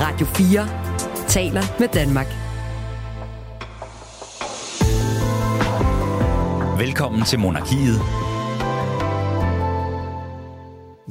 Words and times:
Radio 0.00 0.26
4 0.26 0.68
taler 1.28 1.62
med 1.78 1.88
Danmark. 1.88 2.26
Velkommen 6.78 7.22
til 7.22 7.38
Monarkiet. 7.38 8.19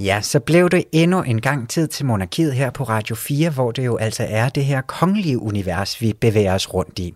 Ja, 0.02 0.22
så 0.22 0.40
blev 0.40 0.70
det 0.70 0.84
endnu 0.92 1.22
en 1.22 1.42
gang 1.42 1.70
tid 1.70 1.88
til 1.88 2.06
monarkiet 2.06 2.54
her 2.54 2.70
på 2.70 2.84
Radio 2.84 3.16
4, 3.16 3.50
hvor 3.50 3.72
det 3.72 3.86
jo 3.86 3.98
altså 3.98 4.26
er 4.30 4.50
det 4.50 4.66
her 4.66 4.82
kongelige 4.82 5.40
univers, 5.40 6.02
vi 6.02 6.14
bevæger 6.14 6.54
os 6.54 6.74
rundt 6.74 7.00
i. 7.00 7.14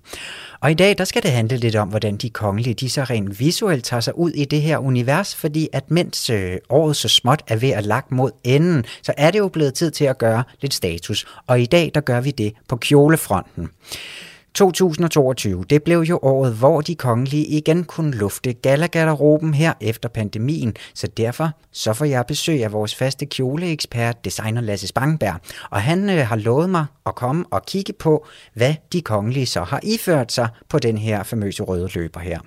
Og 0.60 0.72
i 0.72 0.74
dag, 0.74 0.98
der 0.98 1.04
skal 1.04 1.24
det 1.24 1.32
handle 1.32 1.58
lidt 1.58 1.76
om, 1.76 1.90
hvordan 1.90 2.18
de 2.18 2.30
kongelige, 2.30 2.74
de 2.74 2.90
så 2.90 3.04
rent 3.04 3.40
visuelt 3.40 3.86
tager 3.86 4.02
sig 4.02 4.18
ud 4.18 4.32
i 4.32 4.46
det 4.46 4.62
her 4.62 4.78
univers, 4.78 5.36
fordi 5.36 5.70
at 5.74 5.92
mens 5.92 6.30
øh, 6.30 6.58
året 6.70 6.96
så 6.96 7.08
småt 7.08 7.44
er 7.48 7.56
ved 7.56 7.70
at 7.70 7.86
lagt 7.86 8.12
mod 8.12 8.32
enden, 8.44 8.86
så 9.02 9.14
er 9.18 9.32
det 9.32 9.40
jo 9.40 9.48
blevet 9.48 9.74
tid 9.74 9.92
til 9.92 10.06
at 10.06 10.18
gøre 10.18 10.44
lidt 10.62 10.74
status. 10.74 11.26
Og 11.48 11.62
i 11.62 11.66
dag, 11.66 11.92
der 11.96 12.02
gør 12.02 12.22
vi 12.22 12.32
det 12.32 12.54
på 12.68 12.76
kjolefronten. 12.76 13.70
2022, 14.56 15.64
det 15.70 15.84
blev 15.84 16.00
jo 16.00 16.20
året, 16.22 16.54
hvor 16.54 16.82
de 16.82 16.96
kongelige 16.96 17.46
igen 17.46 17.84
kunne 17.84 18.12
lufte 18.12 18.54
galagarderoben 18.54 19.54
her 19.54 19.74
efter 19.82 20.10
pandemien, 20.10 20.76
så 20.94 21.08
derfor 21.08 21.52
så 21.72 21.94
får 21.94 22.06
jeg 22.06 22.26
besøg 22.28 22.64
af 22.64 22.72
vores 22.72 22.96
faste 22.96 23.26
kjoleekspert, 23.26 24.26
designer 24.26 24.62
Lasse 24.62 24.88
Spangberg, 24.88 25.36
og 25.70 25.82
han 25.82 26.10
øh, 26.10 26.28
har 26.28 26.36
lovet 26.36 26.70
mig 26.70 26.86
at 27.06 27.16
komme 27.16 27.46
og 27.52 27.66
kigge 27.66 27.94
på, 27.94 28.28
hvad 28.54 28.76
de 28.94 29.02
kongelige 29.02 29.46
så 29.46 29.64
har 29.64 29.80
iført 29.84 30.32
sig 30.32 30.48
på 30.70 30.80
den 30.80 30.98
her 30.98 31.24
famøse 31.24 31.64
røde 31.64 31.90
løber 31.96 32.20
her. 32.20 32.40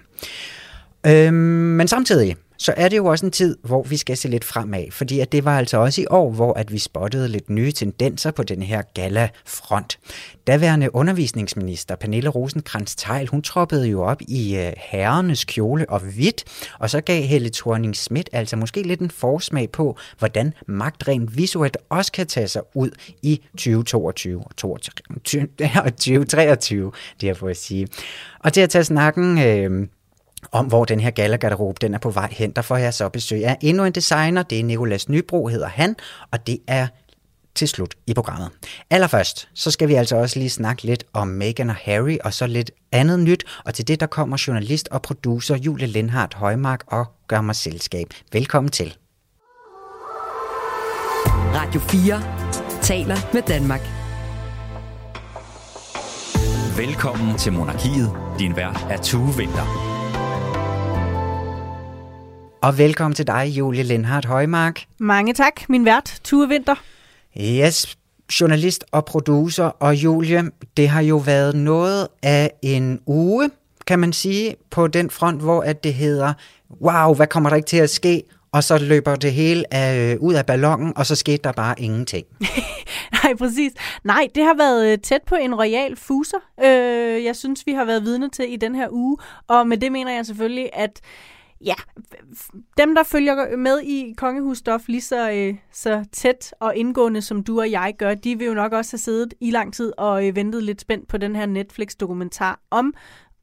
Øhm, 1.07 1.35
men 1.35 1.89
samtidig, 1.89 2.37
så 2.59 2.75
er 2.77 2.89
det 2.89 2.97
jo 2.97 3.07
også 3.07 3.27
en 3.27 3.33
tid, 3.33 3.57
hvor 3.65 3.83
vi 3.83 3.97
skal 3.97 4.17
se 4.17 4.29
lidt 4.29 4.45
fremad, 4.45 4.91
fordi 4.91 5.21
at 5.21 5.33
det 5.33 5.45
var 5.45 5.59
altså 5.59 5.77
også 5.77 6.01
i 6.01 6.07
år, 6.11 6.31
hvor 6.31 6.53
at 6.53 6.73
vi 6.73 6.79
spottede 6.79 7.29
lidt 7.29 7.51
nye 7.51 7.73
tendenser 7.73 8.31
på 8.31 8.43
den 8.43 8.63
her 8.63 8.83
gala-front. 8.95 9.99
Daværende 10.47 10.95
undervisningsminister 10.95 11.97
Pernille 11.97 12.29
rosenkrantz 12.29 12.95
teil 12.95 13.29
hun 13.29 13.43
troppede 13.43 13.89
jo 13.89 14.03
op 14.03 14.23
i 14.29 14.57
øh, 14.57 14.73
herrenes 14.77 15.45
kjole 15.45 15.91
og 15.91 16.01
hvidt, 16.01 16.45
og 16.79 16.91
så 16.91 17.01
gav 17.01 17.23
Helle 17.23 17.51
thorning 17.55 17.97
Schmidt 17.97 18.31
altså 18.33 18.57
måske 18.57 18.83
lidt 18.83 19.01
en 19.01 19.11
forsmag 19.11 19.71
på, 19.71 19.99
hvordan 20.19 20.53
magt 20.67 21.09
rent 21.09 21.37
visuelt 21.37 21.77
også 21.89 22.13
kan 22.13 22.27
tage 22.27 22.49
sig 22.49 22.63
ud 22.75 22.91
i 23.23 23.43
2022 23.57 24.41
og 24.41 24.57
2023, 24.57 26.93
det 27.21 27.29
er 27.29 27.35
fået 27.35 27.51
at 27.51 27.57
sige. 27.57 27.89
Og 28.41 28.53
til 28.53 28.61
at 28.61 28.71
tage 28.71 28.85
snakken... 28.85 29.39
Øh, 29.39 29.89
om 30.53 30.67
hvor 30.67 30.85
den 30.85 31.01
her 31.01 31.11
gallergarderobe 31.11 31.79
den 31.81 31.95
er 31.95 31.99
på 31.99 32.11
vej 32.11 32.29
hen. 32.33 32.51
Der 32.51 32.63
får 32.63 32.77
jeg 32.77 32.95
så 32.95 33.09
besøg 33.09 33.47
af 33.47 33.57
endnu 33.61 33.85
en 33.85 33.93
designer. 33.93 34.43
Det 34.43 34.61
er 34.61 34.65
Nikolas 34.65 35.09
Nybro, 35.09 35.47
hedder 35.47 35.69
han, 35.69 35.97
og 36.31 36.47
det 36.47 36.59
er 36.67 36.87
til 37.55 37.69
slut 37.69 37.95
i 38.07 38.15
programmet. 38.15 38.51
Allerførst, 38.91 39.49
så 39.55 39.71
skal 39.71 39.89
vi 39.89 39.95
altså 39.95 40.17
også 40.17 40.39
lige 40.39 40.51
snakke 40.51 40.83
lidt 40.83 41.05
om 41.13 41.29
Meghan 41.29 41.71
og 41.71 41.77
Harry, 41.77 42.17
og 42.25 42.35
så 42.35 42.47
lidt 42.47 42.71
andet 42.93 43.21
nyt, 43.21 43.45
og 43.65 43.75
til 43.75 43.89
det 43.89 44.01
der 44.01 44.07
kommer 44.07 44.45
journalist 44.47 44.89
og 44.89 45.03
producer 45.03 45.57
Julie 45.57 45.87
Lindhardt 45.87 46.35
Højmark 46.35 46.85
og 46.87 47.07
gør 47.29 47.41
mig 47.41 47.57
selskab. 47.57 48.07
Velkommen 48.33 48.71
til. 48.71 48.97
Radio 51.55 51.81
4 51.81 52.23
taler 52.83 53.17
med 53.33 53.43
Danmark. 53.43 53.81
Velkommen 56.77 57.39
til 57.39 57.53
Monarkiet. 57.53 58.11
Din 58.39 58.57
vært 58.57 58.87
er 58.91 58.97
Tue 59.03 59.37
Vinter. 59.37 59.96
Og 62.67 62.79
velkommen 62.79 63.15
til 63.15 63.27
dig, 63.27 63.47
Julie 63.47 63.83
Lindhardt 63.83 64.27
Højmark. 64.27 64.81
Mange 64.99 65.35
tak, 65.35 65.69
min 65.69 65.85
vært, 65.85 66.21
Tue 66.25 66.49
Vinter. 66.49 66.75
Yes, 67.41 67.99
journalist 68.41 68.85
og 68.93 69.05
producer. 69.05 69.65
Og 69.65 69.95
Julie, 69.95 70.43
det 70.77 70.89
har 70.89 71.01
jo 71.01 71.17
været 71.17 71.57
noget 71.57 72.09
af 72.23 72.51
en 72.63 73.01
uge, 73.07 73.51
kan 73.87 73.99
man 73.99 74.13
sige, 74.13 74.57
på 74.71 74.87
den 74.87 75.11
front, 75.11 75.43
hvor 75.43 75.61
at 75.61 75.85
det 75.85 75.95
hedder, 75.95 76.33
wow, 76.83 77.15
hvad 77.15 77.27
kommer 77.27 77.51
der 77.51 77.57
ikke 77.57 77.67
til 77.67 77.77
at 77.77 77.91
ske? 77.91 78.23
Og 78.53 78.65
så 78.65 78.79
løber 78.79 79.17
det 79.17 79.33
hele 79.33 79.75
af, 79.75 80.13
øh, 80.13 80.21
ud 80.21 80.35
af 80.35 80.47
ballonen, 80.47 80.93
og 80.97 81.07
så 81.07 81.15
skete 81.15 81.43
der 81.45 81.53
bare 81.53 81.81
ingenting. 81.81 82.27
Nej, 83.23 83.35
præcis. 83.39 83.73
Nej, 84.05 84.29
det 84.35 84.45
har 84.45 84.55
været 84.57 84.93
øh, 84.93 84.99
tæt 84.99 85.23
på 85.27 85.35
en 85.35 85.55
royal 85.55 85.97
fuser, 85.97 86.39
øh, 86.65 87.25
jeg 87.25 87.37
synes, 87.37 87.67
vi 87.67 87.73
har 87.73 87.85
været 87.85 88.03
vidne 88.03 88.31
til 88.31 88.53
i 88.53 88.57
den 88.57 88.75
her 88.75 88.89
uge. 88.91 89.17
Og 89.49 89.67
med 89.67 89.77
det 89.77 89.93
mener 89.93 90.13
jeg 90.13 90.27
selvfølgelig, 90.27 90.71
at 90.73 91.01
ja, 91.61 91.75
dem, 92.79 92.95
der 92.95 93.03
følger 93.03 93.57
med 93.57 93.81
i 93.81 94.15
kongehusstof 94.17 94.89
lige 94.89 95.01
så, 95.01 95.31
øh, 95.31 95.55
så 95.73 96.05
tæt 96.13 96.55
og 96.61 96.77
indgående, 96.77 97.23
som 97.23 97.45
du 97.45 97.61
og 97.61 97.71
jeg 97.71 97.95
gør, 97.99 98.15
de 98.15 98.39
vil 98.39 98.47
jo 98.47 98.55
nok 98.55 98.73
også 98.73 98.93
have 98.93 98.99
siddet 98.99 99.35
i 99.41 99.51
lang 99.51 99.75
tid 99.75 99.93
og 99.99 100.29
øh, 100.29 100.37
ventet 100.37 100.63
lidt 100.63 100.81
spændt 100.81 101.09
på 101.09 101.17
den 101.17 101.37
her 101.37 101.47
Netflix-dokumentar 101.47 102.61
om 102.71 102.95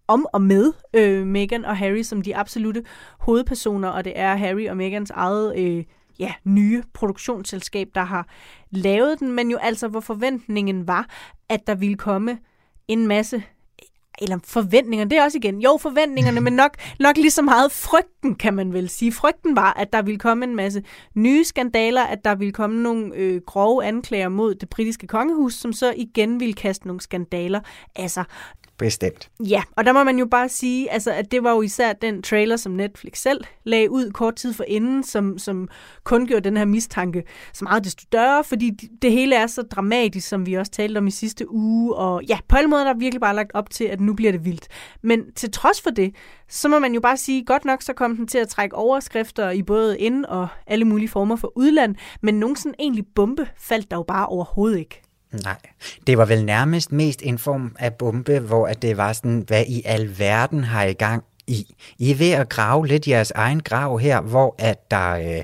om 0.08 0.26
og 0.34 0.42
med 0.42 0.74
øh, 0.94 1.28
Meghan 1.28 1.66
og 1.66 1.78
Harry 1.78 2.02
som 2.02 2.22
de 2.22 2.36
absolute 2.36 2.84
hovedpersoner, 3.20 3.90
og 3.90 4.06
det 4.06 4.14
er 4.16 4.36
Harry 4.36 4.68
og 4.70 4.78
Meghans 4.78 5.10
eget 5.10 5.60
øh, 5.60 5.84
ja, 6.20 6.34
nye 6.44 6.84
produktionsselskab, 6.94 7.88
der 7.96 8.04
har 8.04 8.28
lavet 8.72 9.20
den, 9.20 9.32
men 9.32 9.52
jo 9.52 9.58
altså, 9.58 9.88
hvor 9.88 10.00
forventningen 10.00 10.88
var, 10.88 11.10
at 11.50 11.68
der 11.68 11.76
ville 11.76 11.98
komme 11.98 12.40
en 12.88 13.08
masse 13.08 13.44
eller 14.22 14.38
forventningerne, 14.44 15.10
det 15.10 15.18
er 15.18 15.24
også 15.24 15.38
igen, 15.38 15.62
jo 15.62 15.78
forventningerne, 15.82 16.42
men 16.42 16.54
nok, 16.54 16.72
nok 17.00 17.18
lige 17.18 17.32
så 17.32 17.42
meget 17.42 17.72
frygten, 17.72 18.36
kan 18.36 18.54
man 18.54 18.74
vel 18.74 18.90
sige. 18.90 19.12
Frygten 19.12 19.56
var, 19.56 19.74
at 19.74 19.94
der 19.94 20.02
ville 20.02 20.20
komme 20.20 20.46
en 20.46 20.56
masse 20.56 20.84
nye 21.16 21.44
skandaler, 21.44 22.04
at 22.04 22.26
der 22.26 22.36
ville 22.36 22.52
komme 22.52 22.84
nogle 22.84 23.16
øh, 23.16 23.42
grove 23.46 23.86
anklager 23.86 24.30
mod 24.30 24.56
det 24.56 24.70
britiske 24.70 25.08
kongehus, 25.08 25.54
som 25.54 25.74
så 25.74 25.94
igen 25.98 26.40
ville 26.40 26.54
kaste 26.54 26.88
nogle 26.88 27.02
skandaler 27.02 27.60
af 27.96 28.12
sig. 28.12 28.26
Bestemt. 28.78 29.30
Ja, 29.40 29.64
og 29.78 29.86
der 29.86 29.94
må 29.94 30.04
man 30.04 30.20
jo 30.20 30.26
bare 30.26 30.50
sige, 30.50 30.92
altså, 30.92 31.12
at 31.12 31.32
det 31.32 31.44
var 31.44 31.52
jo 31.52 31.62
især 31.62 31.94
den 31.94 32.22
trailer, 32.22 32.56
som 32.56 32.72
Netflix 32.72 33.18
selv 33.18 33.44
lagde 33.64 33.92
ud 33.92 34.12
kort 34.12 34.36
tid 34.36 34.54
for 34.54 34.64
inden, 34.68 35.04
som, 35.04 35.38
som 35.38 35.68
kun 36.04 36.28
gjorde 36.28 36.44
den 36.50 36.58
her 36.58 36.66
mistanke 36.66 37.24
så 37.54 37.66
meget 37.66 37.84
desto 37.84 38.02
større, 38.02 38.44
fordi 38.44 38.70
det 39.02 39.12
hele 39.12 39.36
er 39.36 39.48
så 39.48 39.62
dramatisk, 39.62 40.28
som 40.28 40.46
vi 40.46 40.54
også 40.54 40.72
talte 40.72 40.98
om 40.98 41.08
i 41.08 41.12
sidste 41.12 41.52
uge, 41.52 41.96
og 41.96 42.24
ja, 42.24 42.38
på 42.48 42.56
alle 42.56 42.70
måder 42.70 42.84
der 42.84 42.94
er 42.94 42.98
virkelig 42.98 43.22
bare 43.22 43.36
lagt 43.36 43.52
op 43.54 43.70
til, 43.70 43.84
at 43.84 44.02
nu 44.02 44.14
bliver 44.14 44.32
det 44.32 44.46
vildt. 44.46 44.68
Men 45.02 45.32
til 45.36 45.52
trods 45.52 45.82
for 45.82 45.90
det, 45.90 46.16
så 46.50 46.68
må 46.68 46.80
man 46.80 46.94
jo 46.94 47.00
bare 47.00 47.18
sige, 47.18 47.46
godt 47.46 47.66
nok 47.66 47.82
så 47.82 47.94
kom 47.94 48.16
den 48.16 48.28
til 48.28 48.38
at 48.38 48.48
trække 48.48 48.76
overskrifter 48.76 49.50
i 49.50 49.64
både 49.64 50.00
ind 50.00 50.26
og 50.26 50.48
alle 50.68 50.86
mulige 50.86 51.10
former 51.10 51.36
for 51.36 51.52
udland, 51.56 51.96
men 52.22 52.40
nogen 52.40 52.56
sådan 52.56 52.76
egentlig 52.80 53.06
bombe 53.16 53.48
faldt 53.58 53.92
der 53.92 53.98
jo 53.98 54.04
bare 54.04 54.26
overhovedet 54.26 54.80
ikke. 54.80 55.02
Nej, 55.34 55.58
det 56.08 56.18
var 56.18 56.26
vel 56.26 56.46
nærmest 56.46 56.92
mest 56.92 57.22
en 57.24 57.38
form 57.38 57.76
af 57.80 57.94
bombe, 57.94 58.40
hvor 58.40 58.68
at 58.68 58.82
det 58.82 58.98
var 58.98 59.14
sådan, 59.14 59.44
hvad 59.48 59.64
i 59.68 59.82
al 59.86 60.20
verden 60.20 60.64
har 60.64 60.84
I 60.84 60.94
gang 60.94 61.24
i? 61.48 61.76
I 61.98 62.12
er 62.12 62.16
ved 62.16 62.32
at 62.32 62.50
grave 62.50 62.88
lidt 62.88 63.08
jeres 63.08 63.32
egen 63.32 63.60
grav 63.60 64.00
her, 64.00 64.22
hvor 64.22 64.56
at 64.58 64.92
der... 64.92 65.12
Øh, 65.12 65.44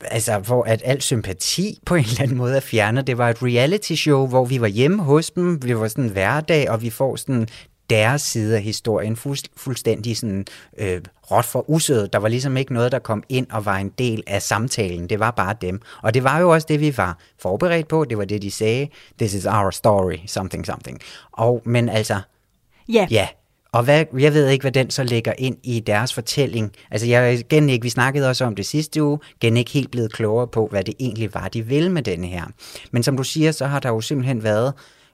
altså, 0.00 0.38
hvor 0.38 0.64
at 0.64 0.82
al 0.84 1.02
sympati 1.02 1.78
på 1.86 1.94
en 1.94 2.04
eller 2.04 2.22
anden 2.22 2.36
måde 2.36 2.56
er 2.56 2.60
fjernet. 2.60 3.06
Det 3.06 3.18
var 3.18 3.30
et 3.30 3.42
reality 3.42 3.92
show, 3.92 4.26
hvor 4.26 4.44
vi 4.44 4.60
var 4.60 4.66
hjemme 4.66 5.02
hos 5.02 5.30
dem, 5.30 5.64
vi 5.64 5.76
var 5.76 5.88
sådan 5.88 6.10
hverdag, 6.10 6.70
og 6.70 6.82
vi 6.82 6.90
får 6.90 7.16
sådan 7.16 7.48
deres 7.92 8.22
side 8.22 8.56
af 8.56 8.62
historien 8.62 9.16
fuld, 9.16 9.38
fuldstændig 9.56 10.16
sådan 10.16 10.44
øh, 10.78 11.00
råt 11.30 11.44
for 11.44 11.70
usød. 11.70 12.08
Der 12.08 12.18
var 12.18 12.28
ligesom 12.28 12.56
ikke 12.56 12.74
noget, 12.74 12.92
der 12.92 12.98
kom 12.98 13.22
ind 13.28 13.46
og 13.50 13.64
var 13.64 13.76
en 13.76 13.88
del 13.88 14.22
af 14.26 14.42
samtalen. 14.42 15.08
Det 15.08 15.18
var 15.18 15.30
bare 15.30 15.54
dem. 15.60 15.80
Og 16.02 16.14
det 16.14 16.24
var 16.24 16.38
jo 16.38 16.50
også 16.50 16.66
det, 16.70 16.80
vi 16.80 16.96
var 16.96 17.18
forberedt 17.38 17.88
på. 17.88 18.04
Det 18.04 18.18
var 18.18 18.24
det, 18.24 18.42
de 18.42 18.50
sagde. 18.50 18.88
This 19.18 19.34
is 19.34 19.46
our 19.46 19.70
story. 19.70 20.16
Something, 20.26 20.66
something. 20.66 21.00
Og, 21.32 21.62
men 21.64 21.88
altså... 21.88 22.20
Ja. 22.88 22.94
Yeah. 22.94 23.12
Ja. 23.12 23.28
Og 23.72 23.82
hvad, 23.82 24.04
jeg 24.18 24.34
ved 24.34 24.48
ikke, 24.48 24.62
hvad 24.62 24.72
den 24.72 24.90
så 24.90 25.04
lægger 25.04 25.32
ind 25.38 25.56
i 25.62 25.80
deres 25.80 26.14
fortælling. 26.14 26.72
Altså, 26.90 27.06
jeg 27.06 27.34
igen 27.34 27.68
ikke, 27.68 27.82
vi 27.82 27.88
snakkede 27.88 28.28
også 28.28 28.44
om 28.44 28.54
det 28.54 28.66
sidste 28.66 29.02
uge, 29.02 29.18
igen 29.42 29.56
ikke 29.56 29.70
helt 29.70 29.90
blevet 29.90 30.12
klogere 30.12 30.48
på, 30.48 30.66
hvad 30.66 30.84
det 30.84 30.94
egentlig 31.00 31.34
var, 31.34 31.48
de 31.48 31.62
ville 31.62 31.90
med 31.90 32.02
denne 32.02 32.26
her. 32.26 32.44
Men 32.90 33.02
som 33.02 33.16
du 33.16 33.22
siger, 33.22 33.52
så 33.52 33.66
har 33.66 33.80
der 33.80 33.88
jo 33.88 34.00
simpelthen 34.00 34.42
været 34.42 34.72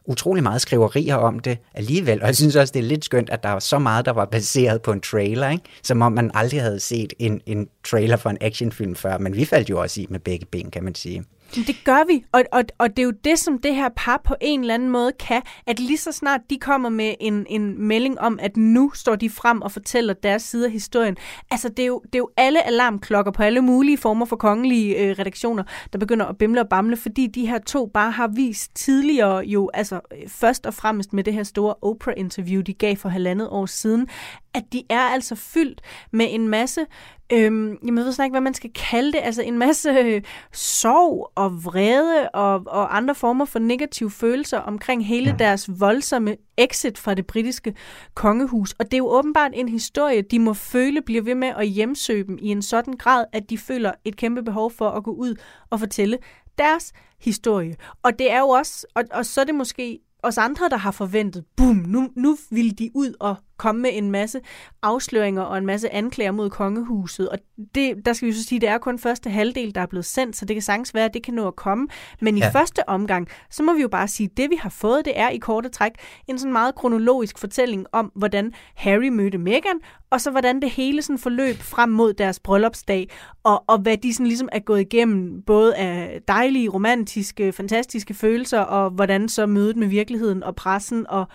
utrolig 0.09 0.43
meget 0.43 0.61
skriverier 0.61 1.15
om 1.15 1.39
det 1.39 1.59
alligevel, 1.75 2.21
og 2.21 2.27
jeg 2.27 2.37
synes 2.37 2.57
også, 2.57 2.73
det 2.73 2.81
er 2.81 2.85
lidt 2.85 3.05
skønt, 3.05 3.31
at 3.31 3.43
der 3.43 3.51
var 3.51 3.59
så 3.59 3.79
meget, 3.79 4.05
der 4.05 4.13
var 4.13 4.25
baseret 4.25 4.83
på 4.83 4.93
en 4.93 5.01
trailer, 5.01 5.51
ikke? 5.51 5.65
som 5.83 6.03
om 6.03 6.13
man 6.13 6.31
aldrig 6.35 6.63
havde 6.63 6.81
set 6.81 7.13
en, 7.19 7.41
en 7.47 7.69
trailer 7.85 8.17
for 8.17 8.31
en 8.31 8.39
actionfilm 8.41 8.95
før, 8.95 9.19
men 9.19 9.37
vi 9.37 9.45
faldt 9.45 9.71
jo 9.71 9.81
også 9.81 10.01
i 10.01 10.07
med 10.11 10.21
begge 10.21 10.47
ben, 10.47 10.71
kan 10.71 10.85
man 10.85 10.95
sige. 10.95 11.25
Det 11.55 11.77
gør 11.85 12.07
vi, 12.07 12.25
og, 12.33 12.45
og, 12.53 12.65
og 12.79 12.91
det 12.91 12.99
er 12.99 13.05
jo 13.05 13.13
det, 13.25 13.39
som 13.39 13.59
det 13.59 13.75
her 13.75 13.89
par 13.97 14.21
på 14.25 14.35
en 14.41 14.61
eller 14.61 14.75
anden 14.75 14.91
måde 14.91 15.13
kan, 15.13 15.43
at 15.67 15.81
lige 15.81 15.99
så 15.99 16.13
snart 16.13 16.41
de 16.51 16.59
kommer 16.59 16.89
med 16.89 17.15
en, 17.21 17.47
en 17.49 17.83
melding 17.83 18.21
om, 18.21 18.39
at 18.43 18.57
nu 18.57 18.91
står 18.95 19.17
de 19.17 19.31
frem 19.31 19.63
og 19.63 19.73
fortæller 19.73 20.15
deres 20.15 20.43
side 20.43 20.67
af 20.67 20.73
historien. 20.73 21.17
Altså, 21.51 21.69
det 21.69 21.83
er 21.83 21.87
jo, 21.87 22.01
det 22.05 22.15
er 22.15 22.19
jo 22.19 22.31
alle 22.37 22.67
alarmklokker 22.67 23.33
på 23.33 23.43
alle 23.43 23.61
mulige 23.61 23.99
former 23.99 24.27
for 24.27 24.37
kongelige 24.37 24.97
øh, 24.97 25.19
redaktioner, 25.19 25.65
der 25.93 25.99
begynder 25.99 26.27
at 26.27 26.39
bimle 26.39 26.61
og 26.61 26.69
bamle, 26.69 26.97
fordi 26.97 27.27
de 27.27 27.47
her 27.47 27.59
to 27.59 27.87
bare 27.87 28.11
har 28.11 28.29
vist 28.29 28.77
tidligere 28.77 29.39
jo, 29.39 29.71
altså 29.75 30.01
øh, 30.13 30.29
først 30.29 30.67
og 30.67 30.75
fremmest 30.75 31.13
med 31.13 31.25
det 31.25 31.35
her 31.35 31.43
store 31.43 31.75
Oprah-interview, 31.83 32.63
de 32.63 32.75
gav 32.75 32.97
for 32.97 33.09
halvandet 33.09 33.49
år 33.49 33.67
siden, 33.67 34.09
at 34.55 34.65
de 34.73 34.83
er 34.91 35.01
altså 35.01 35.35
fyldt 35.35 35.81
med 36.13 36.27
en 36.31 36.49
masse, 36.49 36.87
øhm, 37.33 37.79
jeg 37.87 37.95
ved 37.95 38.13
snart 38.13 38.27
ikke, 38.27 38.33
hvad 38.33 38.41
man 38.41 38.55
skal 38.55 38.71
kalde 38.91 39.13
det, 39.13 39.21
altså 39.23 39.43
en 39.43 39.59
masse 39.59 39.91
øh, 39.91 40.23
sorg 40.53 41.33
og 41.35 41.65
vrede 41.65 42.29
og, 42.29 42.63
og 42.67 42.97
andre 42.97 43.15
former 43.15 43.45
for 43.45 43.59
negative 43.59 44.11
følelser 44.11 44.59
omkring 44.59 45.07
hele 45.07 45.37
deres 45.39 45.81
voldsomme 45.81 46.37
exit 46.57 46.99
fra 46.99 47.15
det 47.15 47.27
britiske 47.27 47.75
kongehus. 48.15 48.73
Og 48.73 48.85
det 48.85 48.95
er 48.95 48.99
jo 48.99 49.09
åbenbart 49.09 49.51
en 49.55 49.69
historie, 49.69 50.23
de 50.23 50.39
må 50.39 50.55
føle 50.55 51.03
bliver 51.03 51.23
ved 51.23 51.35
med 51.35 51.53
at 51.57 51.69
hjemsøge 51.69 52.25
dem 52.25 52.39
i 52.41 52.49
en 52.49 52.63
sådan 52.63 52.95
grad, 52.95 53.25
at 53.33 53.51
de 53.51 53.59
føler 53.59 53.93
et 54.05 54.17
kæmpe 54.17 54.43
behov 54.43 54.71
for 54.71 54.91
at 54.91 55.05
gå 55.05 55.11
ud 55.11 55.35
og 55.71 55.81
fortælle 55.81 56.19
deres 56.59 56.93
historie. 57.21 57.77
Og 58.03 58.19
det 58.19 58.33
er 58.33 58.39
jo 58.39 58.49
også, 58.49 58.87
og, 58.95 59.05
og 59.11 59.27
så 59.27 59.41
er 59.41 59.45
det 59.45 59.55
måske 59.55 59.99
os 60.23 60.39
andre, 60.39 60.69
der 60.69 60.77
har 60.77 60.91
forventet, 60.91 61.45
boom, 61.57 61.77
nu, 61.77 62.09
nu 62.17 62.37
vil 62.51 62.79
de 62.79 62.91
ud 62.95 63.15
og 63.21 63.37
komme 63.59 63.83
med 63.83 63.91
en 63.93 64.11
masse 64.11 64.41
afsløringer 64.83 65.43
og 65.43 65.59
en 65.59 65.67
masse 65.67 65.93
anklager 65.93 66.33
mod 66.33 66.51
kongehuset. 66.51 67.29
Og 67.29 67.39
det, 67.75 68.07
der 68.07 68.13
skal 68.13 68.29
vi 68.29 68.33
så 68.33 68.45
sige, 68.45 68.57
at 68.57 68.61
det 68.61 68.69
er 68.69 68.79
kun 68.79 68.99
første 68.99 69.31
halvdel, 69.31 69.75
der 69.75 69.81
er 69.81 69.87
blevet 69.87 70.05
sendt, 70.05 70.37
så 70.37 70.45
det 70.45 70.55
kan 70.55 70.63
sagtens 70.63 70.95
være, 70.95 71.05
at 71.05 71.15
det 71.15 71.23
kan 71.23 71.35
nå 71.35 71.47
at 71.47 71.57
komme. 71.57 71.89
Men 72.21 72.37
i 72.37 72.41
ja. 72.41 72.49
første 72.49 72.89
omgang, 72.89 73.29
så 73.51 73.63
må 73.63 73.75
vi 73.75 73.83
jo 73.83 73.89
bare 73.89 74.09
sige, 74.09 74.29
at 74.31 74.37
det 74.37 74.51
vi 74.51 74.57
har 74.61 74.71
fået, 74.71 75.05
det 75.05 75.19
er 75.19 75.29
i 75.29 75.39
korte 75.39 75.69
træk 75.69 75.93
en 76.27 76.39
sådan 76.39 76.53
meget 76.53 76.75
kronologisk 76.75 77.39
fortælling 77.39 77.87
om, 77.93 78.13
hvordan 78.15 78.53
Harry 78.75 79.09
mødte 79.09 79.39
Meghan, 79.39 79.81
og 80.11 80.21
så 80.21 80.31
hvordan 80.31 80.63
det 80.63 80.71
hele 80.71 81.03
sådan 81.03 81.19
forløb 81.19 81.57
frem 81.57 81.89
mod 81.89 82.13
deres 82.13 82.41
bryllupsdag, 82.41 83.09
og, 83.45 83.65
og 83.67 83.79
hvad 83.79 83.97
de 83.97 84.15
sådan 84.15 84.27
ligesom 84.27 84.49
er 84.53 84.59
gået 84.59 84.81
igennem, 84.81 85.43
både 85.43 85.77
af 85.77 86.21
dejlige, 86.29 86.69
romantiske, 86.69 87.53
fantastiske 87.53 88.15
følelser, 88.15 88.61
og 88.61 88.91
hvordan 88.91 89.29
så 89.29 89.47
mødet 89.47 89.77
med 89.77 89.87
virkeligheden 89.89 90.43
og 90.43 90.57
pressen, 90.57 91.07
og 91.09 91.29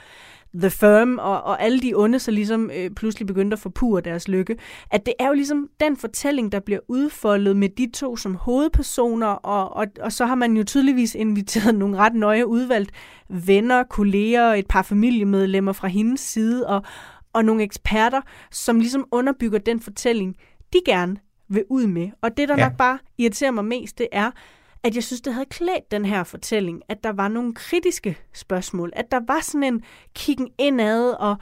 The 0.60 0.70
Firm 0.70 1.18
og, 1.18 1.44
og 1.44 1.62
alle 1.62 1.82
de 1.82 1.94
onde 1.96 2.20
så 2.20 2.32
ligesom 2.32 2.72
øh, 2.76 2.92
pludselig 2.92 3.28
begyndte 3.28 3.56
at 3.56 3.60
forpure 3.60 4.02
deres 4.02 4.28
lykke. 4.28 4.58
At 4.92 5.06
det 5.06 5.14
er 5.20 5.28
jo 5.28 5.34
ligesom 5.34 5.70
den 5.80 5.98
fortælling, 5.98 6.52
der 6.52 6.60
bliver 6.60 6.80
udfoldet 6.88 7.58
med 7.58 7.70
de 7.70 7.92
to 7.94 8.18
som 8.18 8.36
hovedpersoner, 8.36 9.28
og, 9.28 9.76
og, 9.76 9.88
og 10.02 10.12
så 10.12 10.26
har 10.26 10.36
man 10.36 10.58
jo 10.58 10.64
tydeligvis 10.64 11.16
inviteret 11.16 11.76
nogle 11.76 11.98
ret 11.98 12.16
nøje 12.16 12.48
udvalgt 12.48 12.92
venner, 13.30 13.84
kolleger, 13.84 14.54
et 14.54 14.68
par 14.68 14.82
familiemedlemmer 14.82 15.74
fra 15.74 15.88
hendes 15.88 16.20
side, 16.20 16.68
og, 16.68 16.84
og 17.34 17.46
nogle 17.46 17.64
eksperter, 17.64 18.22
som 18.52 18.80
ligesom 18.80 19.08
underbygger 19.12 19.60
den 19.60 19.80
fortælling, 19.80 20.36
de 20.74 20.80
gerne 20.86 21.16
vil 21.50 21.64
ud 21.70 21.88
med. 21.88 22.10
Og 22.22 22.38
det, 22.38 22.50
der 22.50 22.56
ja. 22.58 22.64
nok 22.64 22.78
bare 22.78 23.00
irriterer 23.18 23.52
mig 23.52 23.66
mest, 23.66 23.98
det 23.98 24.08
er, 24.12 24.32
at 24.84 24.96
jeg 24.96 25.04
synes, 25.04 25.22
det 25.22 25.34
havde 25.34 25.46
klædt 25.46 25.92
den 25.92 26.06
her 26.06 26.24
fortælling, 26.24 26.82
at 26.90 27.04
der 27.04 27.12
var 27.12 27.28
nogle 27.28 27.54
kritiske 27.54 28.18
spørgsmål, 28.34 28.92
at 28.96 29.12
der 29.12 29.20
var 29.28 29.40
sådan 29.42 29.64
en 29.64 29.84
kiggen 30.14 30.50
indad, 30.58 31.12
og 31.12 31.38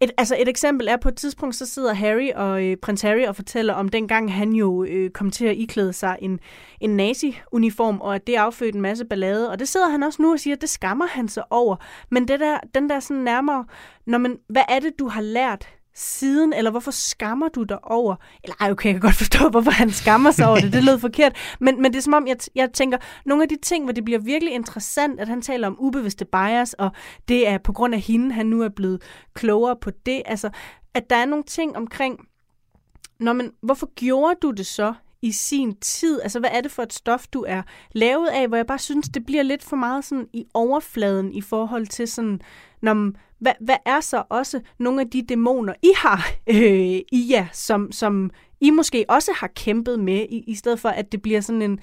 et, 0.00 0.10
altså 0.18 0.36
et 0.38 0.48
eksempel 0.48 0.88
er, 0.88 0.96
på 0.96 1.08
et 1.08 1.16
tidspunkt, 1.16 1.56
så 1.56 1.66
sidder 1.66 1.94
Harry 1.94 2.30
og 2.34 2.64
øh, 2.64 2.76
prins 2.76 3.02
Harry 3.02 3.26
og 3.26 3.36
fortæller 3.36 3.74
om 3.74 3.88
dengang 3.88 4.32
han 4.32 4.52
jo 4.52 4.84
øh, 4.84 5.10
kom 5.10 5.30
til 5.30 5.46
at 5.46 5.56
iklæde 5.56 5.92
sig 5.92 6.18
en, 6.22 6.40
en 6.80 6.96
nazi-uniform, 6.96 8.00
og 8.00 8.14
at 8.14 8.26
det 8.26 8.34
affødte 8.34 8.76
en 8.76 8.82
masse 8.82 9.04
ballade. 9.04 9.50
Og 9.50 9.58
det 9.58 9.68
sidder 9.68 9.88
han 9.88 10.02
også 10.02 10.22
nu 10.22 10.32
og 10.32 10.40
siger, 10.40 10.56
at 10.56 10.60
det 10.60 10.68
skammer 10.68 11.06
han 11.06 11.28
sig 11.28 11.44
over. 11.50 11.76
Men 12.10 12.28
det 12.28 12.40
der, 12.40 12.58
den 12.74 12.90
der 12.90 13.00
sådan 13.00 13.22
nærmere, 13.22 13.64
når 14.06 14.18
man, 14.18 14.38
hvad 14.48 14.62
er 14.68 14.78
det, 14.78 14.92
du 14.98 15.08
har 15.08 15.20
lært 15.20 15.68
siden, 15.96 16.52
eller 16.52 16.70
hvorfor 16.70 16.90
skammer 16.90 17.48
du 17.48 17.62
dig 17.62 17.84
over? 17.84 18.16
Eller 18.44 18.54
ej, 18.60 18.70
okay, 18.70 18.86
jeg 18.86 18.94
kan 18.94 19.00
godt 19.00 19.14
forstå, 19.14 19.48
hvorfor 19.48 19.70
han 19.70 19.90
skammer 19.90 20.30
sig 20.30 20.46
over 20.48 20.60
det. 20.60 20.72
Det 20.72 20.84
lød 20.84 20.98
forkert. 20.98 21.36
Men, 21.60 21.82
men 21.82 21.92
det 21.92 21.98
er 21.98 22.02
som 22.02 22.14
om, 22.14 22.26
jeg, 22.26 22.36
jeg 22.54 22.72
tænker, 22.72 22.98
nogle 23.26 23.42
af 23.42 23.48
de 23.48 23.56
ting, 23.62 23.84
hvor 23.84 23.92
det 23.92 24.04
bliver 24.04 24.20
virkelig 24.20 24.54
interessant, 24.54 25.20
at 25.20 25.28
han 25.28 25.42
taler 25.42 25.66
om 25.66 25.76
ubevidste 25.78 26.24
bias, 26.24 26.72
og 26.72 26.90
det 27.28 27.48
er 27.48 27.58
på 27.58 27.72
grund 27.72 27.94
af 27.94 28.00
hende, 28.00 28.32
han 28.32 28.46
nu 28.46 28.62
er 28.62 28.68
blevet 28.68 29.02
klogere 29.34 29.76
på 29.80 29.90
det. 30.06 30.22
Altså, 30.26 30.50
at 30.94 31.10
der 31.10 31.16
er 31.16 31.26
nogle 31.26 31.44
ting 31.44 31.76
omkring, 31.76 32.18
når 33.20 33.32
man, 33.32 33.52
hvorfor 33.62 33.94
gjorde 33.94 34.36
du 34.42 34.50
det 34.50 34.66
så 34.66 34.94
i 35.22 35.32
sin 35.32 35.76
tid? 35.76 36.20
Altså, 36.22 36.40
hvad 36.40 36.50
er 36.52 36.60
det 36.60 36.70
for 36.70 36.82
et 36.82 36.92
stof, 36.92 37.26
du 37.26 37.44
er 37.48 37.62
lavet 37.92 38.28
af? 38.28 38.48
Hvor 38.48 38.56
jeg 38.56 38.66
bare 38.66 38.78
synes, 38.78 39.08
det 39.08 39.26
bliver 39.26 39.42
lidt 39.42 39.62
for 39.62 39.76
meget 39.76 40.04
sådan 40.04 40.26
i 40.32 40.44
overfladen 40.54 41.32
i 41.32 41.40
forhold 41.40 41.86
til 41.86 42.08
sådan, 42.08 42.40
når 42.82 43.12
hvad, 43.38 43.52
hvad 43.60 43.76
er 43.86 44.00
så 44.00 44.22
også 44.28 44.60
nogle 44.78 45.00
af 45.00 45.10
de 45.10 45.22
dæmoner, 45.22 45.74
I 45.82 45.90
har 45.96 46.28
øh, 46.54 47.00
i 47.12 47.28
jer, 47.30 47.46
som, 47.52 47.92
som 47.92 48.30
I 48.60 48.70
måske 48.70 49.04
også 49.08 49.32
har 49.36 49.50
kæmpet 49.56 50.00
med, 50.00 50.26
i, 50.30 50.44
i 50.46 50.54
stedet 50.54 50.80
for 50.80 50.88
at 50.88 51.12
det 51.12 51.22
bliver 51.22 51.40
sådan 51.40 51.62
en, 51.62 51.78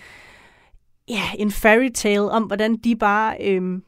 ja, 1.09 1.23
en 1.37 1.51
fairy 1.51 1.89
tale 1.89 2.31
om, 2.31 2.43
hvordan 2.43 2.75
de 2.75 2.95
bare 2.95 3.37
øh, 3.41 3.79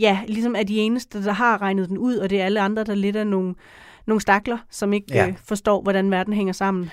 ja, 0.00 0.20
ligesom 0.26 0.54
er 0.54 0.62
de 0.62 0.78
eneste, 0.78 1.24
der 1.24 1.32
har 1.32 1.62
regnet 1.62 1.88
den 1.88 1.98
ud, 1.98 2.16
og 2.16 2.30
det 2.30 2.40
er 2.40 2.44
alle 2.44 2.60
andre, 2.60 2.84
der 2.84 2.94
lidt 2.94 3.16
er 3.16 3.24
nogle, 3.24 3.54
nogle 4.06 4.20
stakler, 4.20 4.58
som 4.70 4.92
ikke 4.92 5.06
ja. 5.10 5.28
øh, 5.28 5.36
forstår, 5.44 5.82
hvordan 5.82 6.10
verden 6.10 6.32
hænger 6.32 6.52
sammen. 6.52 6.90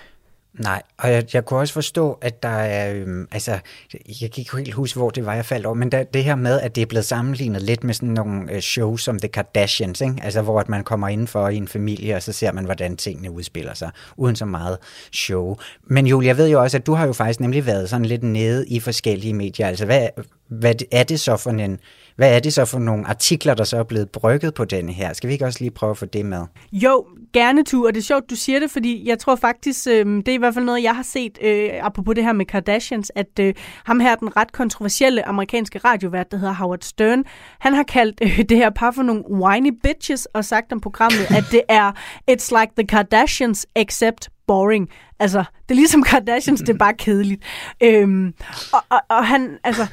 Nej, 0.54 0.82
og 0.98 1.12
jeg, 1.12 1.26
jeg 1.34 1.46
kunne 1.46 1.60
også 1.60 1.74
forstå, 1.74 2.12
at 2.22 2.44
der 2.44 2.50
er, 2.50 2.94
øhm, 2.94 3.28
altså, 3.32 3.52
jeg 3.94 4.32
kan 4.32 4.42
ikke 4.42 4.58
helt 4.58 4.74
huske, 4.74 5.00
hvor 5.00 5.10
det 5.10 5.26
var, 5.26 5.34
jeg 5.34 5.46
faldt 5.46 5.66
over, 5.66 5.76
men 5.76 5.92
der, 5.92 6.04
det 6.04 6.24
her 6.24 6.36
med, 6.36 6.60
at 6.60 6.76
det 6.76 6.82
er 6.82 6.86
blevet 6.86 7.06
sammenlignet 7.06 7.62
lidt 7.62 7.84
med 7.84 7.94
sådan 7.94 8.10
nogle 8.10 8.52
øh, 8.52 8.60
shows 8.60 9.04
som 9.04 9.20
The 9.20 9.28
Kardashians, 9.28 10.02
ikke? 10.02 10.16
altså 10.24 10.42
hvor 10.42 10.60
at 10.60 10.70
man 10.70 10.84
kommer 10.84 11.08
indenfor 11.08 11.48
i 11.48 11.56
en 11.56 11.68
familie, 11.68 12.16
og 12.16 12.24
så 12.24 12.34
ser 12.34 12.52
man, 12.52 12.66
hvordan 12.66 12.98
tingene 12.98 13.32
udspiller 13.32 13.74
sig, 13.74 13.92
uden 14.18 14.36
så 14.36 14.46
meget 14.46 14.78
show. 15.12 15.56
Men 15.84 16.08
Julie, 16.08 16.28
jeg 16.28 16.38
ved 16.38 16.50
jo 16.50 16.62
også, 16.62 16.78
at 16.78 16.86
du 16.86 16.94
har 16.94 17.06
jo 17.06 17.14
faktisk 17.14 17.40
nemlig 17.40 17.66
været 17.66 17.90
sådan 17.90 18.06
lidt 18.06 18.24
nede 18.24 18.68
i 18.68 18.80
forskellige 18.80 19.34
medier, 19.34 19.68
altså 19.68 19.86
hvad, 19.86 20.08
hvad 20.48 20.76
er 20.92 21.04
det 21.04 21.20
så 21.20 21.38
for 21.38 21.50
en, 21.50 21.80
hvad 22.20 22.36
er 22.36 22.40
det 22.40 22.54
så 22.54 22.66
for 22.66 22.80
nogle 22.80 23.08
artikler, 23.08 23.54
der 23.54 23.64
så 23.64 23.78
er 23.78 23.84
blevet 23.84 24.10
brygget 24.10 24.54
på 24.54 24.66
denne 24.66 24.92
her? 24.92 25.14
Skal 25.14 25.28
vi 25.28 25.34
ikke 25.34 25.46
også 25.46 25.60
lige 25.60 25.72
prøve 25.72 25.90
at 25.90 25.98
få 25.98 26.06
det 26.06 26.26
med? 26.26 26.46
Jo, 26.72 27.06
gerne 27.34 27.64
tur, 27.64 27.88
og 27.88 27.94
det 27.94 28.00
er 28.00 28.04
sjovt, 28.04 28.30
du 28.30 28.36
siger 28.36 28.60
det, 28.60 28.72
fordi 28.72 29.10
jeg 29.10 29.20
tror 29.20 29.36
faktisk, 29.36 29.88
øh, 29.88 30.06
det 30.06 30.28
er 30.28 30.34
i 30.34 30.38
hvert 30.38 30.54
fald 30.54 30.66
noget, 30.66 30.84
jeg 30.84 30.96
har 30.96 31.04
set, 31.04 31.38
øh, 31.42 31.70
apropos 31.82 32.16
det 32.16 32.24
her 32.24 32.34
med 32.34 32.46
Kardashians, 32.46 33.12
at 33.16 33.40
øh, 33.40 33.54
ham 33.86 34.00
her, 34.00 34.16
den 34.16 34.38
ret 34.38 34.52
kontroversielle 34.52 35.28
amerikanske 35.28 35.80
radiovært, 35.80 36.32
der 36.32 36.38
hedder 36.38 36.54
Howard 36.54 36.82
Stern, 36.82 37.24
han 37.60 37.74
har 37.74 37.84
kaldt 37.84 38.22
øh, 38.22 38.38
det 38.50 38.58
her 38.58 38.70
par 38.70 38.92
for 38.92 39.04
nogle 39.04 39.24
whiny 39.32 39.80
bitches, 39.84 40.26
og 40.26 40.46
sagt 40.46 40.72
om 40.74 40.82
programmet, 40.82 41.32
at 41.38 41.44
det 41.52 41.62
er 41.70 41.92
It's 42.32 42.60
like 42.60 42.72
the 42.78 42.88
Kardashians, 42.88 43.68
except 43.76 44.30
boring. 44.48 44.90
Altså, 45.20 45.40
det 45.40 45.72
er 45.72 45.76
ligesom 45.76 46.04
Kardashians, 46.04 46.60
det 46.60 46.70
er 46.70 46.78
bare 46.78 46.94
kedeligt. 46.94 47.44
Øhm, 47.84 48.34
og, 48.74 48.84
og, 48.90 49.00
og 49.10 49.28
han, 49.28 49.58
altså, 49.64 49.88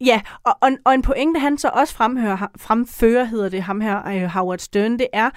Ja, 0.00 0.20
og, 0.44 0.54
og, 0.60 0.70
og 0.84 0.94
en 0.94 1.02
pointe, 1.02 1.40
han 1.40 1.58
så 1.58 1.70
også 1.74 1.94
fremhører, 1.94 2.46
fremfører, 2.56 3.24
hedder 3.24 3.48
det 3.48 3.62
ham 3.62 3.80
her, 3.80 4.08
øh, 4.08 4.22
Howard 4.22 4.58
Stern, 4.58 4.98
det 4.98 5.06
er, 5.12 5.30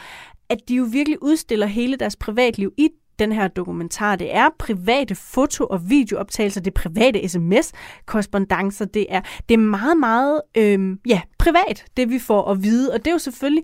at 0.50 0.58
de 0.68 0.76
jo 0.76 0.88
virkelig 0.92 1.24
udstiller 1.24 1.68
hele 1.68 1.96
deres 1.96 2.16
privatliv 2.16 2.74
i 2.78 2.90
den 3.20 3.32
her 3.32 3.48
dokumentar. 3.48 4.16
Det 4.16 4.36
er 4.36 4.50
private 4.60 5.16
foto- 5.16 5.66
og 5.66 5.90
videooptagelser, 5.90 6.62
det 6.62 6.72
er 6.72 6.82
private 6.82 7.30
sms-korrespondencer, 7.30 8.86
det 8.86 9.06
er, 9.10 9.22
det 9.50 9.54
er 9.54 9.58
meget, 9.58 9.98
meget 9.98 10.42
øhm, 10.58 11.00
ja, 11.08 11.22
privat, 11.40 11.86
det 11.98 12.10
vi 12.10 12.20
får 12.20 12.52
at 12.52 12.64
vide. 12.64 12.94
Og 12.94 13.00
det 13.00 13.08
er 13.08 13.12
jo 13.12 13.18
selvfølgelig 13.18 13.64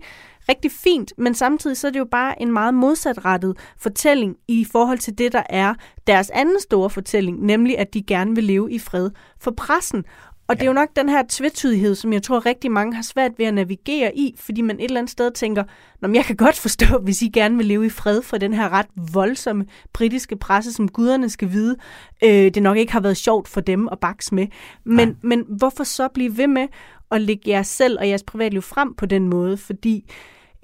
rigtig 0.50 0.72
fint, 0.72 1.14
men 1.18 1.34
samtidig 1.34 1.78
så 1.78 1.88
er 1.88 1.92
det 1.92 2.00
jo 2.00 2.08
bare 2.12 2.42
en 2.42 2.52
meget 2.52 2.74
modsatrettet 2.74 3.58
fortælling 3.78 4.36
i 4.48 4.66
forhold 4.72 4.98
til 4.98 5.18
det, 5.18 5.32
der 5.32 5.44
er 5.50 5.74
deres 6.08 6.30
anden 6.30 6.60
store 6.60 6.90
fortælling, 6.90 7.46
nemlig 7.46 7.78
at 7.78 7.94
de 7.94 8.04
gerne 8.04 8.36
vil 8.36 8.44
leve 8.44 8.72
i 8.72 8.80
fred 8.80 9.10
for 9.40 9.52
pressen. 9.52 10.06
Og 10.48 10.56
ja. 10.56 10.60
det 10.60 10.62
er 10.62 10.66
jo 10.68 10.74
nok 10.74 10.90
den 10.96 11.10
her 11.10 11.24
tvetydighed, 11.30 11.96
som 11.96 12.14
jeg 12.14 12.24
tror 12.24 12.46
rigtig 12.46 12.72
mange 12.72 12.96
har 12.96 13.04
svært 13.04 13.32
ved 13.38 13.46
at 13.46 13.54
navigere 13.54 14.18
i, 14.18 14.36
fordi 14.38 14.62
man 14.62 14.80
et 14.80 14.84
eller 14.84 15.00
andet 15.00 15.12
sted 15.12 15.32
tænker, 15.32 15.64
Nå, 16.02 16.08
jeg 16.14 16.26
kan 16.26 16.36
godt 16.36 16.56
forstå, 16.56 16.86
hvis 17.04 17.22
I 17.22 17.30
gerne 17.30 17.58
vil 17.58 17.66
leve 17.66 17.86
i 17.86 17.90
fred 17.90 18.22
for 18.22 18.38
den 18.38 18.54
her 18.54 18.70
ret 18.70 18.88
voldsomme 19.14 19.66
britiske 19.94 20.36
presse, 20.36 20.74
som 20.74 20.88
guderne 20.88 21.30
skal 21.30 21.52
vide, 21.52 21.76
øh, 22.24 22.30
det 22.30 22.64
nok 22.64 22.78
ikke 22.78 22.92
har 22.92 23.00
været 23.00 23.18
sjovt 23.18 23.48
for 23.48 23.62
dem 23.62 23.90
at 23.92 24.00
bakse 24.00 24.36
med. 24.36 24.48
Men, 24.84 25.10
ja. 25.10 25.16
men 25.22 25.46
hvorfor 25.58 25.84
så 25.84 26.08
blive 26.08 26.38
ved 26.38 26.48
med 26.48 26.68
at 27.12 27.22
lægge 27.22 27.50
jer 27.50 27.64
selv 27.64 28.00
og 28.00 28.10
jeres 28.10 28.24
privatliv 28.24 28.62
frem 28.62 28.94
på 28.94 29.06
den 29.06 29.28
måde? 29.28 29.58
Fordi 29.58 30.12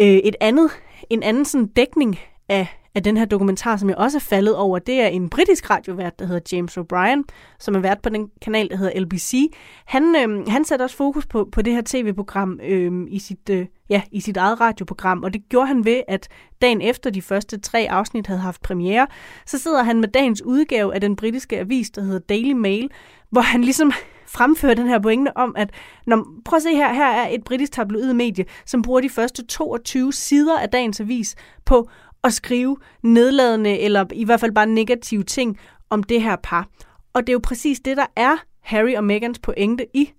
øh, 0.02 0.08
et 0.08 0.36
andet, 0.42 0.70
en 1.10 1.24
anden 1.24 1.46
sådan 1.46 1.68
dækning 1.68 2.20
af 2.50 2.83
af 2.96 3.04
den 3.04 3.18
her 3.18 3.26
dokumentar, 3.26 3.78
som 3.78 3.90
jeg 3.90 3.98
også 3.98 4.18
er 4.18 4.22
faldet 4.22 4.56
over, 4.56 4.80
det 4.80 5.02
er 5.02 5.08
en 5.08 5.30
britisk 5.30 5.70
radiovært, 5.70 6.20
der 6.20 6.26
hedder 6.26 6.56
James 6.58 6.78
O'Brien, 6.78 7.24
som 7.60 7.76
er 7.76 7.80
vært 7.80 8.02
på 8.02 8.10
den 8.10 8.30
kanal, 8.42 8.70
der 8.70 8.78
hedder 8.78 9.00
LBC. 9.00 9.54
Han, 9.86 10.16
øh, 10.16 10.48
han 10.48 10.66
satte 10.66 10.84
også 10.84 10.96
fokus 10.96 11.26
på, 11.26 11.50
på 11.52 11.62
det 11.62 11.74
her 11.74 11.82
tv-program 11.86 12.60
øh, 12.64 13.08
i, 13.08 13.20
sit, 13.20 13.50
øh, 13.50 13.66
ja, 13.90 14.02
i 14.12 14.20
sit 14.20 14.38
eget 14.38 14.62
radioprogram, 14.62 15.24
og 15.24 15.34
det 15.34 15.50
gjorde 15.50 15.68
han 15.68 15.86
ved, 15.86 16.02
at 16.08 16.28
dagen 16.62 16.82
efter 16.82 17.10
de 17.10 17.22
første 17.22 17.60
tre 17.60 17.88
afsnit 17.90 18.28
havde 18.28 18.42
haft 18.42 18.62
premiere, 18.62 19.08
så 19.46 19.58
sidder 19.60 19.84
han 19.84 20.02
med 20.02 20.08
dagens 20.08 20.42
udgave 20.42 20.94
af 20.94 21.02
den 21.02 21.16
britiske 21.16 21.60
avis, 21.60 21.90
der 21.90 22.02
hedder 22.02 22.20
Daily 22.20 22.52
Mail, 22.52 22.90
hvor 23.30 23.42
han 23.42 23.62
ligesom 23.62 23.92
fremfører 24.36 24.74
den 24.74 24.88
her 24.88 25.00
pointe 25.00 25.38
om, 25.38 25.56
at 25.58 25.70
når, 26.08 26.28
prøv 26.46 26.58
at 26.58 26.64
se 26.64 26.76
her, 26.76 26.94
her 26.94 27.08
er 27.08 27.30
et 27.30 27.44
britisk 27.44 27.72
tabloid 27.72 28.14
medie, 28.14 28.46
som 28.66 28.82
bruger 28.82 29.02
de 29.02 29.10
første 29.10 29.46
22 29.46 30.14
sider 30.14 30.60
af 30.60 30.70
dagens 30.70 31.00
avis 31.00 31.36
på 31.66 31.90
at 32.24 32.34
skrive 32.34 32.78
nedladende, 33.04 33.80
eller 33.80 34.06
i 34.14 34.26
hvert 34.26 34.40
fald 34.40 34.52
bare 34.52 34.66
negative 34.66 35.24
ting 35.24 35.60
om 35.90 36.04
det 36.04 36.22
her 36.22 36.36
par. 36.44 36.68
Og 37.14 37.22
det 37.22 37.30
er 37.30 37.34
jo 37.34 37.42
præcis 37.44 37.80
det, 37.80 37.98
der 37.98 38.06
er 38.16 38.36
Harry 38.62 38.96
og 38.96 39.04
Megans 39.04 39.40
pointe 39.40 39.88
i 39.94 40.12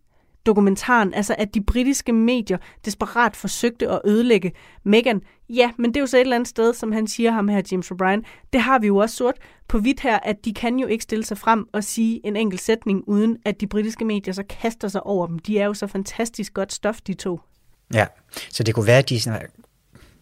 dokumentaren, 0.46 1.14
altså 1.14 1.34
at 1.38 1.54
de 1.54 1.60
britiske 1.60 2.12
medier 2.12 2.58
desperat 2.84 3.36
forsøgte 3.36 3.88
at 3.88 4.00
ødelægge 4.04 4.52
Meghan. 4.84 5.20
Ja, 5.48 5.70
men 5.78 5.90
det 5.90 5.96
er 5.96 6.00
jo 6.00 6.06
så 6.06 6.16
et 6.16 6.20
eller 6.20 6.36
andet 6.36 6.48
sted, 6.48 6.74
som 6.74 6.92
han 6.92 7.06
siger 7.06 7.30
ham 7.30 7.48
her, 7.48 7.62
James 7.72 7.92
O'Brien. 7.92 8.48
Det 8.52 8.60
har 8.60 8.78
vi 8.78 8.86
jo 8.86 8.96
også 8.96 9.16
sort 9.16 9.34
på 9.68 9.78
hvidt 9.78 10.00
her, 10.00 10.18
at 10.18 10.44
de 10.44 10.54
kan 10.54 10.78
jo 10.78 10.86
ikke 10.86 11.02
stille 11.02 11.24
sig 11.24 11.38
frem 11.38 11.66
og 11.72 11.84
sige 11.84 12.20
en 12.26 12.36
enkelt 12.36 12.62
sætning, 12.62 13.04
uden 13.06 13.36
at 13.44 13.60
de 13.60 13.66
britiske 13.66 14.04
medier 14.04 14.34
så 14.34 14.42
kaster 14.48 14.88
sig 14.88 15.06
over 15.06 15.26
dem. 15.26 15.38
De 15.38 15.58
er 15.58 15.66
jo 15.66 15.74
så 15.74 15.86
fantastisk 15.86 16.54
godt 16.54 16.72
stof, 16.72 17.00
de 17.00 17.14
to. 17.14 17.40
Ja, 17.94 18.06
så 18.50 18.62
det 18.62 18.74
kunne 18.74 18.86
være, 18.86 18.98
at 18.98 19.08
de 19.08 19.20
sådan, 19.20 19.40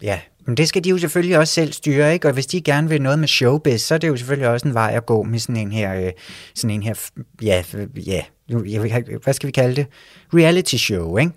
ja, 0.02 0.20
men 0.46 0.56
det 0.56 0.68
skal 0.68 0.84
de 0.84 0.88
jo 0.88 0.99
selvfølgelig 0.99 1.38
også 1.38 1.54
selv 1.54 1.72
styre, 1.72 2.12
ikke? 2.12 2.28
Og 2.28 2.34
hvis 2.34 2.46
de 2.46 2.61
gerne 2.61 2.88
vil 2.88 3.02
noget 3.02 3.18
med 3.18 3.28
showbiz, 3.28 3.80
så 3.80 3.94
er 3.94 3.99
det 3.99 4.08
jo 4.08 4.16
selvfølgelig 4.16 4.49
også 4.49 4.68
en 4.68 4.75
vej 4.75 4.92
at 4.96 5.06
gå 5.06 5.22
med 5.22 5.38
sådan 5.38 5.56
en 5.56 5.72
her, 5.72 5.94
øh, 6.06 6.12
sådan 6.54 6.75
en 6.75 6.82
her, 6.82 6.94
ja, 7.42 7.62
ja, 8.06 8.22
hvad 9.25 9.32
skal 9.32 9.46
vi 9.46 9.52
kalde 9.52 9.76
det? 9.76 9.87
Reality 10.34 10.76
show, 10.76 11.16
ikke? 11.16 11.32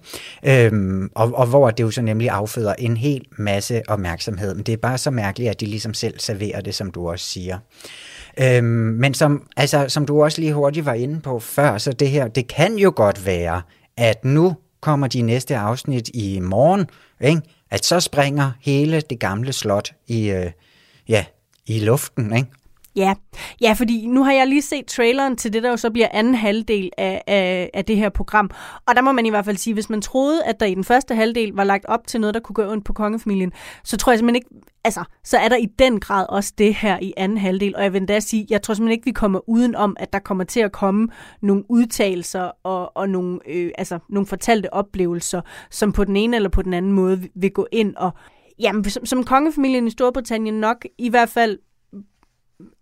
Øhm, 0.46 1.10
og, 1.16 1.36
og 1.36 1.48
hvor 1.48 1.70
det 1.70 1.84
jo 1.84 1.92
så 1.92 2.02
nemlig 2.02 2.30
afføder 2.30 2.74
en 2.74 2.98
hel 2.98 3.26
masse 3.38 3.82
opmærksomhed. 3.88 4.56
Men 4.56 4.64
det 4.64 4.74
er 4.74 4.78
bare 4.78 4.98
så 4.98 5.12
mærkeligt, 5.12 5.50
at 5.50 5.60
de 5.60 5.66
ligesom 5.66 5.94
selv 5.94 6.20
serverer 6.20 6.62
det, 6.62 6.76
som 6.76 6.92
du 6.92 7.10
også 7.10 7.26
siger. 7.26 7.60
Øhm, 8.42 8.66
men 9.00 9.14
som, 9.14 9.48
altså, 9.58 9.86
som 9.88 10.06
du 10.06 10.24
også 10.24 10.42
lige 10.42 10.54
hurtigt 10.54 10.86
var 10.86 10.94
inde 10.94 11.22
på 11.22 11.40
før, 11.40 11.78
så 11.78 11.92
det 11.94 12.10
her, 12.10 12.28
det 12.28 12.48
kan 12.48 12.78
jo 12.78 12.94
godt 12.96 13.26
være, 13.26 13.62
at 13.98 14.26
nu 14.26 14.56
kommer 14.82 15.08
de 15.08 15.22
næste 15.22 15.58
afsnit 15.58 16.10
i 16.14 16.40
morgen, 16.40 16.86
ikke? 17.22 17.42
At 17.76 17.86
så 17.86 18.00
springer 18.00 18.52
hele 18.62 19.02
det 19.02 19.20
gamle 19.20 19.54
slot 19.54 19.92
i, 20.08 20.30
øh, 20.30 20.52
ja, 21.08 21.26
i 21.66 21.80
luften, 21.80 22.36
ikke? 22.36 22.50
Ja. 22.96 23.14
ja, 23.62 23.74
fordi 23.74 24.06
nu 24.06 24.24
har 24.24 24.32
jeg 24.32 24.48
lige 24.48 24.62
set 24.62 24.86
traileren 24.86 25.36
til 25.36 25.54
det, 25.54 25.64
der 25.64 25.70
jo 25.70 25.78
så 25.78 25.92
bliver 25.92 26.08
anden 26.12 26.36
halvdel 26.36 26.90
af, 26.98 27.22
af, 27.28 27.70
af 27.74 27.86
det 27.86 27.98
her 27.98 28.10
program. 28.10 28.50
Og 28.88 28.96
der 28.96 29.02
må 29.02 29.12
man 29.12 29.26
i 29.26 29.30
hvert 29.30 29.46
fald 29.46 29.58
sige, 29.58 29.74
hvis 29.74 29.90
man 29.90 30.02
troede, 30.02 30.44
at 30.44 30.60
der 30.60 30.66
i 30.66 30.76
den 30.76 30.84
første 30.84 31.16
halvdel 31.16 31.52
var 31.54 31.64
lagt 31.64 31.86
op 31.86 32.08
til 32.08 32.22
noget, 32.22 32.34
der 32.34 32.40
kunne 32.40 32.54
gå 32.54 32.72
ondt 32.72 32.86
på 32.86 32.94
kongefamilien, 32.94 33.52
så 33.84 33.98
tror 33.98 34.12
jeg 34.12 34.20
simpelthen 34.20 34.36
ikke, 34.36 34.68
altså, 34.84 35.04
så 35.24 35.38
er 35.38 35.50
der 35.50 35.56
i 35.56 35.66
den 35.80 36.00
grad 36.00 36.26
også 36.30 36.54
det 36.58 36.76
her 36.76 37.00
i 37.02 37.14
anden 37.18 37.38
halvdel. 37.38 37.76
Og 37.76 37.84
jeg 37.84 37.94
vil 37.94 38.00
endda 38.00 38.20
sige, 38.20 38.48
jeg 38.50 38.62
tror 38.62 38.74
simpelthen 38.74 38.98
ikke, 38.98 39.06
vi 39.06 39.12
kommer 39.12 39.50
uden 39.50 39.76
om, 39.76 39.98
at 40.00 40.14
der 40.14 40.20
kommer 40.20 40.44
til 40.44 40.60
at 40.60 40.72
komme 40.72 41.08
nogle 41.42 41.64
udtalelser 41.70 42.52
og, 42.64 42.98
og 42.98 43.10
nogle, 43.10 43.40
øh, 43.48 43.72
altså, 43.78 44.00
nogle 44.10 44.28
fortalte 44.28 44.74
oplevelser, 44.74 45.42
som 45.72 45.92
på 45.92 46.04
den 46.04 46.16
ene 46.16 46.36
eller 46.36 46.50
på 46.50 46.62
den 46.62 46.74
anden 46.74 46.92
måde 46.92 47.30
vil 47.36 47.52
gå 47.52 47.68
ind 47.72 47.96
og 47.96 48.12
Jamen, 48.60 48.84
som, 48.84 49.06
som 49.06 49.24
kongefamilien 49.24 49.88
i 49.88 49.90
Storbritannien 49.90 50.54
nok 50.54 50.86
i 50.98 51.10
hvert 51.10 51.30
fald 51.30 51.60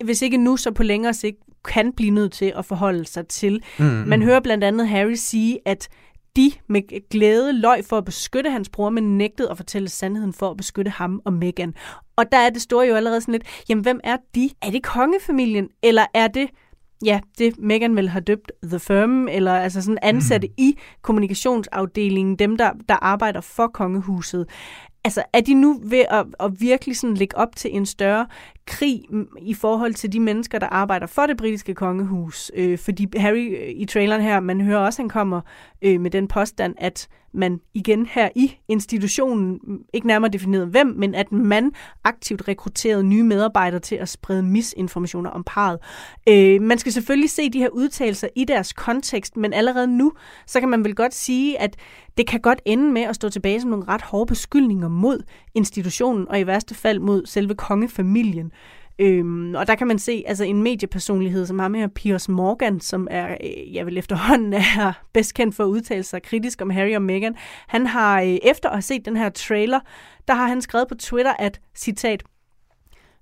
hvis 0.04 0.22
ikke 0.22 0.38
nu, 0.38 0.58
så 0.58 0.72
på 0.72 0.84
længere 0.84 1.14
sigt, 1.14 1.38
kan 1.66 1.94
blive 1.94 2.12
nødt 2.12 2.32
til 2.32 2.54
at 2.56 2.66
forholde 2.66 3.06
sig 3.06 3.28
til. 3.28 3.64
Mm. 3.80 3.86
Man 3.86 4.22
hører 4.22 4.40
blandt 4.40 4.64
andet 4.64 4.88
Harry 4.88 5.14
sige, 5.16 5.60
at 5.66 5.90
de 6.36 6.52
med 6.70 7.10
glæde 7.10 7.54
løg 7.54 7.86
for 7.86 7.98
at 7.98 8.06
beskytte 8.06 8.52
hans 8.52 8.70
bror, 8.70 8.90
men 8.90 9.18
nægtede 9.18 9.52
at 9.52 9.58
fortælle 9.58 9.90
sandheden 9.90 10.34
for 10.34 10.52
at 10.52 10.58
beskytte 10.58 10.92
ham 10.92 11.22
og 11.26 11.34
Meghan. 11.34 11.74
Og 12.16 12.32
der 12.32 12.38
er 12.38 12.50
det 12.50 12.62
store 12.62 12.88
jo 12.88 12.96
allerede 12.96 13.22
sådan 13.22 13.32
lidt, 13.32 13.64
jamen 13.70 13.82
hvem 13.82 14.00
er 14.04 14.18
de? 14.36 14.50
Er 14.62 14.72
det 14.72 14.84
kongefamilien, 14.84 15.70
eller 15.84 16.06
er 16.14 16.28
det 16.28 16.50
ja, 17.06 17.20
det 17.38 17.60
Meghan 17.60 17.96
vil 17.96 18.10
have 18.10 18.22
døbt 18.22 18.52
The 18.64 18.80
Firm, 18.80 19.28
eller 19.28 19.54
altså 19.54 19.82
sådan 19.82 19.98
ansatte 20.02 20.48
mm. 20.48 20.54
i 20.58 20.78
kommunikationsafdelingen, 21.02 22.36
dem 22.36 22.58
der, 22.58 22.72
der 22.90 22.96
arbejder 22.96 23.42
for 23.42 23.68
kongehuset. 23.68 24.50
Altså, 25.06 25.24
er 25.34 25.42
de 25.42 25.54
nu 25.54 25.80
ved 25.84 26.06
at, 26.10 26.26
at 26.40 26.52
virkelig 26.60 26.98
sådan 26.98 27.18
lægge 27.18 27.38
op 27.38 27.56
til 27.56 27.76
en 27.76 27.86
større 27.86 28.28
krig 28.66 29.04
i 29.42 29.54
forhold 29.54 29.94
til 29.94 30.14
de 30.14 30.20
mennesker, 30.20 30.60
der 30.60 30.68
arbejder 30.68 31.08
for 31.08 31.26
det 31.26 31.38
britiske 31.38 31.74
kongehus? 31.74 32.52
Øh, 32.56 32.78
fordi 32.78 33.08
Harry 33.18 33.58
øh, 33.62 33.70
i 33.76 33.86
traileren 33.86 34.22
her, 34.22 34.40
man 34.40 34.62
hører 34.62 34.80
også, 34.80 35.02
at 35.02 35.04
han 35.04 35.10
kommer 35.10 35.42
øh, 35.82 36.02
med 36.02 36.12
den 36.12 36.28
påstand, 36.28 36.76
at 36.78 37.08
man 37.34 37.60
igen 37.74 38.06
her 38.06 38.30
i 38.36 38.58
institutionen, 38.68 39.60
ikke 39.94 40.08
nærmere 40.08 40.32
defineret 40.32 40.68
hvem, 40.68 40.88
men 40.88 41.16
at 41.16 41.32
man 41.32 41.72
aktivt 42.04 42.48
rekrutterede 42.48 43.04
nye 43.04 43.24
medarbejdere 43.24 43.80
til 43.80 43.96
at 43.96 44.10
sprede 44.10 44.44
misinformationer 44.44 45.30
om 45.30 45.44
parret. 45.46 45.80
Øh, 46.30 46.62
man 46.62 46.78
skal 46.78 46.92
selvfølgelig 46.92 47.30
se 47.30 47.50
de 47.50 47.60
her 47.60 47.70
udtalelser 47.70 48.28
i 48.36 48.46
deres 48.46 48.74
kontekst, 48.74 49.38
men 49.38 49.54
allerede 49.54 49.88
nu, 49.88 50.14
så 50.48 50.60
kan 50.60 50.70
man 50.70 50.84
vel 50.84 50.96
godt 50.96 51.14
sige, 51.14 51.60
at 51.60 51.76
det 52.18 52.28
kan 52.28 52.40
godt 52.40 52.62
ende 52.66 52.92
med 52.92 53.02
at 53.02 53.16
stå 53.16 53.30
tilbage 53.30 53.62
som 53.62 53.70
nogle 53.70 53.88
ret 53.88 54.02
hårde 54.02 54.28
beskyldninger 54.28 54.88
mod 54.88 55.24
institutionen, 55.54 56.28
og 56.30 56.40
i 56.40 56.48
værste 56.48 56.76
fald 56.76 57.00
mod 57.00 57.26
selve 57.26 57.56
kongefamilien. 57.56 58.52
Øhm, 59.00 59.56
og 59.56 59.68
der 59.68 59.76
kan 59.76 59.88
man 59.88 60.00
se 60.00 60.24
altså 60.28 60.44
en 60.44 60.64
mediepersonlighed 60.64 61.46
som 61.46 61.60
ham 61.60 61.74
her, 61.74 61.88
Piers 61.88 62.30
Morgan, 62.30 62.80
som 62.80 63.08
er, 63.12 63.38
øh, 63.44 63.74
jeg 63.76 63.86
vil 63.86 63.98
efterhånden 63.98 64.54
er 64.78 65.04
bedst 65.14 65.34
kendt 65.34 65.56
for 65.56 65.64
at 65.64 65.68
udtale 65.68 66.04
sig 66.04 66.22
kritisk 66.22 66.62
om 66.62 66.70
Harry 66.70 66.96
og 66.96 67.02
Meghan. 67.02 67.36
Han 67.68 67.88
har 67.88 68.22
øh, 68.22 68.38
efter 68.44 68.70
at 68.70 68.76
have 68.76 68.82
set 68.82 69.06
den 69.06 69.18
her 69.18 69.30
trailer, 69.30 69.80
der 70.28 70.34
har 70.34 70.48
han 70.48 70.62
skrevet 70.62 70.88
på 70.88 70.96
Twitter, 70.96 71.34
at, 71.40 71.60
citat, 71.76 72.24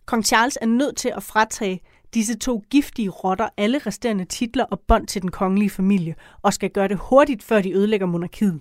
Kong 0.06 0.26
Charles 0.26 0.58
er 0.62 0.66
nødt 0.66 0.98
til 0.98 1.14
at 1.16 1.24
fratage 1.24 1.82
disse 2.14 2.38
to 2.38 2.64
giftige 2.70 3.10
rotter 3.10 3.50
alle 3.58 3.78
resterende 3.78 4.26
titler 4.26 4.64
og 4.64 4.80
bånd 4.80 5.08
til 5.08 5.22
den 5.22 5.32
kongelige 5.32 5.70
familie, 5.70 6.16
og 6.42 6.54
skal 6.54 6.70
gøre 6.70 6.88
det 6.88 6.98
hurtigt, 6.98 7.44
før 7.44 7.62
de 7.62 7.74
ødelægger 7.74 8.08
monarkiet. 8.08 8.60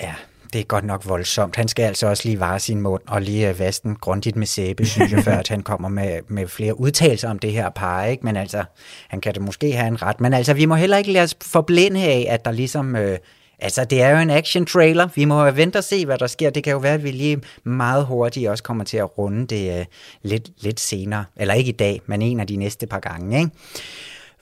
Ja, 0.00 0.14
det 0.52 0.60
er 0.60 0.64
godt 0.64 0.84
nok 0.84 1.08
voldsomt. 1.08 1.56
Han 1.56 1.68
skal 1.68 1.82
altså 1.82 2.06
også 2.06 2.22
lige 2.24 2.40
vare 2.40 2.60
sin 2.60 2.80
mund 2.80 3.02
og 3.08 3.22
lige 3.22 3.58
vaske 3.58 3.82
den 3.82 3.96
grundigt 3.96 4.36
med 4.36 4.46
sæbe, 4.46 4.86
synes 4.86 5.12
jeg, 5.12 5.24
før 5.28 5.36
at 5.36 5.48
han 5.48 5.62
kommer 5.62 5.88
med, 5.88 6.18
med 6.28 6.48
flere 6.48 6.80
udtalelser 6.80 7.30
om 7.30 7.38
det 7.38 7.52
her 7.52 7.70
par. 7.70 8.04
Ikke? 8.04 8.24
Men 8.24 8.36
altså, 8.36 8.64
han 9.08 9.20
kan 9.20 9.34
det 9.34 9.42
måske 9.42 9.72
have 9.72 9.88
en 9.88 10.02
ret. 10.02 10.20
Men 10.20 10.34
altså, 10.34 10.54
vi 10.54 10.66
må 10.66 10.74
heller 10.74 10.96
ikke 10.96 11.12
lade 11.12 11.24
os 11.24 11.36
forblinde 11.42 12.04
af, 12.04 12.26
at 12.28 12.44
der 12.44 12.50
ligesom... 12.50 12.96
Øh, 12.96 13.18
altså, 13.58 13.84
det 13.84 14.02
er 14.02 14.10
jo 14.10 14.18
en 14.18 14.30
action-trailer. 14.30 15.08
Vi 15.14 15.24
må 15.24 15.50
vente 15.50 15.76
og 15.76 15.84
se, 15.84 16.06
hvad 16.06 16.18
der 16.18 16.26
sker. 16.26 16.50
Det 16.50 16.64
kan 16.64 16.72
jo 16.72 16.78
være, 16.78 16.94
at 16.94 17.04
vi 17.04 17.10
lige 17.10 17.40
meget 17.64 18.06
hurtigt 18.06 18.48
også 18.48 18.64
kommer 18.64 18.84
til 18.84 18.96
at 18.96 19.18
runde 19.18 19.46
det 19.46 19.78
øh, 19.78 19.84
lidt, 20.22 20.48
lidt 20.62 20.80
senere. 20.80 21.24
Eller 21.36 21.54
ikke 21.54 21.68
i 21.68 21.76
dag, 21.76 22.00
men 22.06 22.22
en 22.22 22.40
af 22.40 22.46
de 22.46 22.56
næste 22.56 22.86
par 22.86 23.00
gange. 23.00 23.38
Ikke? 23.38 23.50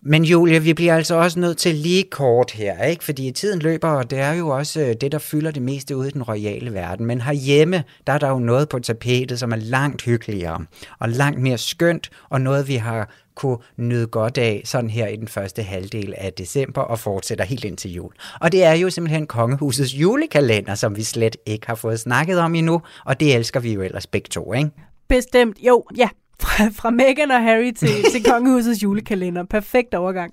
Men 0.02 0.24
Julia, 0.24 0.58
vi 0.58 0.74
bliver 0.74 0.94
altså 0.94 1.14
også 1.14 1.40
nødt 1.40 1.58
til 1.58 1.74
lige 1.74 2.04
kort 2.10 2.50
her, 2.50 2.82
ikke? 2.84 3.04
fordi 3.04 3.30
tiden 3.32 3.58
løber, 3.58 3.88
og 3.88 4.10
det 4.10 4.18
er 4.18 4.32
jo 4.32 4.48
også 4.48 4.80
øh, 4.80 4.94
det, 5.00 5.12
der 5.12 5.18
fylder 5.18 5.50
det 5.50 5.62
meste 5.62 5.96
ude 5.96 6.08
i 6.08 6.10
den 6.10 6.22
royale 6.22 6.72
verden. 6.72 7.06
Men 7.06 7.20
herhjemme, 7.20 7.84
der 8.06 8.12
er 8.12 8.18
der 8.18 8.28
jo 8.28 8.38
noget 8.38 8.68
på 8.68 8.78
tapetet, 8.78 9.38
som 9.38 9.52
er 9.52 9.56
langt 9.56 10.02
hyggeligere, 10.02 10.64
og 10.98 11.08
langt 11.08 11.40
mere 11.40 11.58
skønt, 11.58 12.10
og 12.30 12.40
noget, 12.40 12.68
vi 12.68 12.74
har 12.74 13.10
kunne 13.34 13.58
nyde 13.76 14.06
godt 14.06 14.38
af 14.38 14.62
sådan 14.64 14.90
her 14.90 15.06
i 15.06 15.16
den 15.16 15.28
første 15.28 15.62
halvdel 15.62 16.14
af 16.18 16.32
december 16.32 16.80
og 16.80 16.98
fortsætter 16.98 17.44
helt 17.44 17.64
ind 17.64 17.76
til 17.76 17.92
jul. 17.92 18.12
Og 18.40 18.52
det 18.52 18.64
er 18.64 18.72
jo 18.72 18.90
simpelthen 18.90 19.26
kongehusets 19.26 19.94
julekalender, 19.94 20.74
som 20.74 20.96
vi 20.96 21.02
slet 21.02 21.36
ikke 21.46 21.66
har 21.66 21.74
fået 21.74 22.00
snakket 22.00 22.38
om 22.38 22.54
endnu, 22.54 22.82
og 23.04 23.20
det 23.20 23.34
elsker 23.34 23.60
vi 23.60 23.72
jo 23.72 23.82
ellers 23.82 24.06
begge 24.06 24.28
to, 24.28 24.52
ikke? 24.52 24.70
Bestemt, 25.08 25.56
jo, 25.66 25.84
ja, 25.96 26.08
fra, 26.42 26.68
fra 26.74 26.90
Meghan 26.90 27.30
og 27.30 27.42
Harry 27.42 27.72
til, 27.72 27.88
til 28.12 28.24
kongehusets 28.24 28.82
julekalender. 28.82 29.44
Perfekt 29.44 29.94
overgang. 29.94 30.32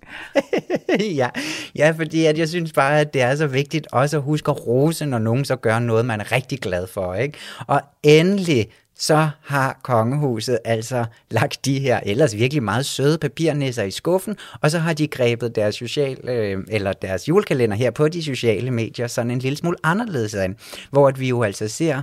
ja. 1.21 1.29
ja, 1.75 1.91
fordi 1.97 2.25
at 2.25 2.37
jeg 2.37 2.49
synes 2.49 2.73
bare, 2.73 2.99
at 2.99 3.13
det 3.13 3.21
er 3.21 3.35
så 3.35 3.47
vigtigt 3.47 3.87
også 3.91 4.17
at 4.17 4.23
huske 4.23 4.51
at 4.51 4.67
rose, 4.67 5.05
når 5.05 5.19
nogen 5.19 5.45
så 5.45 5.55
gør 5.55 5.79
noget, 5.79 6.05
man 6.05 6.21
er 6.21 6.31
rigtig 6.31 6.59
glad 6.59 6.87
for. 6.87 7.13
Ikke? 7.13 7.37
Og 7.67 7.81
endelig 8.03 8.67
så 8.97 9.29
har 9.43 9.79
kongehuset 9.83 10.59
altså 10.65 11.05
lagt 11.31 11.65
de 11.65 11.79
her 11.79 11.99
ellers 12.05 12.35
virkelig 12.35 12.63
meget 12.63 12.85
søde 12.85 13.17
papirnisser 13.17 13.83
i 13.83 13.91
skuffen, 13.91 14.37
og 14.61 14.71
så 14.71 14.79
har 14.79 14.93
de 14.93 15.07
grebet 15.07 15.55
deres, 15.55 15.75
social, 15.75 16.29
øh, 16.29 16.63
eller 16.67 16.93
deres 16.93 17.27
julekalender 17.27 17.75
her 17.75 17.91
på 17.91 18.07
de 18.07 18.23
sociale 18.23 18.71
medier 18.71 19.07
sådan 19.07 19.31
en 19.31 19.39
lille 19.39 19.57
smule 19.57 19.77
anderledes 19.83 20.35
an, 20.35 20.55
hvor 20.91 21.07
at 21.07 21.19
vi 21.19 21.27
jo 21.29 21.43
altså 21.43 21.67
ser 21.67 22.01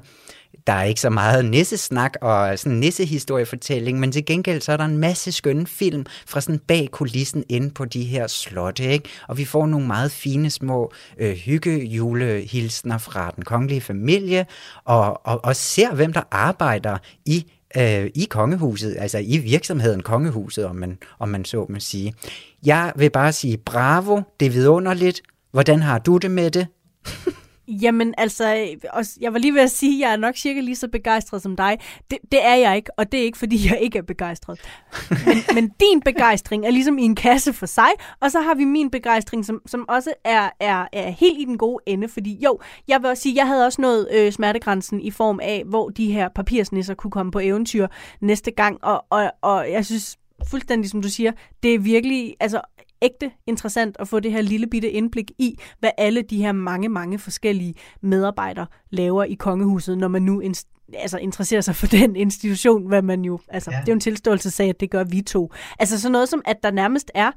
der 0.67 0.73
er 0.73 0.83
ikke 0.83 1.01
så 1.01 1.11
meget 1.11 1.45
nissesnak 1.45 2.17
og 2.21 2.59
sådan 2.59 2.79
nissehistoriefortælling, 2.79 4.01
men 4.01 4.13
til 4.13 4.25
gengæld 4.25 4.61
så 4.61 4.73
er 4.73 4.77
der 4.77 4.85
en 4.85 4.99
masse 4.99 5.33
skønne 5.33 5.67
film 5.67 6.07
fra 6.27 6.41
sådan 6.41 6.59
bag 6.59 6.89
kulissen 6.93 7.45
ind 7.49 7.71
på 7.71 7.85
de 7.85 8.05
her 8.05 8.27
slotte, 8.27 8.85
ikke? 8.85 9.09
Og 9.29 9.39
vi 9.39 9.45
får 9.45 9.67
nogle 9.67 9.87
meget 9.87 10.13
fine 10.13 10.51
små 10.51 10.93
øh, 11.19 11.33
hyggejulehilsner 11.35 12.99
fra 12.99 13.33
den 13.37 13.45
kongelige 13.45 13.81
familie, 13.81 14.47
og, 14.85 15.27
og, 15.27 15.45
og 15.45 15.57
ser, 15.57 15.95
hvem 15.95 16.13
der 16.13 16.23
arbejder 16.31 16.99
i 17.27 17.47
øh, 17.77 18.11
i 18.15 18.27
kongehuset, 18.31 18.97
altså 18.99 19.19
i 19.19 19.39
virksomheden 19.39 20.03
kongehuset, 20.03 20.65
om 20.65 20.77
man, 20.77 20.99
om 21.19 21.29
man 21.29 21.45
så 21.45 21.67
må 21.69 21.81
sige. 21.81 22.15
Jeg 22.67 22.93
vil 22.97 23.11
bare 23.11 23.33
sige 23.33 23.57
bravo, 23.57 24.21
det 24.41 24.47
er 24.47 24.51
vidunderligt. 24.51 25.23
Hvordan 25.53 25.83
har 25.83 25.99
du 25.99 26.17
det 26.17 26.31
med 26.31 26.51
det? 26.51 26.67
Jamen 27.69 28.15
altså, 28.19 28.45
jeg 29.21 29.33
var 29.33 29.39
lige 29.39 29.55
ved 29.55 29.61
at 29.61 29.71
sige, 29.71 29.95
at 29.95 30.09
jeg 30.09 30.13
er 30.13 30.17
nok 30.17 30.37
cirka 30.37 30.61
lige 30.61 30.77
så 30.77 30.89
begejstret 30.89 31.43
som 31.43 31.57
dig. 31.57 31.79
Det, 32.11 32.19
det 32.33 32.47
er 32.47 32.55
jeg 32.55 32.77
ikke, 32.77 32.91
og 32.99 33.13
det 33.13 33.21
er 33.21 33.25
ikke, 33.25 33.39
fordi 33.39 33.69
jeg 33.69 33.79
ikke 33.81 33.99
er 33.99 34.03
begejstret. 34.03 34.61
Men, 35.11 35.37
men 35.55 35.69
din 35.69 36.01
begejstring 36.05 36.67
er 36.67 36.71
ligesom 36.71 36.99
i 36.99 37.03
en 37.03 37.15
kasse 37.15 37.53
for 37.53 37.67
sig, 37.67 37.91
og 38.21 38.31
så 38.31 38.41
har 38.41 38.55
vi 38.55 38.65
min 38.65 38.91
begejstring, 38.91 39.45
som, 39.45 39.63
som 39.67 39.85
også 39.89 40.15
er, 40.25 40.51
er, 40.61 40.87
er 40.93 41.11
helt 41.11 41.41
i 41.41 41.45
den 41.45 41.59
gode 41.59 41.83
ende. 41.87 42.09
Fordi 42.09 42.39
jo, 42.45 42.59
jeg 42.89 43.03
vil 43.03 43.11
også 43.11 43.23
sige, 43.23 43.37
jeg 43.37 43.47
havde 43.47 43.67
også 43.67 43.81
noget 43.81 44.09
øh, 44.13 44.33
smertegrænsen 44.33 45.01
i 45.01 45.11
form 45.11 45.41
af, 45.43 45.63
hvor 45.67 45.89
de 45.89 46.13
her 46.13 46.29
papirsnisser 46.29 46.95
kunne 46.95 47.11
komme 47.11 47.33
på 47.33 47.39
eventyr 47.39 47.87
næste 48.21 48.51
gang, 48.51 48.85
og, 48.85 49.05
og, 49.11 49.33
og 49.43 49.71
jeg 49.71 49.87
synes 49.87 50.19
fuldstændig 50.51 50.91
som 50.91 51.03
du 51.03 51.09
siger, 51.09 51.33
det 51.63 51.75
er 51.75 51.79
virkelig, 51.79 52.37
altså 52.41 52.61
ægte 53.03 53.31
interessant 53.47 53.97
at 53.99 54.09
få 54.09 54.21
det 54.21 54.33
her 54.33 54.43
lille 54.43 54.67
bitte 54.67 54.91
indblik 54.91 55.31
i, 55.39 55.59
hvad 55.79 55.91
alle 55.99 56.23
de 56.23 56.37
her 56.37 56.53
mange, 56.53 56.89
mange 56.89 57.19
forskellige 57.19 57.75
medarbejdere 58.01 58.67
laver 58.91 59.25
i 59.25 59.35
kongehuset, 59.35 59.99
når 59.99 60.09
man 60.09 60.23
nu 60.23 60.43
altså 60.95 61.19
interesserer 61.19 61.61
sig 61.61 61.77
for 61.77 61.87
den 62.01 62.17
institution, 62.17 62.87
hvad 62.87 63.03
man 63.03 63.25
jo, 63.25 63.39
altså 63.49 63.71
ja. 63.71 63.77
det 63.77 63.89
er 63.89 63.93
jo 63.93 63.95
en 63.95 64.01
tilståelsessag, 64.01 64.69
at 64.69 64.81
det 64.81 64.91
gør 64.91 65.05
vi 65.05 65.23
to. 65.23 65.53
Altså 65.79 66.01
sådan 66.01 66.13
noget 66.13 66.29
som, 66.29 66.43
at 66.45 66.63
der 66.63 66.71
nærmest 66.71 67.11
er 67.15 67.31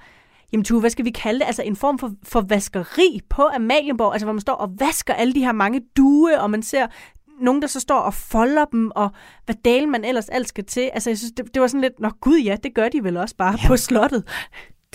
jamen 0.51 0.63
Tue, 0.63 0.79
hvad 0.79 0.89
skal 0.89 1.05
vi 1.05 1.09
kalde 1.11 1.39
det? 1.39 1.45
Altså 1.45 1.63
en 1.63 1.75
form 1.75 1.99
for, 1.99 2.11
for 2.23 2.41
vaskeri 2.41 3.19
på 3.29 3.49
Amalienborg, 3.55 4.13
altså 4.13 4.25
hvor 4.25 4.33
man 4.33 4.41
står 4.41 4.53
og 4.53 4.69
vasker 4.79 5.13
alle 5.13 5.33
de 5.33 5.39
her 5.39 5.51
mange 5.51 5.81
due, 5.97 6.41
og 6.41 6.51
man 6.51 6.63
ser 6.63 6.87
nogen, 7.39 7.61
der 7.61 7.67
så 7.67 7.79
står 7.79 7.99
og 7.99 8.13
folder 8.13 8.65
dem, 8.65 8.91
og 8.95 9.09
hvad 9.45 9.55
dalen 9.65 9.91
man 9.91 10.05
ellers 10.05 10.29
alt 10.29 10.49
skal 10.49 10.65
til. 10.65 10.89
Altså 10.93 11.09
jeg 11.09 11.17
synes, 11.17 11.31
det, 11.31 11.53
det 11.53 11.61
var 11.61 11.67
sådan 11.67 11.81
lidt, 11.81 11.99
nå 11.99 12.09
gud 12.21 12.37
ja, 12.37 12.57
det 12.63 12.75
gør 12.75 12.89
de 12.89 13.03
vel 13.03 13.17
også 13.17 13.35
bare 13.35 13.57
ja. 13.63 13.67
på 13.67 13.77
slottet. 13.77 14.23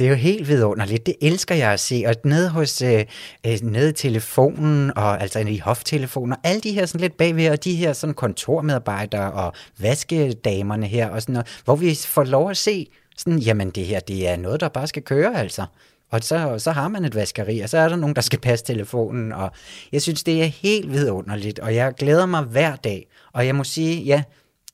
Det 0.01 0.07
er 0.07 0.11
jo 0.11 0.17
helt 0.17 0.49
vidunderligt. 0.49 1.07
Det 1.07 1.15
elsker 1.21 1.55
jeg 1.55 1.73
at 1.73 1.81
se. 1.81 2.05
Og 2.07 2.15
nede 2.25 2.49
hos 2.49 2.83
øh, 2.83 3.05
øh, 3.47 3.59
nede 3.63 3.91
i 3.91 3.93
telefonen, 3.93 4.93
og 4.97 5.23
altså 5.23 5.39
i 5.39 5.59
hoftelefonen, 5.59 6.33
og 6.33 6.39
alle 6.45 6.61
de 6.61 6.73
her 6.73 6.87
sådan 6.87 7.01
lidt 7.01 7.17
bagved, 7.17 7.51
og 7.51 7.65
de 7.65 7.75
her 7.75 7.93
sådan 7.93 8.15
kontormedarbejdere 8.15 9.33
og 9.33 9.53
vaskedamerne 9.79 10.87
her, 10.87 11.09
og 11.09 11.23
sådan 11.23 11.33
noget, 11.33 11.61
hvor 11.65 11.77
vi 11.77 11.95
får 12.07 12.25
lov 12.25 12.51
at 12.51 12.57
se, 12.57 12.87
sådan, 13.17 13.39
jamen 13.39 13.71
det 13.71 13.87
her, 13.87 14.01
det 14.01 14.29
er 14.29 14.37
noget, 14.37 14.61
der 14.61 14.69
bare 14.69 14.87
skal 14.87 15.03
køre 15.03 15.39
altså. 15.39 15.65
Og 16.11 16.21
så, 16.23 16.55
så 16.59 16.71
har 16.71 16.89
man 16.89 17.05
et 17.05 17.15
vaskeri, 17.15 17.61
og 17.61 17.69
så 17.69 17.79
er 17.79 17.89
der 17.89 17.97
nogen, 17.97 18.17
der 18.17 18.23
skal 18.23 18.39
passe 18.39 18.65
telefonen, 18.65 19.33
og 19.33 19.51
jeg 19.93 20.03
synes, 20.03 20.25
det 20.25 20.43
er 20.43 20.47
helt 20.47 20.93
vidunderligt, 20.93 21.59
og 21.59 21.75
jeg 21.75 21.95
glæder 21.99 22.27
mig 22.27 22.43
hver 22.43 22.77
dag. 22.77 23.07
Og 23.33 23.47
jeg 23.47 23.55
må 23.55 23.65
sige, 23.65 24.03
ja, 24.03 24.23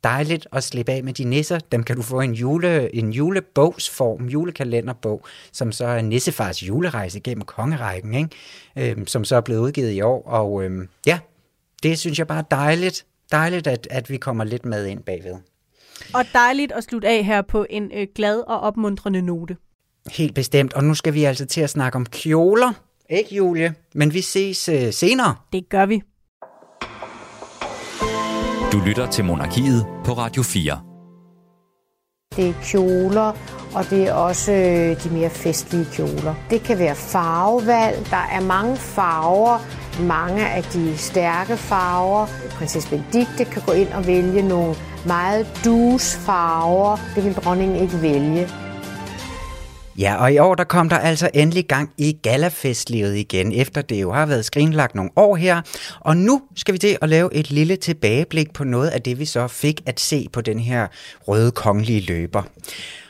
dejligt 0.07 0.47
at 0.53 0.65
slippe 0.65 0.93
af 0.93 1.05
med 1.05 1.13
de 1.13 1.25
nisser. 1.25 1.59
Dem 1.73 1.83
kan 1.83 1.97
du 1.97 2.03
få 2.03 2.21
en, 2.21 2.33
jule, 2.33 2.95
en 2.95 3.11
julebogsform, 3.11 4.27
julekalenderbog, 4.27 5.27
som 5.53 5.73
så 5.73 5.87
er 5.87 6.03
Nissefars 6.03 6.63
julerejse 6.63 7.21
gennem 7.21 7.45
kongerækken, 7.45 8.15
ikke? 8.15 8.91
Øhm, 8.91 9.07
som 9.07 9.25
så 9.25 9.37
er 9.37 9.41
blevet 9.41 9.61
udgivet 9.61 9.93
i 9.93 10.01
år. 10.01 10.23
Og 10.27 10.65
øhm, 10.65 10.89
ja, 11.07 11.19
det 11.83 11.99
synes 11.99 12.19
jeg 12.19 12.27
bare 12.27 12.39
er 12.39 12.43
dejligt. 12.43 13.07
Dejligt, 13.33 13.67
at, 13.67 13.89
at 13.91 14.11
vi 14.11 14.17
kommer 14.17 14.45
lidt 14.45 14.65
med 14.65 14.87
ind 14.87 15.03
bagved. 15.03 15.35
Og 16.15 16.25
dejligt 16.33 16.73
at 16.73 16.85
slutte 16.85 17.09
af 17.09 17.25
her 17.25 17.43
på 17.43 17.67
en 17.71 17.91
øh, 17.95 18.07
glad 18.15 18.41
og 18.41 18.61
opmuntrende 18.61 19.23
note. 19.23 19.57
Helt 20.13 20.35
bestemt. 20.35 20.73
Og 20.73 20.85
nu 20.85 20.95
skal 20.95 21.15
vi 21.15 21.25
altså 21.25 21.47
til 21.47 21.61
at 21.61 21.71
snakke 21.71 21.97
om 21.97 22.07
kjoler. 22.07 22.73
Ikke, 23.11 23.35
Julie? 23.35 23.75
Men 23.95 24.15
vi 24.15 24.21
ses 24.21 24.69
øh, 24.69 24.93
senere. 24.93 25.35
Det 25.53 25.69
gør 25.69 25.87
vi. 25.87 26.03
Du 28.77 28.81
lytter 28.81 29.07
til 29.11 29.25
Monarkiet 29.25 29.87
på 30.05 30.13
Radio 30.13 30.43
4. 30.43 30.81
Det 32.37 32.49
er 32.49 32.55
kjoler, 32.63 33.33
og 33.75 33.91
det 33.91 34.09
er 34.09 34.13
også 34.13 34.53
øh, 34.53 35.05
de 35.05 35.11
mere 35.11 35.31
festlige 35.31 35.87
kjoler. 35.93 36.35
Det 36.51 36.63
kan 36.63 36.79
være 36.79 36.95
farvevalg. 36.95 38.07
Der 38.11 38.25
er 38.33 38.41
mange 38.41 38.77
farver, 38.77 39.59
mange 40.03 40.49
af 40.49 40.63
de 40.63 40.99
stærke 40.99 41.57
farver. 41.57 42.27
Prinsesse 42.51 42.91
Benedikte 42.91 43.45
kan 43.45 43.63
gå 43.67 43.73
ind 43.73 43.89
og 43.89 44.07
vælge 44.07 44.43
nogle 44.43 44.75
meget 45.07 45.47
dus 45.65 46.17
farver. 46.17 46.97
Det 47.15 47.25
vil 47.25 47.35
dronningen 47.35 47.77
ikke 47.77 48.03
vælge. 48.03 48.49
Ja, 49.99 50.17
og 50.17 50.33
i 50.33 50.39
år 50.39 50.55
der 50.55 50.65
kom 50.65 50.89
der 50.89 50.99
altså 50.99 51.31
endelig 51.35 51.67
gang 51.67 51.91
i 51.99 52.13
galafestlivet 52.23 53.17
igen, 53.17 53.53
efter 53.53 53.83
det 53.83 54.03
jo 54.03 54.13
har 54.13 54.27
været 54.27 54.45
skrinlagt 54.45 54.95
nogle 54.95 55.11
år 55.17 55.37
her. 55.37 55.63
Og 56.01 56.17
nu 56.17 56.43
skal 56.57 56.73
vi 56.73 56.79
til 56.79 56.99
at 57.03 57.09
lave 57.09 57.35
et 57.35 57.51
lille 57.51 57.77
tilbageblik 57.77 58.53
på 58.53 58.65
noget 58.65 58.89
af 58.89 59.03
det, 59.03 59.19
vi 59.19 59.25
så 59.25 59.49
fik 59.49 59.83
at 59.87 60.01
se 60.01 60.29
på 60.33 60.41
den 60.41 60.59
her 60.59 60.87
røde 61.29 61.51
kongelige 61.51 62.01
løber. 62.01 62.43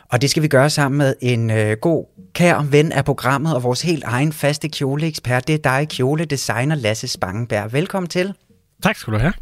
Og 0.08 0.22
det 0.22 0.30
skal 0.30 0.42
vi 0.42 0.48
gøre 0.48 0.70
sammen 0.70 0.98
med 0.98 1.14
en 1.20 1.50
øh, 1.50 1.76
god 1.80 2.04
kær 2.34 2.62
ven 2.70 2.92
af 2.92 3.04
programmet 3.04 3.54
og 3.54 3.62
vores 3.62 3.82
helt 3.82 4.04
egen 4.04 4.32
faste 4.32 4.68
kjoleekspert. 4.68 5.46
Det 5.46 5.54
er 5.54 5.58
dig, 5.58 5.88
kjoledesigner 5.88 6.74
Lasse 6.74 7.08
Spangenberg. 7.08 7.72
Velkommen 7.72 8.08
til. 8.08 8.34
Tak 8.82 8.96
skal 8.96 9.12
du 9.12 9.18
have. 9.18 9.32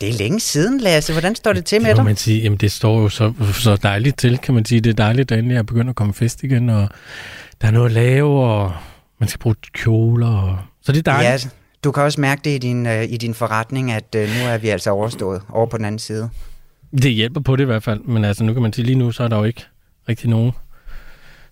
Det 0.00 0.08
er 0.08 0.12
længe 0.12 0.40
siden, 0.40 0.80
Lasse. 0.80 1.12
Hvordan 1.12 1.34
står 1.34 1.52
det 1.52 1.64
til 1.64 1.82
med 1.82 1.94
dig? 1.94 2.04
Man 2.04 2.16
sige, 2.16 2.42
jamen 2.42 2.58
det 2.58 2.72
står 2.72 3.00
jo 3.00 3.08
så, 3.08 3.32
så 3.52 3.76
dejligt 3.76 4.18
til, 4.18 4.38
kan 4.38 4.54
man 4.54 4.64
sige. 4.64 4.80
Det 4.80 4.90
er 4.90 4.94
dejligt, 4.94 5.32
at 5.32 5.38
endelig 5.38 5.56
er 5.56 5.62
begyndt 5.62 5.90
at 5.90 5.96
komme 5.96 6.14
fest 6.14 6.42
igen, 6.42 6.70
og 6.70 6.88
der 7.60 7.68
er 7.68 7.72
noget 7.72 7.86
at 7.86 7.92
lave, 7.92 8.44
og 8.44 8.72
man 9.18 9.28
skal 9.28 9.38
bruge 9.38 9.56
kjoler. 9.74 10.28
Og... 10.28 10.58
Så 10.82 10.92
det 10.92 10.98
er 10.98 11.12
dejligt. 11.12 11.44
Ja, 11.44 11.50
du 11.84 11.92
kan 11.92 12.02
også 12.02 12.20
mærke 12.20 12.40
det 12.44 12.50
i 12.50 12.58
din, 12.58 12.86
uh, 12.86 13.02
i 13.02 13.16
din 13.16 13.34
forretning, 13.34 13.92
at 13.92 14.16
uh, 14.16 14.20
nu 14.20 14.48
er 14.48 14.58
vi 14.58 14.68
altså 14.68 14.90
overstået 14.90 15.42
over 15.48 15.66
på 15.66 15.76
den 15.76 15.84
anden 15.84 15.98
side. 15.98 16.30
Det 16.92 17.10
hjælper 17.10 17.40
på 17.40 17.56
det 17.56 17.62
i 17.62 17.66
hvert 17.66 17.82
fald, 17.82 18.00
men 18.00 18.24
altså 18.24 18.44
nu 18.44 18.52
kan 18.52 18.62
man 18.62 18.72
sige, 18.72 18.86
lige 18.86 18.98
nu 18.98 19.12
så 19.12 19.22
er 19.22 19.28
der 19.28 19.36
jo 19.38 19.44
ikke 19.44 19.64
rigtig 20.08 20.30
nogen 20.30 20.52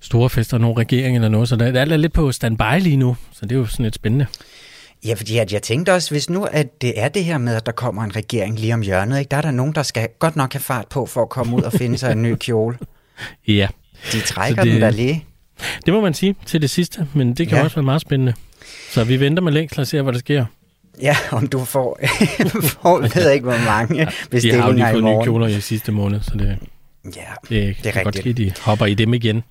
store 0.00 0.30
fester, 0.30 0.58
nogen 0.58 0.78
regering 0.78 1.16
eller 1.16 1.28
noget, 1.28 1.48
så 1.48 1.56
der, 1.56 1.80
er 1.80 1.84
lidt 1.84 2.12
på 2.12 2.32
standby 2.32 2.80
lige 2.80 2.96
nu, 2.96 3.16
så 3.32 3.46
det 3.46 3.52
er 3.52 3.56
jo 3.56 3.66
sådan 3.66 3.84
lidt 3.84 3.94
spændende. 3.94 4.26
Ja, 5.04 5.14
fordi 5.14 5.38
at 5.38 5.52
jeg 5.52 5.62
tænkte 5.62 5.94
også, 5.94 6.10
hvis 6.10 6.30
nu 6.30 6.44
at 6.44 6.82
det 6.82 7.00
er 7.00 7.08
det 7.08 7.24
her 7.24 7.38
med, 7.38 7.54
at 7.54 7.66
der 7.66 7.72
kommer 7.72 8.04
en 8.04 8.16
regering 8.16 8.58
lige 8.58 8.74
om 8.74 8.80
hjørnet, 8.80 9.18
ikke? 9.18 9.28
der 9.28 9.36
er 9.36 9.40
der 9.40 9.50
nogen, 9.50 9.74
der 9.74 9.82
skal 9.82 10.08
godt 10.18 10.36
nok 10.36 10.52
have 10.52 10.60
fart 10.60 10.86
på 10.88 11.06
for 11.06 11.22
at 11.22 11.28
komme 11.28 11.56
ud 11.56 11.62
og 11.62 11.72
finde 11.72 11.98
sig 11.98 12.12
en 12.12 12.22
ny 12.22 12.34
kjole. 12.34 12.78
Ja. 13.46 13.68
De 14.12 14.20
trækker 14.20 14.62
det, 14.62 14.72
den 14.72 14.82
der 14.82 14.90
lige. 14.90 15.24
Det 15.86 15.94
må 15.94 16.00
man 16.00 16.14
sige 16.14 16.34
til 16.46 16.62
det 16.62 16.70
sidste, 16.70 17.06
men 17.14 17.34
det 17.34 17.48
kan 17.48 17.58
ja. 17.58 17.64
også 17.64 17.76
være 17.76 17.82
meget 17.84 18.00
spændende. 18.00 18.34
Så 18.90 19.04
vi 19.04 19.20
venter 19.20 19.42
med 19.42 19.52
længst 19.52 19.78
og 19.78 19.86
ser, 19.86 20.02
hvad 20.02 20.12
der 20.12 20.18
sker. 20.18 20.44
Ja, 21.02 21.16
om 21.30 21.46
du 21.46 21.64
får, 21.64 22.00
får 22.82 23.00
ved 23.14 23.30
ikke, 23.30 23.44
hvor 23.44 23.64
mange 23.64 23.96
ja, 23.96 24.08
bestillinger 24.30 24.64
i 24.64 24.72
morgen. 24.72 24.76
Vi 24.76 24.82
har 24.82 24.90
jo 24.90 25.00
lige 25.00 25.02
fået 25.02 25.18
nye 25.18 25.24
kjoler 25.24 25.46
i 25.46 25.60
sidste 25.60 25.92
måned, 25.92 26.20
så 26.20 26.30
det, 26.34 26.58
ja, 27.04 27.10
det, 27.10 27.48
det, 27.48 27.50
det 27.50 27.76
kan 27.76 27.84
rigtigt. 27.84 28.04
godt 28.04 28.16
ske, 28.16 28.32
de 28.32 28.52
hopper 28.60 28.86
i 28.86 28.94
dem 28.94 29.14
igen. 29.14 29.42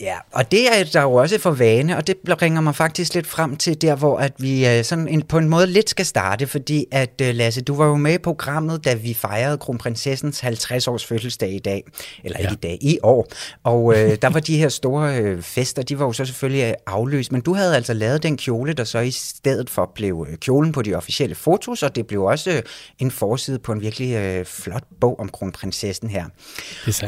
Ja, 0.00 0.16
og 0.32 0.50
det 0.50 0.78
er 0.78 0.84
der 0.84 1.02
jo 1.02 1.14
også 1.14 1.38
for 1.38 1.50
vane, 1.50 1.96
og 1.96 2.06
det 2.06 2.16
bringer 2.38 2.60
mig 2.60 2.74
faktisk 2.74 3.14
lidt 3.14 3.26
frem 3.26 3.56
til 3.56 3.82
der, 3.82 3.94
hvor 3.94 4.18
at 4.18 4.32
vi 4.38 4.66
øh, 4.66 4.84
sådan 4.84 5.08
en, 5.08 5.22
på 5.22 5.38
en 5.38 5.48
måde 5.48 5.66
lidt 5.66 5.90
skal 5.90 6.06
starte, 6.06 6.46
fordi 6.46 6.86
at 6.90 7.20
øh, 7.22 7.34
Lasse, 7.34 7.60
du 7.60 7.74
var 7.74 7.86
jo 7.86 7.96
med 7.96 8.14
i 8.14 8.18
programmet, 8.18 8.84
da 8.84 8.94
vi 8.94 9.14
fejrede 9.14 9.58
kronprinsessens 9.58 10.40
50 10.40 10.88
års 10.88 11.04
fødselsdag 11.04 11.52
i 11.52 11.58
dag, 11.58 11.82
eller 12.24 12.38
ja. 12.40 12.44
ikke 12.44 12.54
i 12.54 12.68
dag, 12.68 12.78
i 12.80 12.98
år, 13.02 13.26
og 13.64 13.94
øh, 13.96 14.16
der 14.22 14.28
var 14.28 14.40
de 14.40 14.58
her 14.58 14.68
store 14.68 15.18
øh, 15.18 15.42
fester, 15.42 15.82
de 15.82 15.98
var 15.98 16.04
jo 16.04 16.12
så 16.12 16.24
selvfølgelig 16.24 16.74
afløst, 16.86 17.32
men 17.32 17.40
du 17.40 17.54
havde 17.54 17.76
altså 17.76 17.92
lavet 17.92 18.22
den 18.22 18.36
kjole, 18.36 18.72
der 18.72 18.84
så 18.84 18.98
i 18.98 19.10
stedet 19.10 19.70
for 19.70 19.92
blev 19.94 20.26
øh, 20.30 20.36
kjolen 20.36 20.72
på 20.72 20.82
de 20.82 20.94
officielle 20.94 21.34
fotos, 21.34 21.82
og 21.82 21.96
det 21.96 22.06
blev 22.06 22.22
også 22.22 22.50
øh, 22.50 22.62
en 22.98 23.10
forside 23.10 23.58
på 23.58 23.72
en 23.72 23.80
virkelig 23.80 24.14
øh, 24.14 24.44
flot 24.44 24.84
bog 25.00 25.20
om 25.20 25.28
kronprinsessen 25.28 26.10
her. 26.10 26.24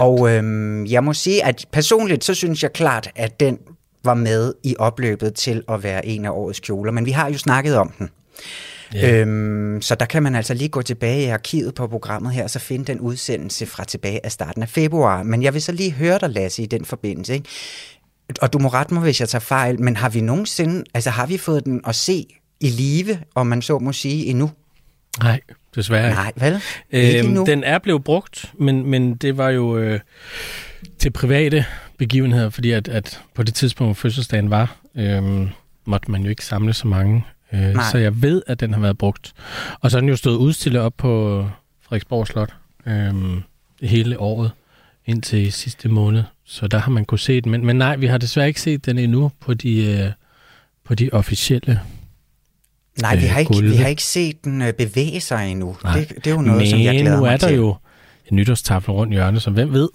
Og 0.01 0.31
øh, 0.31 0.93
jeg 0.93 1.05
må 1.05 1.13
sige, 1.13 1.45
at 1.45 1.67
personligt, 1.73 2.25
så 2.25 2.35
synes 2.35 2.63
jeg 2.63 2.73
klart, 2.77 3.11
at 3.15 3.41
den 3.41 3.59
var 4.05 4.15
med 4.15 4.55
i 4.63 4.77
opløbet 4.79 5.35
til 5.35 5.63
at 5.69 5.83
være 5.83 6.07
en 6.07 6.25
af 6.25 6.31
årets 6.31 6.61
kjoler, 6.61 6.93
men 6.93 7.07
vi 7.07 7.11
har 7.11 7.31
jo 7.31 7.39
snakket 7.39 7.77
om 7.77 7.93
den. 7.99 8.11
Yeah. 8.97 9.21
Øhm, 9.21 9.83
så 9.83 9.95
der 9.95 10.07
kan 10.07 10.23
man 10.23 10.35
altså 10.35 10.55
lige 10.55 10.69
gå 10.69 10.83
tilbage 10.83 11.23
i 11.23 11.29
arkivet 11.29 11.75
på 11.75 11.87
programmet 11.87 12.33
her, 12.33 12.45
og 12.45 12.51
så 12.51 12.59
finde 12.59 12.85
den 12.85 13.01
udsendelse 13.01 13.67
fra 13.67 13.85
tilbage 13.85 14.25
af 14.25 14.33
starten 14.33 14.63
af 14.63 14.69
februar. 14.69 15.23
Men 15.23 15.43
jeg 15.43 15.55
vil 15.55 15.63
så 15.63 15.73
lige 15.73 15.93
høre 15.93 16.19
dig, 16.19 16.31
Lasse, 16.31 16.63
i 16.63 16.67
den 16.67 16.85
forbindelse. 16.85 17.35
Ikke? 17.35 17.49
Og 18.43 18.53
du 18.53 18.59
må 18.59 18.69
rette 18.69 18.95
mig, 18.95 19.03
hvis 19.03 19.21
jeg 19.21 19.29
tager 19.29 19.41
fejl, 19.41 19.81
men 19.81 19.97
har 19.97 20.09
vi 20.09 20.21
nogensinde, 20.21 20.85
altså 20.95 21.11
har 21.11 21.27
vi 21.27 21.39
fået 21.39 21.65
den 21.65 21.81
at 21.87 21.95
se 21.95 22.27
i 22.61 22.69
live, 22.69 23.19
om 23.35 23.47
man 23.47 23.63
så 23.63 23.79
må 23.79 23.93
sige, 23.93 24.27
endnu? 24.27 24.51
Nej, 25.23 25.41
desværre 25.75 26.11
Nej, 26.11 26.33
vel? 26.37 26.61
Øhm, 26.93 27.45
den 27.45 27.65
er 27.65 27.79
blevet 27.79 28.05
brugt, 28.05 28.53
men, 28.59 28.87
men 28.87 29.15
det 29.15 29.37
var 29.37 29.51
jo 29.51 29.79
øh, 29.79 30.01
til 30.99 31.11
private 31.11 31.67
begivenheder, 31.99 32.51
fordi 32.51 32.71
at, 32.71 32.89
at 32.89 33.21
på 33.35 33.43
det 33.43 33.55
tidspunkt, 33.55 33.99
fødselsdagen 33.99 34.51
var, 34.51 34.77
øhm, 34.95 35.49
måtte 35.85 36.11
man 36.11 36.23
jo 36.23 36.29
ikke 36.31 36.45
samle 36.45 36.73
så 36.73 36.87
mange. 36.89 37.25
Øh, 37.53 37.77
så 37.93 37.99
jeg 37.99 38.23
ved, 38.23 38.43
at 38.47 38.61
den 38.61 38.75
har 38.75 38.81
været 38.81 38.99
brugt. 38.99 39.33
Og 39.81 39.91
så 39.91 39.97
er 39.97 40.01
den 40.01 40.09
jo 40.09 40.17
stået 40.17 40.37
udstillet 40.37 40.83
op 40.83 40.93
på 40.97 41.43
Frederiksborg 41.83 42.27
Slot 42.27 42.55
øhm, 42.87 43.43
hele 43.83 44.21
året 44.21 44.51
indtil 45.07 45.53
sidste 45.53 45.89
måned. 45.89 46.23
Så 46.45 46.67
der 46.67 46.79
har 46.79 46.91
man 46.91 47.05
kunne 47.05 47.19
se 47.19 47.41
den. 47.41 47.51
Men, 47.51 47.67
men 47.67 47.77
nej, 47.77 47.97
vi 47.97 48.07
har 48.07 48.19
desværre 48.19 48.49
ikke 48.49 48.61
set 48.61 48.87
den 48.87 48.99
endnu 48.99 49.33
på 49.41 49.55
de, 49.55 49.85
øh, 49.85 50.11
på 50.85 50.95
de 50.95 51.11
officielle 51.13 51.81
Nej, 53.01 53.17
vi 53.17 53.27
har, 53.27 53.41
ikke, 53.41 53.63
vi 53.63 53.77
har 53.77 53.89
ikke 53.89 54.03
set 54.03 54.45
den 54.45 54.63
øh, 54.63 54.73
bevæge 54.73 55.21
sig 55.21 55.51
endnu. 55.51 55.77
Det, 55.95 56.09
det 56.09 56.27
er 56.27 56.31
jo 56.31 56.41
noget, 56.41 56.59
Men 56.59 56.71
som 56.71 56.81
jeg 56.81 56.95
glæder 56.95 57.17
nu 57.17 57.25
er 57.25 57.31
mig 57.31 57.41
der 57.41 57.49
til. 57.49 57.57
jo 57.57 57.77
en 58.31 58.37
nytårstafel 58.37 58.91
rundt 58.91 59.13
hjørnet, 59.13 59.43
så 59.43 59.51
hvem 59.51 59.73
ved? 59.73 59.89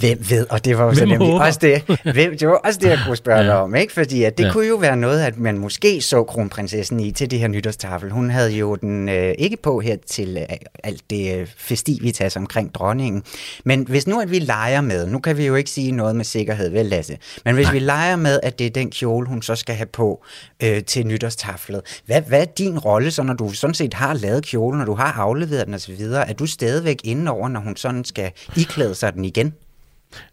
Hvem 0.00 0.18
ved? 0.30 0.46
Og 0.50 0.64
det 0.64 0.78
var 0.78 0.84
jo 0.84 0.94
så 0.94 1.06
nemlig 1.06 1.34
også 1.34 1.58
det, 1.62 1.82
hvem, 2.14 2.38
det 2.38 2.48
var 2.48 2.54
også 2.54 2.80
det, 2.82 2.88
jeg 2.88 2.98
kunne 3.06 3.16
spørge 3.16 3.44
dig 3.44 3.54
om, 3.54 3.74
ikke? 3.74 3.92
Fordi 3.92 4.24
at 4.24 4.38
det 4.38 4.44
ja. 4.44 4.52
kunne 4.52 4.66
jo 4.66 4.76
være 4.76 4.96
noget, 4.96 5.22
at 5.22 5.38
man 5.38 5.58
måske 5.58 6.00
så 6.00 6.24
kronprinsessen 6.24 7.00
i 7.00 7.12
til 7.12 7.30
det 7.30 7.38
her 7.38 7.48
nytårstafel. 7.48 8.10
Hun 8.10 8.30
havde 8.30 8.50
jo 8.50 8.74
den 8.74 9.08
øh, 9.08 9.34
ikke 9.38 9.56
på 9.56 9.80
her 9.80 9.96
til 10.06 10.36
øh, 10.36 10.56
alt 10.84 11.02
det 11.10 11.38
øh, 11.38 11.46
festivitas 11.56 12.36
omkring 12.36 12.74
dronningen. 12.74 13.22
Men 13.64 13.86
hvis 13.88 14.06
nu, 14.06 14.20
at 14.20 14.30
vi 14.30 14.38
leger 14.38 14.80
med, 14.80 15.06
nu 15.06 15.18
kan 15.18 15.36
vi 15.36 15.46
jo 15.46 15.54
ikke 15.54 15.70
sige 15.70 15.92
noget 15.92 16.16
med 16.16 16.24
sikkerhed, 16.24 16.70
vel 16.70 16.86
Lasse? 16.86 17.18
Men 17.44 17.54
hvis 17.54 17.66
Nej. 17.66 17.72
vi 17.72 17.78
leger 17.78 18.16
med, 18.16 18.40
at 18.42 18.58
det 18.58 18.66
er 18.66 18.70
den 18.70 18.90
kjole, 18.90 19.28
hun 19.28 19.42
så 19.42 19.54
skal 19.56 19.74
have 19.74 19.86
på 19.86 20.24
øh, 20.62 20.84
til 20.84 21.06
nytårstaflet, 21.06 21.80
hvad, 22.06 22.20
hvad 22.20 22.40
er 22.40 22.44
din 22.44 22.78
rolle, 22.78 23.10
så 23.10 23.22
når 23.22 23.34
du 23.34 23.52
sådan 23.52 23.74
set 23.74 23.94
har 23.94 24.14
lavet 24.14 24.44
kjolen, 24.44 24.80
og 24.80 24.86
du 24.86 24.94
har 24.94 25.12
afleveret 25.12 25.66
den 25.66 25.74
osv., 25.74 26.00
er 26.00 26.32
du 26.32 26.46
stadigvæk 26.46 27.00
inde 27.04 27.30
over, 27.30 27.48
når 27.48 27.60
hun 27.60 27.76
sådan 27.76 28.04
skal 28.04 28.30
iklæde 28.56 28.94
sig 28.94 29.12
den 29.14 29.24
igen? 29.36 29.52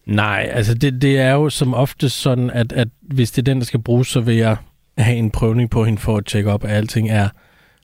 Nej, 0.06 0.50
altså 0.54 0.74
det, 0.74 1.02
det 1.02 1.20
er 1.20 1.32
jo 1.32 1.50
som 1.50 1.74
ofte 1.74 2.10
sådan, 2.10 2.50
at, 2.50 2.72
at 2.72 2.88
hvis 3.02 3.32
det 3.32 3.42
er 3.42 3.44
den, 3.44 3.60
der 3.60 3.66
skal 3.66 3.80
bruges, 3.80 4.08
så 4.08 4.20
vil 4.20 4.36
jeg 4.36 4.58
have 4.98 5.18
en 5.18 5.32
prøvning 5.32 5.70
på 5.70 5.86
hende 5.86 6.02
for 6.02 6.18
at 6.18 6.26
tjekke 6.26 6.52
op, 6.52 6.64
at 6.64 6.72
alting 6.72 7.10
er, 7.10 7.30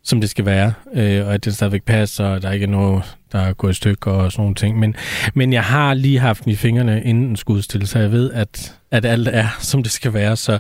som 0.04 0.22
det 0.22 0.30
skal 0.30 0.46
være, 0.46 0.74
øh, 0.94 1.28
og 1.28 1.34
at 1.34 1.46
det 1.46 1.56
stadigvæk 1.56 1.84
passer, 1.84 2.26
og 2.26 2.42
der 2.42 2.48
er 2.50 2.54
ikke 2.54 2.68
noget, 2.68 3.04
der 3.32 3.40
er 3.40 3.54
gået 3.54 3.72
i 3.72 3.76
stykker 3.76 4.12
og 4.12 4.32
sådan 4.32 4.42
nogle 4.42 4.56
ting. 4.56 4.80
Men, 4.80 4.96
men 5.34 5.54
jeg 5.54 5.64
har 5.64 5.94
lige 5.94 6.20
haft 6.20 6.44
den 6.44 6.52
i 6.52 6.56
fingrene 6.56 7.04
inden 7.04 7.24
en 7.24 7.36
skudstille, 7.36 7.88
så 7.88 8.00
jeg 8.00 8.12
ved, 8.12 8.32
at, 8.32 8.76
at 8.92 9.06
alt 9.06 9.28
er, 9.28 9.48
som 9.60 9.84
det 9.84 9.92
skal 9.92 10.14
være. 10.14 10.36
Så 10.36 10.60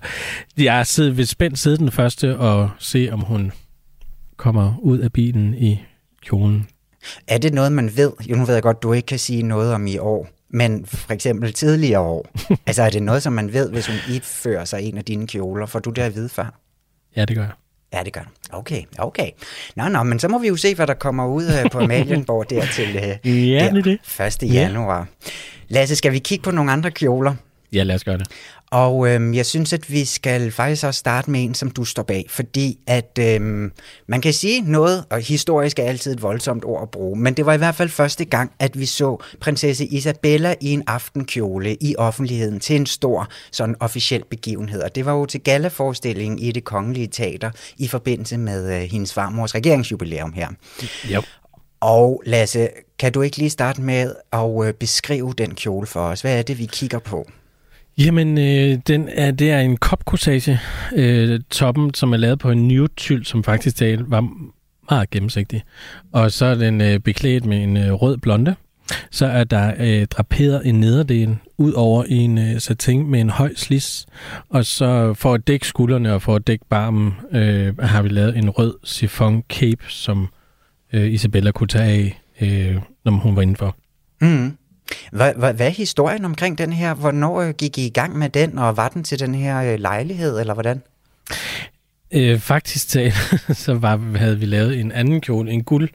jeg 0.57 0.79
er 0.79 0.83
siddet 0.83 1.17
ved 1.17 1.25
spændt 1.25 1.59
side 1.59 1.77
den 1.77 1.91
første 1.91 2.37
og 2.37 2.69
se, 2.79 3.09
om 3.11 3.19
hun 3.19 3.51
kommer 4.37 4.77
ud 4.81 4.99
af 4.99 5.11
bilen 5.11 5.53
i 5.53 5.81
kjolen. 6.25 6.67
Er 7.27 7.37
det 7.37 7.53
noget, 7.53 7.71
man 7.71 7.91
ved? 7.97 8.11
Jo, 8.29 8.35
nu 8.35 8.45
ved 8.45 8.53
jeg 8.53 8.63
godt, 8.63 8.83
du 8.83 8.93
ikke 8.93 9.05
kan 9.05 9.19
sige 9.19 9.43
noget 9.43 9.73
om 9.73 9.87
i 9.87 9.97
år, 9.97 10.27
men 10.55 10.85
for 10.85 11.13
eksempel 11.13 11.53
tidligere 11.53 11.99
år. 11.99 12.27
altså 12.67 12.83
er 12.83 12.89
det 12.89 13.03
noget, 13.03 13.23
som 13.23 13.33
man 13.33 13.53
ved, 13.53 13.69
hvis 13.69 13.87
hun 13.87 13.95
ifører 14.09 14.65
sig 14.65 14.81
en 14.81 14.97
af 14.97 15.05
dine 15.05 15.27
kjoler? 15.27 15.65
Får 15.65 15.79
du 15.79 15.89
det 15.89 16.01
at 16.01 16.15
vide 16.15 16.29
før? 16.29 16.59
Ja, 17.15 17.25
det 17.25 17.35
gør 17.35 17.43
jeg. 17.43 17.51
Ja, 17.93 18.03
det 18.03 18.13
gør 18.13 18.21
du. 18.21 18.29
Okay, 18.57 18.81
okay. 18.97 19.29
Nå, 19.75 19.87
nå, 19.87 20.03
men 20.03 20.19
så 20.19 20.27
må 20.27 20.39
vi 20.39 20.47
jo 20.47 20.55
se, 20.55 20.75
hvad 20.75 20.87
der 20.87 20.93
kommer 20.93 21.27
ud 21.27 21.45
øh, 21.45 21.71
på 21.71 21.79
Amalienborg 21.79 22.49
der 22.49 22.65
til 22.65 22.95
øh, 22.95 23.03
Ja, 23.03 23.09
det 23.23 23.61
er 23.61 23.71
der, 23.71 23.81
det. 23.81 24.43
1. 24.43 24.53
januar. 24.53 25.07
Lasse, 25.67 25.95
skal 25.95 26.11
vi 26.11 26.19
kigge 26.19 26.43
på 26.43 26.51
nogle 26.51 26.71
andre 26.71 26.91
kjoler? 26.91 27.35
Ja, 27.73 27.83
lad 27.83 27.95
os 27.95 28.03
gøre 28.03 28.17
det. 28.17 28.27
Og 28.75 29.07
øhm, 29.07 29.33
jeg 29.33 29.45
synes, 29.45 29.73
at 29.73 29.91
vi 29.91 30.05
skal 30.05 30.51
faktisk 30.51 30.85
også 30.85 30.97
starte 30.97 31.31
med 31.31 31.43
en, 31.43 31.53
som 31.53 31.71
du 31.71 31.85
står 31.85 32.03
bag, 32.03 32.25
fordi 32.29 32.79
at 32.87 33.19
øhm, 33.19 33.71
man 34.07 34.21
kan 34.21 34.33
sige 34.33 34.61
noget, 34.61 35.05
og 35.09 35.19
historisk 35.19 35.79
er 35.79 35.83
altid 35.83 36.13
et 36.13 36.21
voldsomt 36.21 36.65
ord 36.65 36.81
at 36.81 36.91
bruge, 36.91 37.19
men 37.19 37.33
det 37.33 37.45
var 37.45 37.53
i 37.53 37.57
hvert 37.57 37.75
fald 37.75 37.89
første 37.89 38.25
gang, 38.25 38.51
at 38.59 38.79
vi 38.79 38.85
så 38.85 39.23
prinsesse 39.39 39.85
Isabella 39.85 40.55
i 40.61 40.71
en 40.71 40.83
aftenkjole 40.87 41.75
i 41.81 41.95
offentligheden 41.97 42.59
til 42.59 42.75
en 42.75 42.85
stor 42.85 43.27
sådan 43.51 43.75
officiel 43.79 44.23
begivenhed. 44.29 44.81
Og 44.81 44.95
det 44.95 45.05
var 45.05 45.13
jo 45.13 45.25
til 45.25 45.41
gallaforestillingen 45.41 46.39
i 46.39 46.51
det 46.51 46.63
kongelige 46.63 47.07
teater 47.07 47.51
i 47.77 47.87
forbindelse 47.87 48.37
med 48.37 48.75
øh, 48.75 48.81
hendes 48.81 49.13
farmors 49.13 49.55
regeringsjubilæum 49.55 50.33
her. 50.33 50.47
Jo. 51.13 51.21
Og 51.79 52.23
Lasse, 52.25 52.69
kan 52.99 53.11
du 53.11 53.21
ikke 53.21 53.37
lige 53.37 53.49
starte 53.49 53.81
med 53.81 54.15
at 54.33 54.67
øh, 54.67 54.73
beskrive 54.73 55.33
den 55.37 55.55
kjole 55.55 55.87
for 55.87 55.99
os? 55.99 56.21
Hvad 56.21 56.37
er 56.37 56.41
det, 56.41 56.57
vi 56.57 56.65
kigger 56.65 56.99
på? 56.99 57.27
Jamen, 57.97 58.37
øh, 58.37 58.79
den 58.87 59.09
er, 59.11 59.31
det 59.31 59.51
er 59.51 59.59
en 59.59 59.77
kopkorsage, 59.77 60.59
øh, 60.95 61.39
toppen, 61.49 61.93
som 61.93 62.13
er 62.13 62.17
lavet 62.17 62.39
på 62.39 62.51
en 62.51 62.67
nude 62.67 63.23
som 63.23 63.43
faktisk 63.43 63.75
talt 63.75 64.11
var 64.11 64.29
meget 64.89 65.09
gennemsigtig. 65.09 65.63
Og 66.11 66.31
så 66.31 66.45
er 66.45 66.55
den 66.55 66.81
øh, 66.81 66.99
beklædt 66.99 67.45
med 67.45 67.63
en 67.63 67.77
øh, 67.77 67.93
rød 67.93 68.17
blonde. 68.17 68.55
Så 69.11 69.25
er 69.25 69.43
der 69.43 69.73
øh, 69.79 70.05
draperet 70.05 70.67
en 70.67 70.79
nederdel 70.79 71.37
ud 71.57 71.73
over 71.73 72.03
i 72.07 72.15
en 72.15 72.37
øh, 72.37 72.59
satin 72.59 73.07
med 73.11 73.21
en 73.21 73.29
høj 73.29 73.53
slis. 73.55 74.05
Og 74.49 74.65
så 74.65 75.13
for 75.13 75.33
at 75.33 75.47
dække 75.47 75.67
skuldrene 75.67 76.13
og 76.13 76.21
for 76.21 76.35
at 76.35 76.47
dække 76.47 76.65
barmen, 76.69 77.13
øh, 77.31 77.77
har 77.79 78.01
vi 78.01 78.09
lavet 78.09 78.37
en 78.37 78.49
rød 78.49 78.73
chiffon 78.85 79.43
cape, 79.49 79.83
som 79.87 80.27
øh, 80.93 81.11
Isabella 81.13 81.51
kunne 81.51 81.67
tage 81.67 81.85
af, 81.85 82.21
øh, 82.41 82.81
når 83.05 83.11
hun 83.11 83.35
var 83.35 83.41
indenfor. 83.41 83.75
Mm. 84.21 84.57
Hvad, 85.11 85.33
hvad, 85.35 85.53
hvad 85.53 85.65
er 85.65 85.71
historien 85.71 86.25
omkring 86.25 86.57
den 86.57 86.73
her? 86.73 86.93
Hvornår 86.93 87.41
øh, 87.41 87.53
gik 87.53 87.77
I 87.77 87.85
i 87.85 87.89
gang 87.89 88.17
med 88.17 88.29
den, 88.29 88.57
og 88.57 88.77
var 88.77 88.89
den 88.89 89.03
til 89.03 89.19
den 89.19 89.35
her 89.35 89.73
øh, 89.73 89.79
lejlighed, 89.79 90.39
eller 90.39 90.53
hvordan? 90.53 90.81
Øh, 92.11 92.39
faktisk 92.39 92.87
talt, 92.87 93.15
så 93.63 93.73
var, 93.73 94.17
havde 94.17 94.39
vi 94.39 94.45
lavet 94.45 94.79
en 94.79 94.91
anden 94.91 95.21
kjole, 95.21 95.51
en 95.51 95.63
guld 95.63 95.89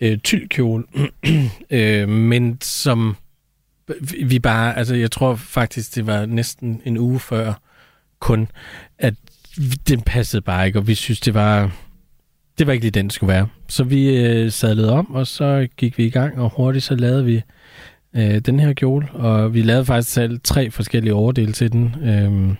øh, 0.00 0.18
tyldkjole, 0.18 0.84
øh, 1.70 2.08
men 2.08 2.58
som 2.60 3.16
vi 4.28 4.38
bare, 4.38 4.76
altså 4.76 4.94
jeg 4.94 5.10
tror 5.10 5.34
faktisk, 5.34 5.94
det 5.94 6.06
var 6.06 6.26
næsten 6.26 6.82
en 6.84 6.98
uge 6.98 7.20
før 7.20 7.52
kun, 8.20 8.48
at 8.98 9.14
den 9.88 10.00
passede 10.00 10.42
bare 10.42 10.66
ikke, 10.66 10.78
og 10.78 10.86
vi 10.86 10.94
synes, 10.94 11.20
det 11.20 11.34
var, 11.34 11.70
det 12.58 12.66
var 12.66 12.72
ikke 12.72 12.84
lige 12.84 12.90
den, 12.90 13.04
det 13.04 13.12
skulle 13.12 13.32
være. 13.32 13.48
Så 13.68 13.84
vi 13.84 14.16
øh, 14.16 14.52
sadlede 14.52 14.92
om, 14.92 15.14
og 15.14 15.26
så 15.26 15.68
gik 15.76 15.98
vi 15.98 16.06
i 16.06 16.10
gang, 16.10 16.40
og 16.40 16.52
hurtigt 16.56 16.84
så 16.84 16.94
lavede 16.94 17.24
vi 17.24 17.42
øh, 18.16 18.38
den 18.38 18.60
her 18.60 18.72
kjole, 18.72 19.08
og 19.12 19.54
vi 19.54 19.62
lavede 19.62 19.84
faktisk 19.84 20.12
selv 20.12 20.40
tre 20.44 20.70
forskellige 20.70 21.14
overdele 21.14 21.52
til 21.52 21.72
den, 21.72 21.94
øh, 22.02 22.56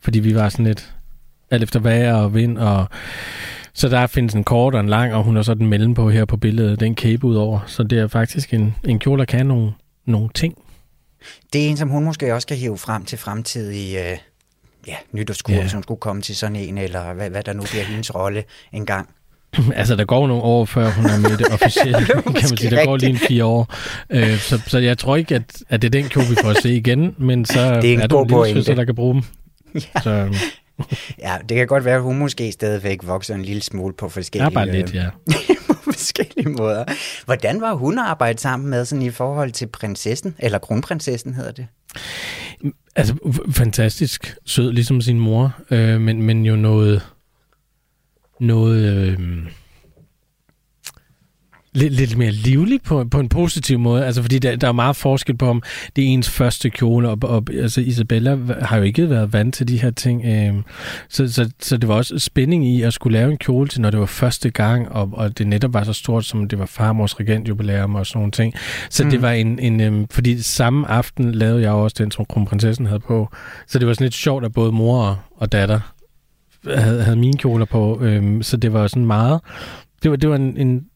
fordi 0.00 0.18
vi 0.18 0.34
var 0.34 0.48
sådan 0.48 0.66
lidt 0.66 0.94
alt 1.50 1.62
efter 1.62 1.80
vejr 1.80 2.14
og 2.14 2.34
vind, 2.34 2.58
og 2.58 2.86
så 3.74 3.88
der 3.88 4.06
findes 4.06 4.34
en 4.34 4.44
kort 4.44 4.74
og 4.74 4.80
en 4.80 4.88
lang, 4.88 5.14
og 5.14 5.24
hun 5.24 5.36
har 5.36 5.42
så 5.42 5.54
den 5.54 5.66
mellem 5.66 5.94
på 5.94 6.10
her 6.10 6.24
på 6.24 6.36
billedet, 6.36 6.80
den 6.80 6.94
kæbe 6.94 7.26
ud 7.26 7.34
over. 7.36 7.60
Så 7.66 7.82
det 7.82 7.98
er 7.98 8.06
faktisk 8.08 8.54
en, 8.54 8.74
en 8.84 8.98
kjole, 8.98 9.18
der 9.18 9.24
kan 9.24 9.46
nogle, 9.46 9.72
nogle 10.04 10.28
ting. 10.34 10.54
Det 11.52 11.64
er 11.64 11.68
en, 11.68 11.76
som 11.76 11.88
hun 11.88 12.04
måske 12.04 12.34
også 12.34 12.46
kan 12.46 12.56
hive 12.56 12.78
frem 12.78 13.04
til 13.04 13.18
fremtidige 13.18 14.10
øh, 14.12 14.18
ja, 14.86 14.94
nytårskur, 15.12 15.52
Ja. 15.52 15.58
yeah. 15.58 15.70
som 15.70 15.82
skulle 15.82 16.00
komme 16.00 16.22
til 16.22 16.36
sådan 16.36 16.56
en, 16.56 16.78
eller 16.78 17.12
hvad, 17.14 17.30
hvad 17.30 17.42
der 17.42 17.52
nu 17.52 17.62
bliver 17.70 17.84
hendes 17.84 18.14
rolle 18.14 18.44
engang. 18.72 19.08
altså, 19.80 19.96
der 19.96 20.04
går 20.04 20.26
nogle 20.26 20.42
år, 20.42 20.64
før 20.64 20.90
hun 20.90 21.06
er 21.06 21.18
med 21.18 21.38
det 21.38 21.46
officielle, 21.60 22.04
kan 22.04 22.22
man 22.26 22.42
sige. 22.42 22.70
Der 22.70 22.84
går 22.84 22.96
lige 22.96 23.10
en 23.10 23.18
fire 23.18 23.44
år. 23.44 23.74
Øh, 24.10 24.38
så, 24.38 24.60
så 24.66 24.78
jeg 24.78 24.98
tror 24.98 25.16
ikke, 25.16 25.34
at, 25.34 25.62
at 25.68 25.82
det 25.82 25.88
er 25.88 26.00
den 26.00 26.08
kjole, 26.08 26.28
vi 26.28 26.36
får 26.42 26.50
at 26.50 26.62
se 26.62 26.74
igen, 26.76 27.14
men 27.18 27.44
så 27.44 27.80
Det 27.80 27.90
er 27.90 27.94
en 27.94 28.00
er 28.00 28.06
der 28.06 28.20
en 28.20 28.28
lille 28.46 28.54
søster, 28.54 28.74
der 28.74 28.84
kan 28.84 28.94
bruge 28.94 29.14
dem. 29.14 29.22
Ja. 29.74 30.00
Så 30.02 30.10
øhm, 30.10 30.34
Ja, 31.24 31.36
det 31.48 31.56
kan 31.56 31.66
godt 31.66 31.84
være, 31.84 31.96
at 31.96 32.02
hun 32.02 32.18
måske 32.18 32.52
stadigvæk 32.52 32.98
vokser 33.06 33.34
en 33.34 33.42
lille 33.42 33.62
smule 33.62 33.94
på 33.94 34.08
forskellige, 34.08 34.46
er 34.46 34.50
bare 34.50 34.72
lidt, 34.72 34.88
øh, 34.88 34.94
ja. 34.94 35.08
på 35.66 35.74
forskellige 35.84 36.48
måder. 36.48 36.84
Hvordan 37.24 37.60
var 37.60 37.74
hun 37.74 37.98
at 37.98 38.04
arbejde 38.04 38.38
sammen 38.38 38.70
med 38.70 38.84
sådan 38.84 39.02
i 39.02 39.10
forhold 39.10 39.52
til 39.52 39.66
prinsessen, 39.66 40.34
eller 40.38 40.58
kronprinsessen 40.58 41.34
hedder 41.34 41.52
det? 41.52 41.66
Altså, 42.96 43.14
fantastisk 43.52 44.36
sød, 44.46 44.72
ligesom 44.72 45.00
sin 45.00 45.20
mor, 45.20 45.54
øh, 45.70 46.00
men, 46.00 46.22
men 46.22 46.46
jo 46.46 46.56
noget, 46.56 47.02
noget 48.40 49.08
øh, 49.08 49.18
lidt, 51.78 51.92
lidt 51.92 52.16
mere 52.16 52.30
livlig 52.30 52.82
på, 52.82 53.04
på 53.04 53.20
en 53.20 53.28
positiv 53.28 53.78
måde. 53.78 54.06
Altså, 54.06 54.22
fordi 54.22 54.38
der, 54.38 54.56
der 54.56 54.68
er 54.68 54.72
meget 54.72 54.96
forskel 54.96 55.36
på, 55.36 55.48
om 55.48 55.62
det 55.96 56.04
er 56.04 56.08
ens 56.08 56.30
første 56.30 56.70
kjole, 56.70 57.08
og, 57.08 57.18
og 57.22 57.44
altså, 57.52 57.80
Isabella 57.80 58.38
har 58.60 58.76
jo 58.76 58.82
ikke 58.82 59.10
været 59.10 59.32
vant 59.32 59.54
til 59.54 59.68
de 59.68 59.80
her 59.80 59.90
ting. 59.90 60.24
Øh, 60.24 60.54
så, 61.08 61.32
så, 61.32 61.50
så 61.60 61.76
det 61.76 61.88
var 61.88 61.94
også 61.94 62.18
spænding 62.18 62.66
i 62.66 62.82
at 62.82 62.92
skulle 62.92 63.18
lave 63.18 63.30
en 63.30 63.38
kjole 63.38 63.68
til, 63.68 63.80
når 63.80 63.90
det 63.90 64.00
var 64.00 64.06
første 64.06 64.50
gang, 64.50 64.88
og, 64.88 65.10
og 65.12 65.38
det 65.38 65.46
netop 65.46 65.74
var 65.74 65.84
så 65.84 65.92
stort, 65.92 66.24
som 66.24 66.48
det 66.48 66.58
var 66.58 66.66
farmors 66.66 67.20
regentjubilæum 67.20 67.94
og 67.94 68.06
sådan 68.06 68.18
nogle 68.18 68.32
ting. 68.32 68.54
Så 68.90 69.04
mm. 69.04 69.10
det 69.10 69.22
var 69.22 69.32
en, 69.32 69.58
en 69.58 69.80
øhm, 69.80 70.06
fordi 70.10 70.42
samme 70.42 70.88
aften 70.88 71.32
lavede 71.32 71.62
jeg 71.62 71.70
også 71.70 71.96
den, 71.98 72.10
som 72.10 72.24
kronprinsessen 72.24 72.86
havde 72.86 73.00
på. 73.00 73.28
Så 73.66 73.78
det 73.78 73.88
var 73.88 73.94
sådan 73.94 74.04
lidt 74.04 74.14
sjovt, 74.14 74.44
at 74.44 74.52
både 74.52 74.72
mor 74.72 75.22
og 75.36 75.52
datter 75.52 75.80
havde, 76.64 77.02
havde 77.02 77.16
mine 77.16 77.38
kjoler 77.38 77.64
på. 77.64 78.00
Øhm, 78.02 78.42
så 78.42 78.56
det 78.56 78.72
var 78.72 78.86
sådan 78.86 79.06
meget, 79.06 79.40
det 80.02 80.10
var, 80.10 80.16
det 80.16 80.30
var 80.30 80.36
en, 80.36 80.56
en 80.56 80.86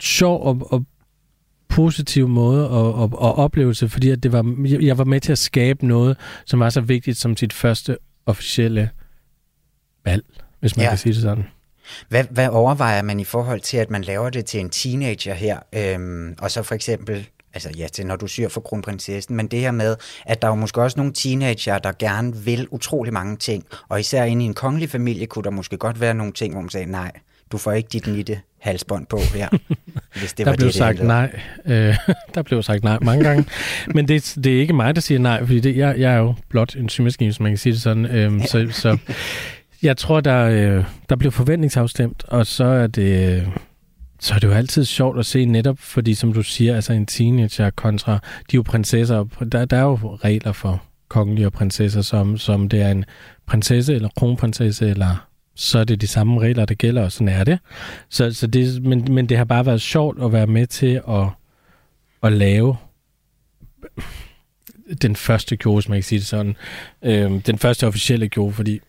sjov 0.00 0.42
og, 0.46 0.72
og 0.72 0.84
positiv 1.68 2.28
måde 2.28 2.64
at, 2.64 3.02
at, 3.02 3.10
at 3.12 3.38
oplevelse, 3.38 3.88
fordi 3.88 4.10
at 4.10 4.22
det 4.22 4.32
var, 4.32 4.54
jeg- 4.80 4.98
var 4.98 5.04
med 5.04 5.20
til 5.20 5.32
at 5.32 5.38
skabe 5.38 5.86
noget, 5.86 6.16
som 6.46 6.60
var 6.60 6.70
så 6.70 6.80
vigtigt 6.80 7.16
som 7.18 7.36
sit 7.36 7.52
første 7.52 7.96
officielle 8.26 8.90
valg, 10.04 10.24
hvis 10.60 10.76
man 10.76 10.84
ja. 10.84 10.88
kan 10.88 10.98
sige 10.98 11.12
det 11.12 11.22
sådan. 11.22 11.44
Hvad, 12.08 12.24
hvad 12.30 12.48
overvejer 12.48 13.02
man 13.02 13.20
i 13.20 13.24
forhold 13.24 13.60
til, 13.60 13.76
at 13.76 13.90
man 13.90 14.02
laver 14.02 14.30
det 14.30 14.44
til 14.44 14.60
en 14.60 14.70
teenager 14.70 15.34
her, 15.34 15.58
øhm, 15.74 16.34
og 16.38 16.50
så 16.50 16.62
for 16.62 16.74
eksempel, 16.74 17.28
altså 17.54 17.70
ja, 17.78 17.86
til 17.92 18.06
når 18.06 18.16
du 18.16 18.26
syr 18.26 18.48
for 18.48 18.60
kronprinsessen, 18.60 19.36
men 19.36 19.46
det 19.46 19.60
her 19.60 19.70
med, 19.70 19.96
at 20.26 20.42
der 20.42 20.48
er 20.48 20.52
jo 20.52 20.56
måske 20.56 20.82
også 20.82 20.96
nogle 20.96 21.12
teenager, 21.12 21.78
der 21.78 21.92
gerne 21.98 22.36
vil 22.36 22.68
utrolig 22.70 23.12
mange 23.12 23.36
ting, 23.36 23.64
og 23.88 24.00
især 24.00 24.24
inde 24.24 24.44
i 24.44 24.48
en 24.48 24.54
kongelig 24.54 24.90
familie 24.90 25.26
kunne 25.26 25.44
der 25.44 25.50
måske 25.50 25.76
godt 25.76 26.00
være 26.00 26.14
nogle 26.14 26.32
ting, 26.32 26.52
hvor 26.54 26.60
man 26.60 26.70
sagde, 26.70 26.90
nej, 26.90 27.12
du 27.52 27.58
får 27.58 27.72
ikke 27.72 27.88
dit 27.92 28.06
nitte 28.06 28.40
halsbånd 28.60 29.06
på 29.06 29.18
her, 29.34 29.48
hvis 30.20 30.32
det 30.32 30.38
der 30.38 30.44
var 30.44 30.56
blev 30.56 30.66
det, 30.66 30.74
det 30.74 30.74
sagt 30.74 31.00
om. 31.00 31.06
nej. 31.06 31.40
Øh, 31.66 31.96
der 32.34 32.42
blev 32.42 32.62
sagt 32.62 32.84
nej 32.84 32.98
mange 33.02 33.24
gange. 33.24 33.44
Men 33.94 34.08
det, 34.08 34.36
det 34.44 34.56
er 34.56 34.60
ikke 34.60 34.72
mig, 34.72 34.94
der 34.94 35.00
siger 35.00 35.18
nej, 35.18 35.40
fordi 35.40 35.60
det, 35.60 35.76
jeg, 35.76 35.98
jeg 35.98 36.12
er 36.12 36.18
jo 36.18 36.34
blot 36.48 36.76
en 36.76 36.88
symaskine, 36.88 37.28
hvis 37.28 37.40
man 37.40 37.50
kan 37.50 37.58
sige 37.58 37.72
det 37.72 37.82
sådan. 37.82 38.06
Øhm, 38.06 38.42
så, 38.42 38.68
så 38.70 38.98
jeg 39.82 39.96
tror, 39.96 40.20
der, 40.20 40.44
øh, 40.44 40.84
der 41.08 41.16
blev 41.16 41.32
forventningsafstemt, 41.32 42.24
og 42.28 42.46
så 42.46 42.64
er 42.64 42.86
det... 42.86 43.48
Så 44.20 44.34
er 44.34 44.38
det 44.38 44.48
jo 44.48 44.52
altid 44.52 44.84
sjovt 44.84 45.18
at 45.18 45.26
se 45.26 45.44
netop, 45.44 45.78
fordi 45.78 46.14
som 46.14 46.32
du 46.32 46.42
siger, 46.42 46.74
altså 46.74 46.92
en 46.92 47.06
teenager 47.06 47.70
kontra, 47.70 48.12
de 48.12 48.18
er 48.54 48.58
jo 48.58 48.62
prinsesser, 48.62 49.24
der, 49.52 49.64
der 49.64 49.76
er 49.76 49.82
jo 49.82 49.94
regler 49.96 50.52
for 50.52 50.82
kongelige 51.08 51.46
og 51.46 51.52
prinsesser, 51.52 52.02
som, 52.02 52.38
som 52.38 52.68
det 52.68 52.82
er 52.82 52.90
en 52.90 53.04
prinsesse 53.46 53.94
eller 53.94 54.08
kronprinsesse, 54.16 54.88
eller 54.88 55.28
så 55.54 55.78
er 55.78 55.84
det 55.84 56.00
de 56.00 56.06
samme 56.06 56.40
regler, 56.40 56.64
der 56.64 56.74
gælder, 56.74 57.02
og 57.04 57.12
sådan 57.12 57.28
er 57.28 57.44
det. 57.44 57.58
Så, 58.08 58.32
så 58.32 58.46
det 58.46 58.82
men, 58.82 59.06
men 59.10 59.28
det 59.28 59.36
har 59.36 59.44
bare 59.44 59.66
været 59.66 59.80
sjovt 59.80 60.22
at 60.22 60.32
være 60.32 60.46
med 60.46 60.66
til 60.66 61.00
at, 61.08 61.26
at 62.22 62.32
lave 62.32 62.76
den 65.02 65.16
første 65.16 65.56
kjole, 65.56 65.76
hvis 65.76 65.88
man 65.88 65.96
kan 65.96 66.02
sige 66.02 66.18
det 66.18 66.26
sådan. 66.26 66.56
Øhm, 67.02 67.42
den 67.42 67.58
første 67.58 67.86
officielle 67.86 68.28
kjole, 68.28 68.52
fordi 68.52 68.80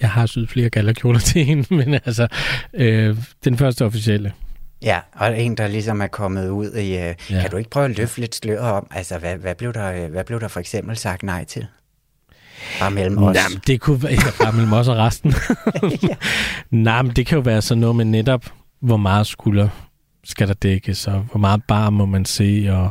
jeg 0.00 0.10
har 0.10 0.26
syet 0.26 0.48
flere 0.48 0.70
gallerkjoler 0.70 1.18
til 1.30 1.44
hende, 1.44 1.74
men 1.74 1.94
altså, 1.94 2.28
øh, 2.74 3.16
den 3.44 3.58
første 3.58 3.84
officielle. 3.84 4.32
Ja, 4.82 4.98
og 5.12 5.40
en, 5.40 5.56
der 5.56 5.66
ligesom 5.66 6.00
er 6.02 6.06
kommet 6.06 6.48
ud 6.50 6.72
i... 6.72 6.96
Øh, 6.96 7.14
Ja. 7.30 7.40
Kan 7.40 7.50
du 7.50 7.56
ikke 7.56 7.70
prøve 7.70 7.84
at 7.84 7.96
løfte 7.96 8.20
lidt 8.20 8.34
sløret 8.34 8.72
om, 8.72 8.86
altså 8.90 9.18
hvad, 9.18 9.36
hvad, 9.36 9.54
blev 9.54 9.72
der, 9.72 9.92
øh, 10.04 10.10
hvad 10.10 10.24
blev 10.24 10.40
der 10.40 10.48
for 10.48 10.60
eksempel 10.60 10.96
sagt 10.96 11.22
nej 11.22 11.44
til? 11.44 11.66
Bare 12.80 12.90
mellem 12.90 13.18
os. 13.22 13.36
Jamen, 13.36 13.60
det 13.66 13.80
kunne 13.80 14.02
være 14.02 14.12
ja, 14.12 14.44
bare 14.44 14.52
mellem 14.52 14.72
os 14.72 14.88
og 14.88 14.96
resten. 14.96 15.34
Nej, 16.70 17.02
men 17.02 17.12
det 17.16 17.26
kan 17.26 17.36
jo 17.36 17.42
være 17.42 17.62
sådan 17.62 17.80
noget 17.80 17.96
med 17.96 18.04
netop, 18.04 18.44
hvor 18.80 18.96
meget 18.96 19.26
skulder 19.26 19.68
skal 20.24 20.48
der 20.48 20.54
dækkes, 20.54 21.06
og 21.06 21.20
hvor 21.20 21.38
meget 21.38 21.62
bar 21.68 21.90
må 21.90 22.06
man 22.06 22.24
se, 22.24 22.66
og 22.70 22.90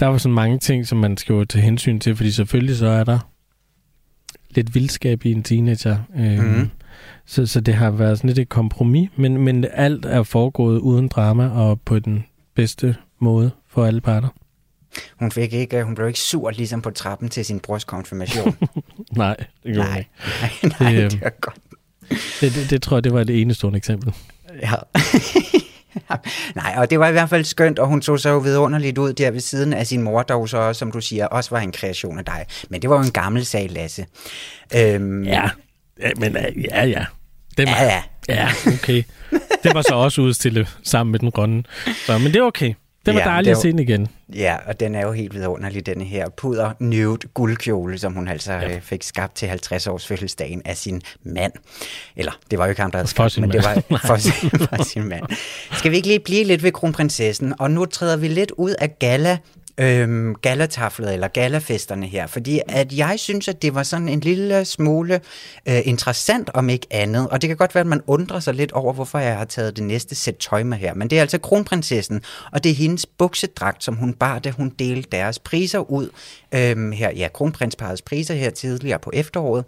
der 0.00 0.06
var 0.06 0.18
sådan 0.18 0.34
mange 0.34 0.58
ting, 0.58 0.86
som 0.86 0.98
man 0.98 1.16
skal 1.16 1.32
jo 1.32 1.44
tage 1.44 1.62
hensyn 1.64 1.98
til, 2.00 2.16
fordi 2.16 2.30
selvfølgelig 2.30 2.76
så 2.76 2.86
er 2.86 3.04
der 3.04 3.18
lidt 4.50 4.74
vildskab 4.74 5.24
i 5.24 5.32
en 5.32 5.42
teenager. 5.42 5.96
Øhm, 6.16 6.44
Mhm. 6.44 6.70
Så, 7.26 7.46
så 7.46 7.60
det 7.60 7.74
har 7.74 7.90
været 7.90 8.18
sådan 8.18 8.28
lidt 8.28 8.38
et 8.38 8.48
kompromis, 8.48 9.10
men, 9.16 9.38
men 9.38 9.66
alt 9.72 10.04
er 10.04 10.22
foregået 10.22 10.78
uden 10.78 11.08
drama 11.08 11.48
og 11.48 11.80
på 11.80 11.98
den 11.98 12.24
bedste 12.54 12.96
måde 13.20 13.50
for 13.68 13.84
alle 13.84 14.00
parter. 14.00 14.28
Hun, 15.18 15.32
fik 15.32 15.52
ikke, 15.52 15.82
hun 15.82 15.94
blev 15.94 16.08
ikke 16.08 16.20
sur 16.20 16.50
ligesom 16.50 16.82
på 16.82 16.90
trappen 16.90 17.28
til 17.28 17.44
sin 17.44 17.60
brors 17.60 17.84
konfirmation. 17.84 18.56
Nej, 19.16 19.36
det 19.64 19.74
gjorde 19.74 19.88
nej, 19.88 19.98
ikke. 19.98 20.10
nej, 20.80 20.80
nej, 20.80 20.92
Det, 20.92 21.02
øhm, 21.02 21.10
det 21.10 21.20
var 21.20 21.32
godt. 21.40 21.58
Det, 22.40 22.54
det, 22.54 22.70
det 22.70 22.82
tror 22.82 22.96
jeg, 22.96 23.04
det 23.04 23.12
var 23.12 23.24
det 23.24 23.40
enestående 23.40 23.76
eksempel. 23.76 24.14
Ja. 24.62 24.72
Nej, 26.54 26.74
og 26.76 26.90
det 26.90 26.98
var 26.98 27.08
i 27.08 27.12
hvert 27.12 27.28
fald 27.28 27.44
skønt, 27.44 27.78
og 27.78 27.86
hun 27.86 28.02
så 28.02 28.16
så 28.16 28.28
jo 28.28 28.38
vidunderligt 28.38 28.98
ud 28.98 29.12
der 29.12 29.30
ved 29.30 29.40
siden 29.40 29.72
af 29.72 29.86
sin 29.86 30.02
mor, 30.02 30.22
der 30.22 30.46
så, 30.46 30.72
som 30.72 30.92
du 30.92 31.00
siger, 31.00 31.26
også 31.26 31.50
var 31.50 31.60
en 31.60 31.72
kreation 31.72 32.18
af 32.18 32.24
dig. 32.24 32.46
Men 32.70 32.82
det 32.82 32.90
var 32.90 32.96
jo 32.96 33.02
en 33.02 33.10
gammel 33.10 33.44
sag, 33.44 33.70
Lasse. 33.70 34.06
Øhm, 34.76 35.24
Ja, 35.24 35.50
ja 36.00 36.10
men 36.16 36.36
øh, 36.36 36.64
ja, 36.64 36.84
ja. 36.84 37.04
Den 37.56 37.68
var, 37.68 37.74
Ja, 37.82 38.02
ja. 38.28 38.34
Ja, 38.34 38.48
okay. 38.66 39.02
Den 39.62 39.74
var 39.74 39.82
så 39.82 39.94
også 39.94 40.20
udstillet 40.20 40.76
sammen 40.82 41.10
med 41.12 41.18
den 41.20 41.30
grønne. 41.30 41.62
Så, 42.06 42.18
men 42.18 42.26
det 42.26 42.36
er 42.36 42.42
okay. 42.42 42.74
Det 43.06 43.14
var 43.14 43.20
Ja, 43.20 43.26
dejligt 43.26 43.50
det 43.50 43.56
at 43.56 43.62
se 43.62 43.68
den 43.68 43.78
igen. 43.78 44.08
Ja, 44.34 44.56
og 44.66 44.80
den 44.80 44.94
er 44.94 45.00
jo 45.00 45.12
helt 45.12 45.34
vidunderlig, 45.34 45.86
den 45.86 46.00
her 46.00 46.28
puder 46.28 46.72
nude 46.80 47.18
guldkjole, 47.34 47.98
som 47.98 48.12
hun 48.12 48.28
altså 48.28 48.52
ja. 48.52 48.78
fik 48.82 49.02
skabt 49.02 49.34
til 49.36 49.48
50 49.48 49.86
års 49.86 50.06
fødselsdagen 50.06 50.62
af 50.64 50.76
sin 50.76 51.02
mand. 51.24 51.52
Eller, 52.16 52.32
det 52.50 52.58
var 52.58 52.64
jo 52.64 52.68
ikke 52.70 52.82
ham, 52.82 52.90
der 52.90 52.98
havde 52.98 53.08
skabt, 53.08 53.40
men 53.40 53.52
det 53.52 53.64
mand. 53.64 53.82
var 53.90 53.98
for 54.06 54.16
sin, 54.16 54.50
for 54.50 54.82
sin 54.84 55.04
mand. 55.08 55.22
Skal 55.72 55.90
vi 55.90 55.96
ikke 55.96 56.08
lige 56.08 56.20
blive 56.20 56.44
lidt 56.44 56.62
ved 56.62 56.72
kronprinsessen? 56.72 57.54
Og 57.58 57.70
nu 57.70 57.84
træder 57.84 58.16
vi 58.16 58.28
lidt 58.28 58.50
ud 58.50 58.70
af 58.78 58.98
gala 58.98 59.38
øhm, 59.78 60.34
galataflet 60.34 61.14
eller 61.14 61.28
galafesterne 61.28 62.06
her, 62.06 62.26
fordi 62.26 62.60
at 62.68 62.92
jeg 62.92 63.14
synes, 63.18 63.48
at 63.48 63.62
det 63.62 63.74
var 63.74 63.82
sådan 63.82 64.08
en 64.08 64.20
lille 64.20 64.64
smule 64.64 65.20
øh, 65.68 65.80
interessant, 65.84 66.50
om 66.54 66.68
ikke 66.68 66.86
andet, 66.90 67.28
og 67.28 67.42
det 67.42 67.48
kan 67.48 67.56
godt 67.56 67.74
være, 67.74 67.80
at 67.80 67.86
man 67.86 68.02
undrer 68.06 68.40
sig 68.40 68.54
lidt 68.54 68.72
over, 68.72 68.92
hvorfor 68.92 69.18
jeg 69.18 69.38
har 69.38 69.44
taget 69.44 69.76
det 69.76 69.84
næste 69.84 70.14
sæt 70.14 70.36
tøj 70.36 70.62
med 70.62 70.78
her, 70.78 70.94
men 70.94 71.10
det 71.10 71.16
er 71.16 71.20
altså 71.20 71.38
kronprinsessen, 71.38 72.22
og 72.52 72.64
det 72.64 72.70
er 72.70 72.76
hendes 72.76 73.06
buksedragt, 73.06 73.84
som 73.84 73.96
hun 73.96 74.14
bar, 74.14 74.38
da 74.38 74.50
hun 74.50 74.68
delte 74.78 75.08
deres 75.12 75.38
priser 75.38 75.90
ud 75.90 76.08
øhm, 76.54 76.92
her, 76.92 77.10
ja, 77.10 77.28
kronprinsparets 77.34 78.02
priser 78.02 78.34
her 78.34 78.50
tidligere 78.50 78.98
på 78.98 79.10
efteråret. 79.14 79.64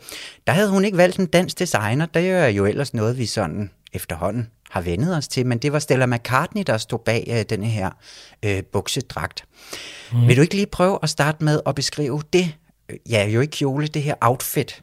Der 0.46 0.52
havde 0.52 0.70
hun 0.70 0.84
ikke 0.84 0.96
valgt 0.96 1.16
en 1.16 1.26
dansk 1.26 1.58
designer, 1.58 2.06
det 2.06 2.30
er 2.30 2.46
jo 2.46 2.66
ellers 2.66 2.94
noget, 2.94 3.18
vi 3.18 3.26
sådan 3.26 3.70
efterhånden 3.92 4.50
har 4.70 4.80
vendet 4.80 5.16
os 5.16 5.28
til, 5.28 5.46
men 5.46 5.58
det 5.58 5.72
var 5.72 5.78
Stella 5.78 6.06
McCartney, 6.06 6.62
der 6.66 6.76
stod 6.76 6.98
bag 7.04 7.24
øh, 7.30 7.44
denne 7.50 7.66
her 7.66 7.90
øh, 8.44 8.62
buksedragt. 8.72 9.44
Mm. 10.12 10.28
Vil 10.28 10.36
du 10.36 10.42
ikke 10.42 10.54
lige 10.54 10.66
prøve 10.66 10.98
at 11.02 11.08
starte 11.08 11.44
med 11.44 11.60
at 11.66 11.74
beskrive 11.74 12.22
det, 12.32 12.54
øh, 12.88 12.96
ja, 13.10 13.28
jo 13.28 13.40
ikke 13.40 13.52
kjole, 13.52 13.86
det 13.86 14.02
her 14.02 14.14
outfit, 14.20 14.82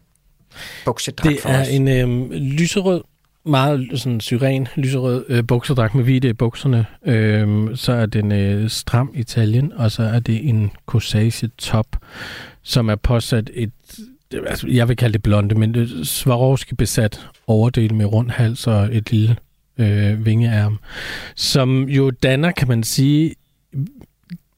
buksedragt 0.86 1.34
Det 1.34 1.42
for 1.42 1.50
er 1.50 1.62
os? 1.62 1.70
en 1.70 1.88
øhm, 1.88 2.32
lyserød, 2.32 3.02
meget 3.46 3.90
sådan 3.96 4.20
syren 4.20 4.68
lyserød 4.76 5.26
øh, 5.30 5.48
bukserdragt 5.48 5.96
med 5.96 6.04
hvide 6.04 6.34
bukserne. 6.34 6.86
Øhm, 7.06 7.76
så 7.76 7.92
er 7.92 8.06
den 8.06 8.32
øh, 8.32 8.70
stram 8.70 9.12
i 9.16 9.24
taljen, 9.24 9.74
og 9.74 9.92
så 9.92 10.04
er 10.04 10.20
det 10.20 10.50
en 10.50 10.72
corsage 10.86 11.48
top, 11.58 11.98
som 12.62 12.90
er 12.90 12.96
påsat 12.96 13.50
et 13.54 13.72
det, 14.34 14.42
altså, 14.48 14.68
jeg 14.68 14.88
vil 14.88 14.96
kalde 14.96 15.14
det 15.14 15.24
blonde, 15.24 15.56
men 15.56 15.74
det 15.74 16.08
Swarovski 16.08 16.76
besat 16.76 17.28
overdel 17.48 17.94
med 17.94 18.06
rund 18.06 18.30
hals 18.30 18.68
og 18.68 18.96
et 18.96 19.12
lille 19.12 19.38
øh, 19.78 20.26
vingearm, 20.26 20.80
som 21.36 21.90
jo 21.90 22.10
danner, 22.10 22.52
kan 22.52 22.68
man 22.68 22.84
sige, 22.84 23.36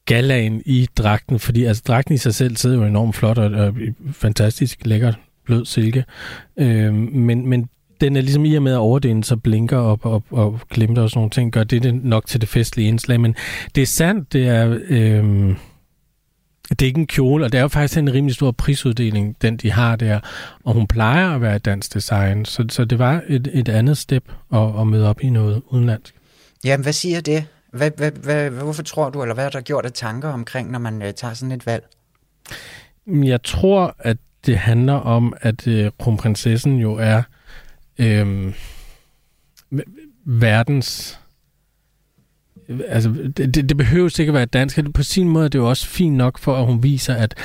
galaen 0.05 0.61
i 0.65 0.87
dragten, 0.97 1.39
fordi 1.39 1.63
altså 1.63 1.83
dragten 1.87 2.15
i 2.15 2.17
sig 2.17 2.35
selv 2.35 2.55
sidder 2.55 2.77
jo 2.77 2.83
enormt 2.83 3.15
flot 3.15 3.37
og, 3.37 3.51
og 3.51 3.75
fantastisk 4.11 4.79
lækker 4.85 5.13
blød 5.45 5.65
silke, 5.65 6.05
øh, 6.57 6.93
men, 6.93 7.47
men 7.47 7.69
den 8.01 8.15
er 8.15 8.21
ligesom 8.21 8.45
i 8.45 8.55
og 8.55 8.63
med 8.63 8.71
at 8.71 8.77
overdelen 8.77 9.23
så 9.23 9.37
blinker 9.37 9.77
op 9.77 10.05
og, 10.05 10.23
og 10.29 10.59
glimter 10.69 11.01
og 11.01 11.09
sådan 11.09 11.17
nogle 11.17 11.29
ting, 11.29 11.51
gør 11.51 11.63
det, 11.63 11.83
det 11.83 12.03
nok 12.03 12.25
til 12.27 12.41
det 12.41 12.49
festlige 12.49 12.87
indslag, 12.87 13.21
men 13.21 13.35
det 13.75 13.81
er 13.81 13.85
sandt, 13.85 14.33
det 14.33 14.47
er... 14.47 14.79
Øh, 14.89 15.55
det 16.69 16.81
er 16.81 16.85
ikke 16.85 16.99
en 16.99 17.07
kjole, 17.07 17.45
og 17.45 17.51
det 17.51 17.57
er 17.57 17.61
jo 17.61 17.67
faktisk 17.67 17.97
en 17.97 18.13
rimelig 18.13 18.35
stor 18.35 18.51
prisuddeling, 18.51 19.35
den 19.41 19.57
de 19.57 19.71
har 19.71 19.95
der. 19.95 20.19
Og 20.63 20.73
hun 20.73 20.87
plejer 20.87 21.35
at 21.35 21.41
være 21.41 21.55
et 21.55 21.65
dansk 21.65 21.93
design, 21.93 22.45
så, 22.45 22.65
så 22.69 22.85
det 22.85 22.99
var 22.99 23.21
et, 23.27 23.49
et 23.53 23.69
andet 23.69 23.97
step 23.97 24.31
at, 24.53 24.79
at 24.79 24.87
møde 24.87 25.09
op 25.09 25.21
i 25.21 25.29
noget 25.29 25.61
udenlandsk. 25.69 26.15
Jamen, 26.63 26.83
hvad 26.83 26.93
siger 26.93 27.21
det? 27.21 27.45
Hvad, 27.73 27.91
hvad, 27.97 28.11
hvad, 28.11 28.49
hvorfor 28.49 28.83
tror 28.83 29.09
du, 29.09 29.21
eller 29.21 29.35
hvad 29.35 29.45
er 29.45 29.49
der 29.49 29.61
gjort 29.61 29.85
af 29.85 29.91
tanker 29.91 30.29
omkring, 30.29 30.71
når 30.71 30.79
man 30.79 31.01
øh, 31.01 31.13
tager 31.13 31.33
sådan 31.33 31.51
et 31.51 31.65
valg? 31.65 31.83
Jeg 33.07 33.43
tror, 33.43 33.95
at 33.99 34.17
det 34.45 34.57
handler 34.57 34.93
om, 34.93 35.33
at 35.41 35.67
øh, 35.67 35.91
kronprinsessen 35.99 36.77
jo 36.77 36.93
er 36.93 37.21
øh, 37.97 38.53
verdens... 40.25 41.19
Altså, 42.87 43.09
det, 43.37 43.55
det, 43.55 43.69
det 43.69 43.77
behøver 43.77 44.19
ikke 44.19 44.29
at 44.29 44.33
være 44.33 44.45
dansk. 44.45 44.79
På 44.93 45.03
sin 45.03 45.29
måde 45.29 45.45
er 45.45 45.49
det 45.49 45.59
jo 45.59 45.69
også 45.69 45.87
fint 45.87 46.15
nok 46.15 46.39
for, 46.39 46.55
at 46.55 46.65
hun 46.65 46.83
viser, 46.83 47.13
at 47.13 47.35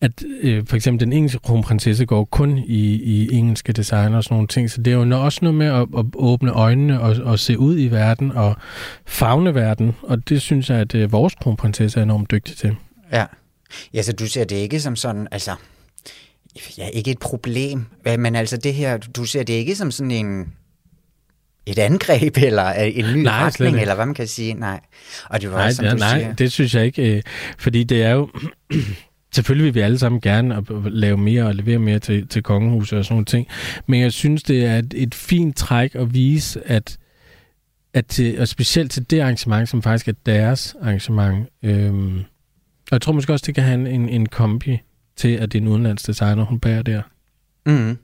at 0.00 0.24
øh, 0.40 0.66
for 0.66 0.76
eksempel 0.76 1.00
den 1.00 1.12
engelske 1.12 1.38
kronprinsesse 1.38 2.06
går 2.06 2.24
kun 2.24 2.58
i, 2.58 2.94
i 2.94 3.32
engelske 3.32 3.72
designer 3.72 4.16
og 4.16 4.24
sådan 4.24 4.34
nogle 4.34 4.48
ting, 4.48 4.70
så 4.70 4.82
det 4.82 4.92
er 4.92 4.96
jo 4.96 5.24
også 5.24 5.38
noget 5.42 5.54
med 5.54 5.66
at, 5.66 5.86
at 5.98 6.06
åbne 6.14 6.50
øjnene 6.50 7.00
og, 7.00 7.16
og 7.22 7.38
se 7.38 7.58
ud 7.58 7.78
i 7.78 7.88
verden 7.88 8.32
og 8.32 8.56
fagne 9.06 9.54
verden, 9.54 9.92
og 10.02 10.28
det 10.28 10.42
synes 10.42 10.70
jeg, 10.70 10.78
at 10.78 10.94
øh, 10.94 11.12
vores 11.12 11.34
kronprinsesse 11.34 11.98
er 11.98 12.02
enormt 12.02 12.30
dygtig 12.30 12.56
til. 12.56 12.76
Ja. 13.12 13.26
Ja, 13.94 14.02
så 14.02 14.12
du 14.12 14.26
ser 14.26 14.44
det 14.44 14.56
ikke 14.56 14.80
som 14.80 14.96
sådan, 14.96 15.28
altså, 15.30 15.50
ja, 16.78 16.86
ikke 16.86 17.10
et 17.10 17.18
problem, 17.18 17.86
men 18.18 18.36
altså 18.36 18.56
det 18.56 18.74
her, 18.74 18.96
du 18.96 19.24
ser 19.24 19.42
det 19.42 19.52
ikke 19.52 19.76
som 19.76 19.90
sådan 19.90 20.10
en, 20.10 20.52
et 21.66 21.78
angreb, 21.78 22.36
eller 22.46 22.68
øh, 22.68 22.98
en 22.98 23.14
ny 23.14 23.22
Nej, 23.22 23.44
retning, 23.44 23.80
eller 23.80 23.94
hvad 23.94 24.06
man 24.06 24.14
kan 24.14 24.26
sige, 24.26 24.54
nej. 24.54 24.80
Og 25.24 25.40
det 25.40 25.50
var 25.50 25.56
Nej, 25.56 25.66
også, 25.66 25.76
som 25.76 25.84
ja, 25.84 25.90
du 25.90 25.96
nej 25.96 26.18
siger, 26.18 26.32
det 26.34 26.52
synes 26.52 26.74
jeg 26.74 26.84
ikke, 26.84 27.16
øh, 27.16 27.22
fordi 27.58 27.84
det 27.84 28.02
er 28.02 28.10
jo... 28.10 28.28
Selvfølgelig 29.34 29.64
vil 29.64 29.74
vi 29.74 29.80
alle 29.80 29.98
sammen 29.98 30.20
gerne 30.20 30.56
at 30.56 30.64
at 30.70 30.92
lave 30.92 31.16
mere 31.16 31.44
og 31.44 31.54
levere 31.54 31.78
mere 31.78 31.98
til, 31.98 32.28
til 32.28 32.42
kongehuset 32.42 32.98
og 32.98 33.04
sådan 33.04 33.14
nogle 33.14 33.24
ting, 33.24 33.46
men 33.86 34.00
jeg 34.00 34.12
synes, 34.12 34.42
det 34.42 34.64
er 34.64 34.78
et, 34.78 34.94
et 34.96 35.14
fint 35.14 35.56
træk 35.56 35.94
at 35.94 36.14
vise, 36.14 36.68
at, 36.68 36.96
at 37.94 38.06
til, 38.06 38.40
og 38.40 38.48
specielt 38.48 38.92
til 38.92 39.10
det 39.10 39.20
arrangement, 39.20 39.68
som 39.68 39.82
faktisk 39.82 40.08
er 40.08 40.12
deres 40.26 40.76
arrangement, 40.82 41.48
øhm, 41.62 42.18
og 42.90 42.92
jeg 42.92 43.00
tror 43.00 43.12
måske 43.12 43.32
også, 43.32 43.46
det 43.46 43.54
kan 43.54 43.64
have 43.64 43.90
en, 43.90 44.08
en 44.08 44.26
kombi 44.26 44.78
til, 45.16 45.28
at 45.28 45.52
det 45.52 45.58
er 45.58 45.62
en 45.62 45.68
udenlands 45.68 46.02
designer, 46.02 46.44
hun 46.44 46.60
bærer 46.60 46.82
der. 46.82 47.02
Mm. 47.66 47.98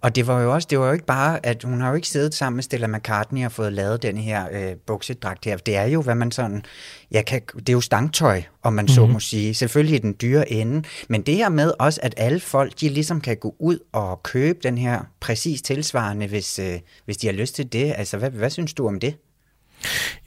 Og 0.00 0.16
det 0.16 0.26
var 0.26 0.40
jo 0.40 0.54
også, 0.54 0.68
det 0.70 0.78
var 0.78 0.86
jo 0.86 0.92
ikke 0.92 1.06
bare, 1.06 1.46
at 1.46 1.62
hun 1.62 1.80
har 1.80 1.88
jo 1.88 1.94
ikke 1.94 2.08
siddet 2.08 2.34
sammen 2.34 2.56
med 2.56 2.62
Stella 2.62 2.86
McCartney 2.86 3.44
og 3.44 3.52
fået 3.52 3.72
lavet 3.72 4.02
den 4.02 4.16
her 4.16 4.46
øh, 4.52 4.76
buksedragt 4.86 5.44
her. 5.44 5.56
Det 5.56 5.76
er 5.76 5.84
jo, 5.84 6.02
hvad 6.02 6.14
man 6.14 6.30
sådan, 6.30 6.64
ja, 7.12 7.22
kan, 7.22 7.40
det 7.56 7.68
er 7.68 7.72
jo 7.72 7.80
stangtøj, 7.80 8.42
om 8.62 8.72
man 8.72 8.84
mm-hmm. 8.84 8.94
så 8.94 9.06
må 9.06 9.20
sige. 9.20 9.54
Selvfølgelig 9.54 10.02
den 10.02 10.16
dyre 10.20 10.52
ende. 10.52 10.82
Men 11.08 11.22
det 11.22 11.34
her 11.34 11.48
med 11.48 11.72
også, 11.78 12.00
at 12.02 12.14
alle 12.16 12.40
folk, 12.40 12.80
de 12.80 12.88
ligesom 12.88 13.20
kan 13.20 13.36
gå 13.36 13.56
ud 13.58 13.78
og 13.92 14.22
købe 14.22 14.58
den 14.62 14.78
her 14.78 15.00
præcis 15.20 15.62
tilsvarende, 15.62 16.26
hvis, 16.26 16.58
øh, 16.58 16.78
hvis 17.04 17.16
de 17.16 17.26
har 17.26 17.34
lyst 17.34 17.54
til 17.54 17.72
det. 17.72 17.94
Altså, 17.96 18.16
hvad, 18.18 18.30
hvad 18.30 18.50
synes 18.50 18.74
du 18.74 18.88
om 18.88 19.00
det? 19.00 19.14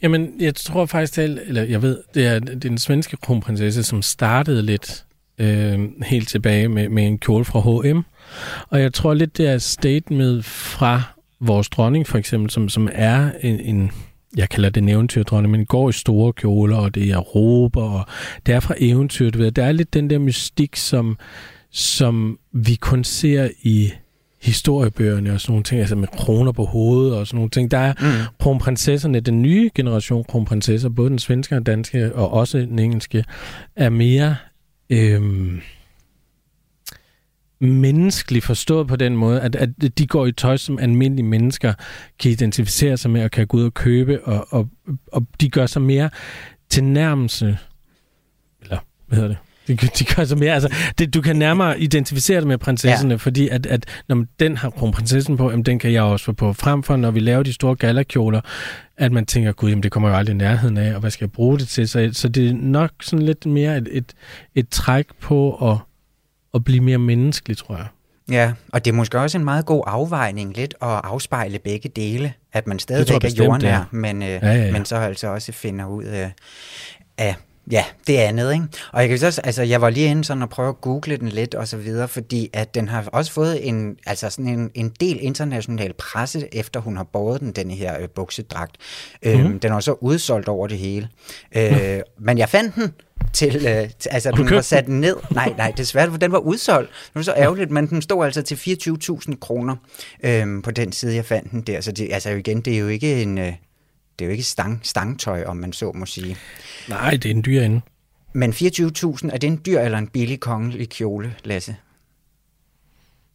Jamen, 0.02 0.34
jeg 0.40 0.56
tror 0.56 0.86
faktisk, 0.86 1.16
det 1.16 1.24
er, 1.24 1.42
eller 1.46 1.64
jeg 1.64 1.82
ved, 1.82 2.00
det 2.14 2.28
er, 2.28 2.40
det 2.40 2.50
er 2.50 2.60
den 2.60 2.78
svenske 2.78 3.18
kronprinsesse, 3.18 3.84
som 3.84 4.02
startede 4.02 4.64
lidt 4.64 5.06
øh, 5.39 5.80
helt 6.06 6.28
tilbage 6.28 6.67
med, 6.67 6.89
med 6.89 7.08
en 7.08 7.17
kjole 7.17 7.45
fra 7.45 7.60
H&M. 7.60 8.02
Og 8.69 8.82
jeg 8.82 8.93
tror 8.93 9.13
lidt, 9.13 9.38
det 9.38 9.47
er 9.47 9.58
statement 9.58 10.45
fra 10.45 11.02
vores 11.39 11.69
dronning, 11.69 12.08
for 12.08 12.17
eksempel, 12.17 12.49
som, 12.49 12.69
som 12.69 12.89
er 12.91 13.32
en, 13.41 13.60
en 13.60 13.91
jeg 14.38 14.49
kalder 14.49 14.69
det 14.69 14.82
en 14.82 14.89
eventyrdronning, 14.89 15.52
men 15.52 15.65
går 15.65 15.89
i 15.89 15.93
store 15.93 16.34
kjoler, 16.34 16.78
og 16.78 16.95
det 16.95 17.12
er 17.12 17.17
råber, 17.17 17.82
og 17.82 18.06
det 18.45 18.56
er 18.56 18.60
fra 18.60 18.75
eventyr, 18.78 19.30
du 19.30 19.38
ved. 19.38 19.52
Der 19.52 19.65
er 19.65 19.71
lidt 19.71 19.93
den 19.93 20.10
der 20.10 20.19
mystik, 20.19 20.75
som, 20.75 21.17
som 21.71 22.39
vi 22.52 22.75
kun 22.75 23.04
ser 23.04 23.49
i 23.62 23.91
historiebøgerne 24.41 25.34
og 25.34 25.41
sådan 25.41 25.52
nogle 25.52 25.63
ting, 25.63 25.82
altså 25.82 25.95
med 25.95 26.08
kroner 26.08 26.52
på 26.52 26.65
hovedet 26.65 27.15
og 27.15 27.28
sådan 27.28 27.38
nogle 27.38 27.49
ting. 27.49 27.71
Der 27.71 27.78
er 27.78 27.93
mm. 27.99 28.36
kronprinsesserne, 28.39 29.19
den 29.19 29.41
nye 29.41 29.69
generation 29.75 30.23
kronprinsesser, 30.23 30.89
både 30.89 31.10
den 31.10 31.19
svenske 31.19 31.56
og 31.56 31.65
danske, 31.65 32.15
og 32.15 32.34
også 32.34 32.58
den 32.58 32.80
engelske, 32.80 33.23
er 33.75 33.89
mere 33.89 34.36
øhm, 34.89 35.62
menneskelig 37.60 38.43
forstået 38.43 38.88
på 38.88 38.95
den 38.95 39.15
måde, 39.15 39.41
at, 39.41 39.56
at 39.56 39.69
de 39.97 40.08
går 40.08 40.25
i 40.25 40.32
tøj, 40.32 40.58
som 40.58 40.80
almindelige 40.80 41.25
mennesker 41.25 41.73
kan 42.19 42.32
identificere 42.32 42.97
sig 42.97 43.12
med 43.12 43.23
og 43.23 43.32
kan 43.32 43.47
gå 43.47 43.58
ud 43.58 43.63
og 43.63 43.73
købe, 43.73 44.25
og, 44.25 44.47
og, 44.49 44.69
og 45.12 45.28
de 45.41 45.49
gør 45.49 45.65
sig 45.65 45.82
mere 45.82 46.10
til 46.69 46.84
nærmelse, 46.84 47.58
eller 48.62 48.78
hvad 49.08 49.15
hedder 49.15 49.28
det? 49.28 49.38
De, 49.75 49.88
de 49.99 50.05
gør 50.15 50.25
sig 50.25 50.38
mere, 50.38 50.53
altså, 50.53 50.75
det, 50.97 51.13
du 51.13 51.21
kan 51.21 51.36
nærmere 51.36 51.79
identificere 51.79 52.39
dig 52.39 52.47
med 52.47 52.58
prinsesserne, 52.58 53.10
ja. 53.10 53.15
fordi 53.15 53.47
at, 53.47 53.65
at 53.65 53.86
når 54.08 54.25
den 54.39 54.58
har 54.58 54.69
kronprinsessen 54.69 55.38
på, 55.38 55.49
jamen, 55.49 55.65
den 55.65 55.79
kan 55.79 55.93
jeg 55.93 56.03
også 56.03 56.25
få 56.25 56.34
på. 56.34 56.53
Frem 56.53 56.84
for, 56.84 56.95
når 56.95 57.12
vi 57.12 57.19
laver 57.19 57.43
de 57.43 57.53
store 57.53 57.75
galakjoler, 57.75 58.41
at 58.97 59.12
man 59.12 59.25
tænker, 59.25 59.51
gud, 59.51 59.69
jamen, 59.69 59.84
det 59.84 59.91
kommer 59.91 60.10
jo 60.10 60.15
aldrig 60.15 60.34
i 60.34 60.38
nærheden 60.38 60.77
af, 60.77 60.93
og 60.93 60.99
hvad 60.99 61.12
skal 61.12 61.25
jeg 61.25 61.32
bruge 61.32 61.60
det 61.60 61.67
til? 61.67 61.89
Så, 61.89 62.10
så 62.13 62.29
det 62.29 62.49
er 62.49 62.53
nok 62.53 62.91
sådan 63.01 63.25
lidt 63.25 63.45
mere 63.45 63.77
et, 63.77 63.88
et, 63.91 64.13
et 64.55 64.69
træk 64.69 65.05
på 65.21 65.69
at, 65.71 65.77
at 66.53 66.63
blive 66.63 66.82
mere 66.82 66.97
menneskelig, 66.97 67.58
tror 67.58 67.75
jeg. 67.75 67.86
Ja, 68.32 68.53
og 68.73 68.86
det 68.86 68.91
er 68.91 68.95
måske 68.95 69.19
også 69.19 69.38
en 69.38 69.43
meget 69.43 69.65
god 69.65 69.84
afvejning 69.88 70.58
lidt 70.58 70.73
at 70.82 71.01
afspejle 71.03 71.60
begge 71.60 71.89
dele, 71.89 72.34
at 72.53 72.67
man 72.67 72.79
stadigvæk 72.79 73.23
er 73.23 73.43
jordnær, 73.43 73.89
men, 73.91 74.23
øh, 74.23 74.29
ja, 74.29 74.38
ja, 74.41 74.53
ja. 74.53 74.71
men 74.71 74.86
så 74.86 74.95
altså 74.95 75.27
også 75.27 75.51
finder 75.51 75.86
ud 75.86 76.03
af, 76.03 76.32
af 77.17 77.36
Ja, 77.72 77.86
det 78.08 78.17
andet, 78.17 78.54
ikke? 78.54 78.65
Og 78.93 79.02
jeg 79.02 79.10
kan 79.10 79.19
så, 79.19 79.41
altså, 79.43 79.63
jeg 79.63 79.82
var 79.82 79.89
lige 79.89 80.08
inde 80.08 80.24
sådan 80.24 80.43
og 80.43 80.50
prøve 80.50 80.69
at 80.69 80.82
google 80.82 81.17
den 81.17 81.30
lidt 81.30 81.56
og 81.56 81.67
så 81.67 81.78
videre, 81.78 82.08
fordi 82.08 82.50
at 82.54 82.76
den 82.76 82.88
har 82.88 83.10
også 83.13 83.32
fået 83.32 83.67
en, 83.67 83.98
altså 84.06 84.30
sådan 84.30 84.48
en, 84.48 84.72
en 84.76 84.89
del 85.00 85.17
international 85.22 85.93
presse, 85.93 86.56
efter 86.56 86.80
hun 86.80 86.98
har 86.98 87.04
båret 87.04 87.41
den, 87.41 87.52
den 87.52 87.72
her 87.72 88.02
øh, 88.02 88.10
buksedragt. 88.10 88.78
Mm. 89.24 89.30
Øhm, 89.30 89.43
mhm. 89.43 89.60
den 89.60 89.74
var 89.74 89.80
så 89.80 89.95
udsolgt 90.02 90.48
over 90.48 90.67
det 90.67 90.78
hele. 90.78 91.10
Øh, 91.56 91.95
mm. 91.95 92.26
Men 92.26 92.38
jeg 92.38 92.50
fandt 92.50 92.76
den 92.76 92.93
til, 93.34 93.56
øh, 93.56 93.89
til 94.00 94.10
altså 94.10 94.32
den 94.32 94.50
var 94.50 94.62
sat 94.62 94.88
ned. 94.88 95.15
Nej, 95.32 95.54
nej, 95.58 95.74
desværre, 95.78 96.12
for 96.12 96.17
den 96.17 96.32
var 96.32 96.39
udsolgt. 96.39 96.89
Det 96.89 97.15
var 97.15 97.22
så 97.22 97.34
ærgerligt, 97.38 97.72
men 97.72 97.89
den 97.89 98.02
stod 98.02 98.26
altså 98.26 98.41
til 98.41 98.56
24.000 98.56 99.39
kroner 99.39 99.76
øh, 100.24 100.63
på 100.63 100.72
den 100.72 100.91
side, 100.91 101.15
jeg 101.15 101.26
fandt 101.26 101.52
den 101.52 101.62
der. 101.62 101.82
Så 101.82 101.91
det, 101.91 102.10
altså 102.12 102.30
igen, 102.30 102.62
det 102.62 102.74
er 102.74 102.80
jo 102.80 102.88
ikke 102.88 103.22
en, 103.22 103.38
øh, 103.38 103.54
det 104.19 104.25
er 104.25 104.29
jo 104.29 104.32
ikke 104.32 104.43
stang, 104.43 104.79
stangtøj, 104.84 105.43
om 105.43 105.58
man 105.58 105.73
så 105.73 105.91
må 105.91 106.05
sige. 106.05 106.38
Nej, 106.89 107.12
det 107.12 107.25
er 107.25 107.32
en 107.32 107.45
dyr 107.45 107.62
ende. 107.62 107.82
Men 108.34 108.51
24.000, 108.51 109.34
er 109.34 109.38
det 109.41 109.43
en 109.43 109.62
dyr 109.65 109.79
eller 109.79 109.97
en 109.97 110.08
billig 110.08 110.39
kongelig 110.39 110.89
kjole, 110.89 111.36
Lasse? 111.43 111.75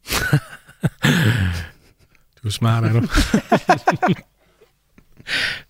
du 2.42 2.48
er 2.48 2.50
smart, 2.50 2.84
er 2.84 2.92
du? 2.92 3.00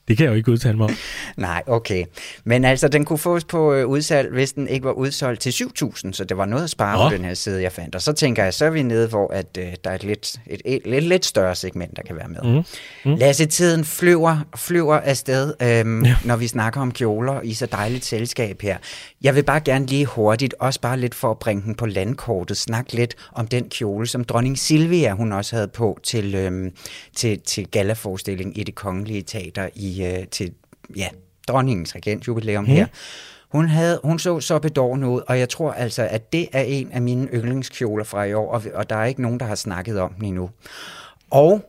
Det 0.09 0.17
kan 0.17 0.25
jeg 0.25 0.31
jo 0.31 0.37
ikke 0.37 0.51
udtale 0.51 0.77
mig 0.77 0.85
om. 0.85 0.97
Nej, 1.37 1.63
okay. 1.67 2.05
Men 2.45 2.65
altså, 2.65 2.89
den 2.89 3.05
kunne 3.05 3.19
fås 3.19 3.45
på 3.45 3.75
øh, 3.75 3.87
udsalg, 3.87 4.33
hvis 4.33 4.53
den 4.53 4.69
ikke 4.69 4.85
var 4.85 4.93
udsolgt 4.93 5.41
til 5.41 5.51
7.000, 5.51 6.13
så 6.13 6.25
det 6.29 6.37
var 6.37 6.45
noget 6.45 6.65
at 6.65 6.71
spare 6.71 7.05
oh. 7.05 7.11
på 7.11 7.17
den 7.17 7.25
her 7.25 7.35
side, 7.35 7.63
jeg 7.63 7.73
fandt. 7.73 7.95
Og 7.95 8.03
så 8.03 8.13
tænker 8.13 8.45
jeg, 8.45 8.55
så 8.55 8.65
er 8.65 8.71
vi 8.71 8.83
nede, 8.83 9.09
hvor 9.09 9.33
at, 9.33 9.59
øh, 9.59 9.67
der 9.85 9.91
er 9.91 9.95
et 9.95 10.05
lidt, 10.05 10.37
et, 10.47 10.63
et, 10.65 10.81
et 10.85 11.03
lidt 11.03 11.25
større 11.25 11.55
segment, 11.55 11.97
der 11.97 12.03
kan 12.03 12.17
være 12.17 12.29
med. 12.29 12.55
Mm. 12.55 13.11
Mm. 13.11 13.17
Lasse, 13.17 13.47
tiden 13.47 13.85
flyver, 13.85 14.39
flyver 14.57 14.95
afsted, 14.95 15.55
øhm, 15.63 16.05
ja. 16.05 16.17
når 16.25 16.37
vi 16.37 16.47
snakker 16.47 16.81
om 16.81 16.93
kjoler 16.93 17.41
i 17.41 17.55
så 17.55 17.67
dejligt 17.67 18.05
selskab 18.05 18.63
her. 18.63 18.77
Jeg 19.23 19.35
vil 19.35 19.43
bare 19.43 19.61
gerne 19.61 19.87
lige 19.87 20.07
hurtigt, 20.07 20.55
også 20.59 20.81
bare 20.81 21.01
lidt 21.01 21.15
for 21.15 21.31
at 21.31 21.39
bringe 21.39 21.63
den 21.63 21.75
på 21.75 21.87
landkortet, 21.87 22.57
snakke 22.57 22.93
lidt 22.93 23.15
om 23.33 23.47
den 23.47 23.69
kjole, 23.69 24.07
som 24.07 24.25
dronning 24.25 24.59
Silvia, 24.59 25.13
hun 25.13 25.33
også 25.33 25.57
havde 25.57 25.69
på 25.69 25.99
til, 26.03 26.35
øhm, 26.35 26.71
til, 27.17 27.41
til 27.41 27.67
gallaforestilling 27.67 28.59
i 28.59 28.63
det 28.63 28.75
kongelige 28.75 29.23
teater 29.23 29.69
i 29.75 29.94
øh, 30.03 30.29
til 30.29 30.53
ja, 30.97 31.09
dronningens 31.49 31.95
regentjubilæum 31.95 32.65
mm. 32.65 32.71
her. 32.71 32.87
Hun, 33.53 33.69
havde, 33.69 34.01
hun 34.05 34.19
så 34.19 34.41
så 34.41 34.59
bedårende 34.59 35.09
ud, 35.09 35.23
og 35.27 35.39
jeg 35.39 35.49
tror 35.49 35.73
altså, 35.73 36.03
at 36.11 36.33
det 36.33 36.49
er 36.53 36.63
en 36.63 36.93
af 36.93 37.03
mine 37.03 37.29
yndlingskjoler 37.35 38.05
fra 38.05 38.25
i 38.25 38.33
år, 38.33 38.53
og, 38.53 38.63
og 38.75 38.91
der 38.91 38.97
er 38.97 39.05
ikke 39.05 39.23
nogen, 39.23 39.41
der 39.41 39.47
har 39.47 39.55
snakket 39.55 40.01
om 40.01 40.13
den 40.13 40.25
endnu. 40.25 40.51
Og 41.31 41.65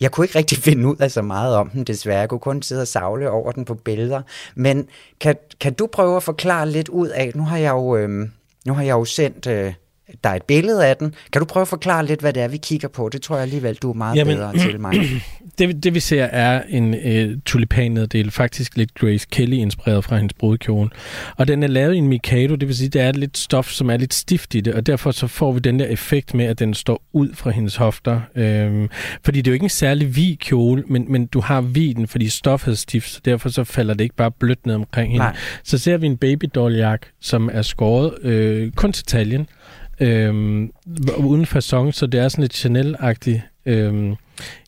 jeg 0.00 0.10
kunne 0.10 0.24
ikke 0.24 0.38
rigtig 0.38 0.58
finde 0.68 0.88
ud 0.88 0.96
af 0.96 1.10
så 1.10 1.22
meget 1.22 1.56
om 1.56 1.70
den, 1.70 1.84
desværre. 1.84 2.20
Jeg 2.20 2.28
kunne 2.28 2.40
kun 2.40 2.62
sidde 2.62 2.82
og 2.82 2.88
savle 2.88 3.30
over 3.30 3.52
den 3.52 3.64
på 3.64 3.74
billeder. 3.74 4.22
Men 4.54 4.88
kan, 5.20 5.36
kan 5.60 5.74
du 5.74 5.86
prøve 5.86 6.16
at 6.16 6.22
forklare 6.22 6.70
lidt 6.70 6.88
ud 6.88 7.08
af, 7.08 7.32
nu 7.34 7.42
har 7.42 7.56
jeg 7.56 7.70
jo, 7.70 7.96
øh, 7.96 8.28
nu 8.66 8.74
har 8.74 8.82
jeg 8.82 8.92
jo 8.92 9.04
sendt 9.04 9.46
øh, 9.46 9.74
der 10.24 10.30
er 10.30 10.34
et 10.34 10.42
billede 10.42 10.86
af 10.86 10.96
den. 10.96 11.14
Kan 11.32 11.40
du 11.40 11.46
prøve 11.46 11.62
at 11.62 11.68
forklare 11.68 12.06
lidt, 12.06 12.20
hvad 12.20 12.32
det 12.32 12.42
er, 12.42 12.48
vi 12.48 12.56
kigger 12.56 12.88
på? 12.88 13.08
Det 13.08 13.22
tror 13.22 13.36
jeg 13.36 13.42
alligevel, 13.42 13.74
du 13.74 13.90
er 13.90 13.94
meget 13.94 14.16
Jamen, 14.16 14.36
bedre 14.36 14.58
til 14.58 14.80
mig. 14.80 14.94
Det, 15.58 15.84
det 15.84 15.94
vi 15.94 16.00
ser 16.00 16.24
er 16.24 16.62
en 16.68 16.94
øh, 16.94 17.38
tulipanneddel, 17.46 18.30
faktisk 18.30 18.76
lidt 18.76 18.94
Grace 18.94 19.26
Kelly-inspireret 19.32 20.04
fra 20.04 20.16
hendes 20.16 20.32
brudkjole. 20.32 20.90
Og 21.36 21.48
den 21.48 21.62
er 21.62 21.66
lavet 21.66 21.94
i 21.94 21.98
en 21.98 22.08
Mikado, 22.08 22.54
det 22.54 22.68
vil 22.68 22.76
sige, 22.76 22.88
det 22.88 23.00
er 23.00 23.12
lidt 23.12 23.38
stof, 23.38 23.70
som 23.70 23.90
er 23.90 23.96
lidt 23.96 24.14
stift 24.14 24.54
i 24.54 24.60
det, 24.60 24.74
og 24.74 24.86
derfor 24.86 25.10
så 25.10 25.26
får 25.26 25.52
vi 25.52 25.60
den 25.60 25.80
der 25.80 25.86
effekt 25.86 26.34
med, 26.34 26.44
at 26.44 26.58
den 26.58 26.74
står 26.74 27.02
ud 27.12 27.28
fra 27.34 27.50
hendes 27.50 27.76
hofter. 27.76 28.20
Øhm, 28.36 28.88
fordi 29.24 29.38
det 29.40 29.46
er 29.46 29.52
jo 29.52 29.54
ikke 29.54 29.64
en 29.64 29.70
særlig 29.70 30.08
hvid 30.08 30.36
kjole, 30.36 30.82
men, 30.86 31.12
men 31.12 31.26
du 31.26 31.40
har 31.40 31.60
viden, 31.60 32.06
fordi 32.06 32.28
stoffet 32.28 32.72
er 32.72 32.76
stift, 32.76 33.10
så 33.10 33.20
derfor 33.24 33.48
så 33.48 33.64
falder 33.64 33.94
det 33.94 34.04
ikke 34.04 34.16
bare 34.16 34.30
blødt 34.30 34.66
ned 34.66 34.74
omkring 34.74 35.12
hende. 35.12 35.24
Nej. 35.24 35.36
Så 35.64 35.78
ser 35.78 35.96
vi 35.96 36.06
en 36.06 36.16
babydoll 36.16 36.98
som 37.20 37.50
er 37.52 37.62
skåret 37.62 38.24
øh, 38.24 38.72
kun 38.72 38.92
til 38.92 39.04
taljen, 39.04 39.48
Øhm, 40.00 40.72
uden 41.18 41.46
fasong, 41.46 41.94
så 41.94 42.06
det 42.06 42.20
er 42.20 42.28
sådan 42.28 42.42
lidt 42.42 42.54
Chanel-agtigt. 42.54 43.40
Øhm, 43.66 44.14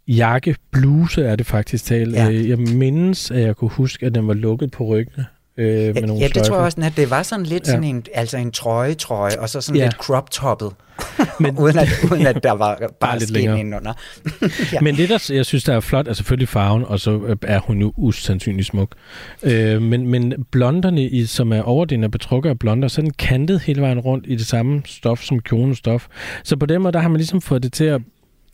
jakke, 0.08 0.56
bluse 0.70 1.24
er 1.24 1.36
det 1.36 1.46
faktisk 1.46 1.84
talt. 1.84 2.14
Ja. 2.14 2.30
Øh, 2.30 2.48
jeg 2.48 2.58
mindes, 2.58 3.30
at 3.30 3.40
jeg 3.40 3.56
kunne 3.56 3.70
huske, 3.70 4.06
at 4.06 4.14
den 4.14 4.26
var 4.26 4.34
lukket 4.34 4.70
på 4.70 4.84
ryggen. 4.84 5.22
Øh, 5.58 5.66
med 5.66 5.94
ja, 5.94 6.00
nogle 6.00 6.22
ja, 6.22 6.28
det 6.28 6.42
tror 6.42 6.56
jeg 6.56 6.64
også, 6.64 6.80
at 6.84 6.96
det 6.96 7.10
var 7.10 7.22
sådan 7.22 7.46
lidt 7.46 7.66
ja. 7.66 7.70
sådan 7.70 7.84
en, 7.84 8.04
altså 8.14 8.36
en 8.36 8.52
trøje-trøje, 8.52 9.38
og 9.38 9.48
så 9.48 9.60
sådan 9.60 9.76
ja. 9.76 9.84
lidt 9.84 9.94
crop-toppet. 9.94 10.72
Men, 11.40 11.58
uden, 11.58 11.78
at, 11.78 11.88
uden 12.12 12.26
at 12.26 12.42
der 12.42 12.52
var 12.52 12.80
bare 13.00 13.18
lidt 13.18 13.28
skin 13.28 13.50
indenunder. 13.50 13.92
ja. 14.72 14.80
Men 14.80 14.96
det, 14.96 15.08
der 15.08 15.30
jeg 15.34 15.46
synes, 15.46 15.64
der 15.64 15.74
er 15.74 15.80
flot, 15.80 16.08
er 16.08 16.12
selvfølgelig 16.12 16.48
farven, 16.48 16.84
og 16.84 17.00
så 17.00 17.20
øh, 17.26 17.36
er 17.42 17.58
hun 17.58 17.78
jo 17.78 17.92
usandsynlig 17.96 18.64
smuk. 18.64 18.94
Øh, 19.42 19.82
men, 19.82 20.06
men 20.06 20.44
blonderne, 20.50 21.02
i, 21.02 21.26
som 21.26 21.52
er 21.52 21.62
overdelen 21.62 22.04
af 22.04 22.10
betrukker 22.10 22.50
af 22.50 22.58
blonder, 22.58 22.88
så 22.88 23.02
den 23.02 23.10
kantet 23.10 23.60
hele 23.60 23.80
vejen 23.80 23.98
rundt 23.98 24.24
i 24.28 24.36
det 24.36 24.46
samme 24.46 24.82
stof 24.84 25.22
som 25.22 25.40
kjolens 25.40 25.78
stof. 25.78 26.06
Så 26.44 26.56
på 26.56 26.66
den 26.66 26.82
måde, 26.82 26.92
der 26.92 27.00
har 27.00 27.08
man 27.08 27.16
ligesom 27.16 27.40
fået 27.40 27.62
det 27.62 27.72
til 27.72 27.84
at 27.84 28.00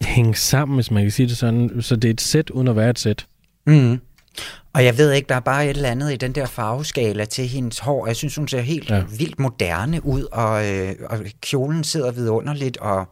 hænge 0.00 0.34
sammen, 0.34 0.74
hvis 0.74 0.90
man 0.90 1.02
kan 1.02 1.10
sige 1.10 1.28
det 1.28 1.36
sådan. 1.36 1.70
Så 1.80 1.96
det 1.96 2.08
er 2.08 2.12
et 2.12 2.20
sæt 2.20 2.50
uden 2.50 2.68
at 2.68 2.76
være 2.76 2.90
et 2.90 2.98
sæt. 2.98 3.26
Mm. 3.66 4.00
Og 4.74 4.84
jeg 4.84 4.98
ved 4.98 5.12
ikke, 5.12 5.28
der 5.28 5.34
er 5.34 5.40
bare 5.40 5.64
et 5.64 5.76
eller 5.76 5.90
andet 5.90 6.12
i 6.12 6.16
den 6.16 6.32
der 6.32 6.46
farveskala 6.46 7.24
til 7.24 7.46
hendes 7.46 7.78
hår. 7.78 8.06
Jeg 8.06 8.16
synes, 8.16 8.36
hun 8.36 8.48
ser 8.48 8.60
helt 8.60 8.90
ja. 8.90 9.02
vildt 9.18 9.38
moderne 9.38 10.06
ud, 10.06 10.26
og, 10.32 10.70
øh, 10.70 10.94
og 11.10 11.18
kjolen 11.40 11.84
sidder 11.84 12.10
vidunderligt. 12.10 12.76
Og, 12.76 13.06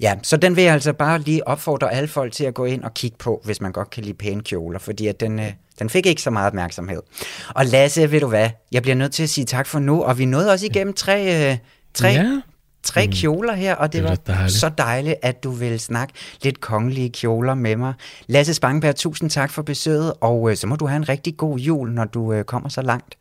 ja, 0.00 0.14
så 0.22 0.36
den 0.36 0.56
vil 0.56 0.64
jeg 0.64 0.72
altså 0.74 0.92
bare 0.92 1.18
lige 1.18 1.48
opfordre 1.48 1.92
alle 1.92 2.08
folk 2.08 2.32
til 2.32 2.44
at 2.44 2.54
gå 2.54 2.64
ind 2.64 2.84
og 2.84 2.94
kigge 2.94 3.16
på, 3.18 3.40
hvis 3.44 3.60
man 3.60 3.72
godt 3.72 3.90
kan 3.90 4.02
lide 4.02 4.14
pæne 4.14 4.42
kjoler, 4.42 4.78
fordi 4.78 5.06
at 5.06 5.20
den, 5.20 5.38
øh, 5.38 5.52
den 5.78 5.90
fik 5.90 6.06
ikke 6.06 6.22
så 6.22 6.30
meget 6.30 6.46
opmærksomhed. 6.46 7.00
Og 7.48 7.66
Lasse, 7.66 8.10
ved 8.10 8.20
du 8.20 8.28
hvad, 8.28 8.50
jeg 8.72 8.82
bliver 8.82 8.96
nødt 8.96 9.12
til 9.12 9.22
at 9.22 9.30
sige 9.30 9.44
tak 9.44 9.66
for 9.66 9.78
nu, 9.78 10.02
og 10.02 10.18
vi 10.18 10.24
nåede 10.24 10.52
også 10.52 10.66
igennem 10.66 10.94
tre, 10.94 11.50
øh, 11.50 11.58
tre 11.94 12.08
ja 12.08 12.40
tre 12.84 13.06
mm. 13.06 13.12
kjoler 13.12 13.54
her, 13.54 13.74
og 13.74 13.92
det, 13.92 14.02
det 14.02 14.10
var 14.10 14.14
dejligt. 14.14 14.52
så 14.52 14.68
dejligt, 14.68 15.16
at 15.22 15.44
du 15.44 15.50
vil 15.50 15.80
snakke 15.80 16.14
lidt 16.42 16.60
kongelige 16.60 17.10
kjoler 17.10 17.54
med 17.54 17.76
mig. 17.76 17.94
Lasse 18.26 18.54
Spangenberg, 18.54 18.96
tusind 18.96 19.30
tak 19.30 19.50
for 19.50 19.62
besøget, 19.62 20.12
og 20.20 20.50
øh, 20.50 20.56
så 20.56 20.66
må 20.66 20.76
du 20.76 20.86
have 20.86 20.96
en 20.96 21.08
rigtig 21.08 21.36
god 21.36 21.58
jul, 21.58 21.90
når 21.90 22.04
du 22.04 22.32
øh, 22.32 22.44
kommer 22.44 22.68
så 22.68 22.82
langt. 22.82 23.14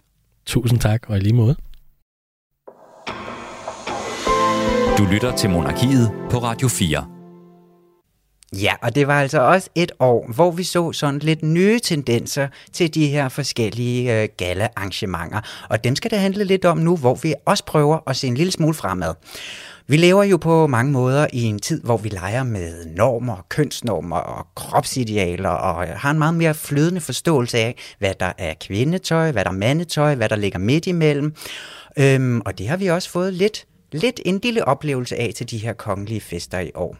Tusind 0.46 0.80
tak, 0.80 1.10
og 1.10 1.18
i 1.18 1.20
lige 1.20 1.36
måde. 1.36 1.56
Du 4.98 5.06
lytter 5.12 5.36
til 5.38 5.50
Monarkiet 5.50 6.12
på 6.30 6.38
Radio 6.38 6.68
4. 6.68 7.13
Ja, 8.62 8.74
og 8.82 8.96
det 8.96 9.08
var 9.08 9.22
altså 9.22 9.42
også 9.42 9.70
et 9.76 9.92
år, 10.00 10.32
hvor 10.36 10.52
vi 10.52 10.64
så 10.64 10.92
sådan 10.92 11.20
lidt 11.20 11.44
nye 11.44 11.80
tendenser 11.80 12.48
til 12.74 12.94
de 12.94 13.08
her 13.08 13.30
forskellige 13.30 14.22
øh, 14.22 14.30
gala-arrangementer. 14.38 15.66
Og 15.70 15.84
dem 15.84 15.96
skal 15.96 16.12
det 16.12 16.20
handle 16.20 16.44
lidt 16.44 16.66
om 16.66 16.78
nu, 16.78 16.98
hvor 16.98 17.16
vi 17.16 17.34
også 17.46 17.66
prøver 17.66 18.00
at 18.08 18.16
se 18.16 18.28
en 18.28 18.36
lille 18.36 18.52
smule 18.52 18.74
fremad. 18.74 19.14
Vi 19.88 19.98
lever 19.98 20.24
jo 20.24 20.38
på 20.38 20.68
mange 20.68 20.92
måder 20.92 21.28
i 21.34 21.44
en 21.44 21.60
tid, 21.60 21.82
hvor 21.84 21.98
vi 21.98 22.10
leger 22.10 22.44
med 22.44 22.86
normer, 22.86 23.46
kønsnormer 23.50 24.18
og 24.18 24.48
kropsidealer, 24.56 25.50
og 25.50 25.84
øh, 25.88 25.90
har 25.96 26.12
en 26.12 26.18
meget 26.18 26.34
mere 26.34 26.54
flydende 26.54 27.02
forståelse 27.02 27.58
af, 27.58 27.76
hvad 28.00 28.14
der 28.20 28.32
er 28.38 28.54
kvindetøj, 28.62 29.32
hvad 29.32 29.44
der 29.44 29.52
er 29.52 29.56
mandetøj, 29.56 30.16
hvad 30.16 30.30
der 30.30 30.36
ligger 30.36 30.60
midt 30.60 30.88
imellem. 30.88 31.36
Øhm, 31.98 32.42
og 32.46 32.58
det 32.58 32.68
har 32.68 32.78
vi 32.78 32.88
også 32.88 33.10
fået 33.10 33.34
lidt, 33.34 33.66
lidt 33.92 34.20
en 34.26 34.40
lille 34.44 34.66
oplevelse 34.66 35.16
af 35.16 35.32
til 35.36 35.50
de 35.52 35.58
her 35.58 35.74
kongelige 35.74 36.22
fester 36.22 36.60
i 36.60 36.72
år. 36.76 36.98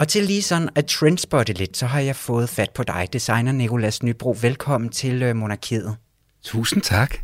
Og 0.00 0.08
til 0.08 0.24
lige 0.24 0.42
sådan 0.42 0.68
at 0.74 0.86
trendspotte 0.86 1.52
lidt, 1.52 1.76
så 1.76 1.86
har 1.86 2.00
jeg 2.00 2.16
fået 2.16 2.48
fat 2.48 2.70
på 2.70 2.82
dig, 2.82 3.08
designer 3.12 3.52
Nikolas 3.52 4.02
Nybro. 4.02 4.36
Velkommen 4.40 4.90
til 4.90 5.22
øh, 5.22 5.36
Monarkiet. 5.36 5.96
Tusind 6.42 6.82
tak. 6.82 7.16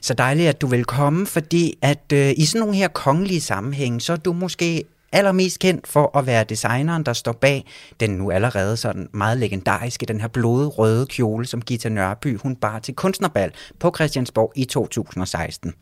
Så 0.00 0.14
dejligt, 0.14 0.48
at 0.48 0.60
du 0.60 0.66
vil 0.66 0.84
komme, 0.84 1.26
fordi 1.26 1.78
at 1.82 2.12
øh, 2.12 2.32
i 2.36 2.44
sådan 2.44 2.60
nogle 2.60 2.76
her 2.76 2.88
kongelige 2.88 3.40
sammenhænge, 3.40 4.00
så 4.00 4.12
er 4.12 4.16
du 4.16 4.32
måske 4.32 4.84
allermest 5.14 5.58
kendt 5.58 5.86
for 5.86 6.18
at 6.18 6.26
være 6.26 6.44
designeren, 6.44 7.02
der 7.02 7.12
står 7.12 7.32
bag 7.32 7.64
den 8.00 8.10
nu 8.10 8.30
allerede 8.30 8.76
sådan 8.76 9.08
meget 9.12 9.38
legendariske, 9.38 10.06
den 10.06 10.20
her 10.20 10.28
blodrøde 10.28 11.06
kjole, 11.06 11.46
som 11.46 11.62
Gita 11.62 11.88
Nørby, 11.88 12.38
hun 12.38 12.56
bar 12.56 12.78
til 12.78 12.94
kunstnerbal 12.94 13.52
på 13.78 13.92
Christiansborg 13.96 14.52
i 14.56 14.64
2016. 14.64 15.74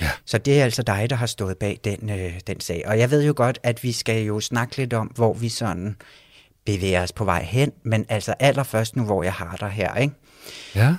Ja. 0.00 0.10
Så 0.24 0.38
det 0.38 0.60
er 0.60 0.64
altså 0.64 0.82
dig, 0.82 1.10
der 1.10 1.16
har 1.16 1.26
stået 1.26 1.56
bag 1.58 1.80
den, 1.84 2.10
øh, 2.10 2.40
den 2.46 2.60
sag. 2.60 2.82
Og 2.86 2.98
jeg 2.98 3.10
ved 3.10 3.24
jo 3.24 3.32
godt, 3.36 3.58
at 3.62 3.82
vi 3.82 3.92
skal 3.92 4.22
jo 4.22 4.40
snakke 4.40 4.76
lidt 4.76 4.92
om, 4.92 5.06
hvor 5.06 5.32
vi 5.32 5.48
sådan 5.48 5.96
bevæger 6.66 7.02
os 7.02 7.12
på 7.12 7.24
vej 7.24 7.42
hen, 7.42 7.72
men 7.82 8.06
altså 8.08 8.34
allerførst 8.38 8.96
nu, 8.96 9.04
hvor 9.04 9.22
jeg 9.22 9.32
har 9.32 9.56
dig 9.60 9.68
her, 9.68 9.94
ikke? 9.94 10.14
Ja. 10.74 10.94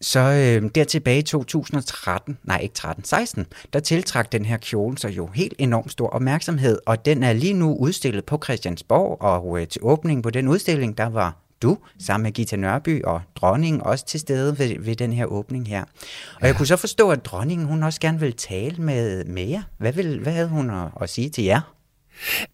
Så 0.00 0.20
øh, 0.20 0.70
der 0.74 0.84
tilbage 0.84 1.18
i 1.18 1.22
2013, 1.22 2.38
nej 2.44 2.58
ikke 2.62 2.74
13, 2.74 3.04
16, 3.04 3.46
der 3.72 3.80
tiltrak 3.80 4.32
den 4.32 4.44
her 4.44 4.56
kjole 4.56 4.98
sig 4.98 5.16
jo 5.16 5.26
helt 5.26 5.54
enormt 5.58 5.92
stor 5.92 6.08
opmærksomhed, 6.08 6.78
og 6.86 7.04
den 7.04 7.22
er 7.22 7.32
lige 7.32 7.52
nu 7.52 7.76
udstillet 7.76 8.24
på 8.24 8.40
Christiansborg, 8.44 9.22
og 9.22 9.60
øh, 9.60 9.68
til 9.68 9.80
åbningen 9.84 10.22
på 10.22 10.30
den 10.30 10.48
udstilling, 10.48 10.98
der 10.98 11.08
var 11.08 11.36
du 11.62 11.78
sammen 11.98 12.22
med 12.22 12.32
Gita 12.32 12.56
Nørby 12.56 13.04
og 13.04 13.22
dronningen 13.34 13.82
også 13.82 14.06
til 14.06 14.20
stede 14.20 14.58
ved, 14.58 14.78
ved 14.78 14.96
den 14.96 15.12
her 15.12 15.26
åbning 15.26 15.68
her. 15.68 15.82
Og 15.82 15.88
ja. 16.42 16.46
jeg 16.46 16.56
kunne 16.56 16.66
så 16.66 16.76
forstå, 16.76 17.10
at 17.10 17.24
dronningen 17.24 17.66
hun 17.66 17.82
også 17.82 18.00
gerne 18.00 18.20
ville 18.20 18.32
tale 18.32 18.76
med, 18.76 19.24
med 19.24 19.46
jer. 19.46 19.62
Hvad, 19.78 19.92
vil, 19.92 20.18
hvad 20.18 20.32
havde 20.32 20.48
hun 20.48 20.70
at, 20.70 20.88
at 21.00 21.10
sige 21.10 21.30
til 21.30 21.44
jer? 21.44 21.74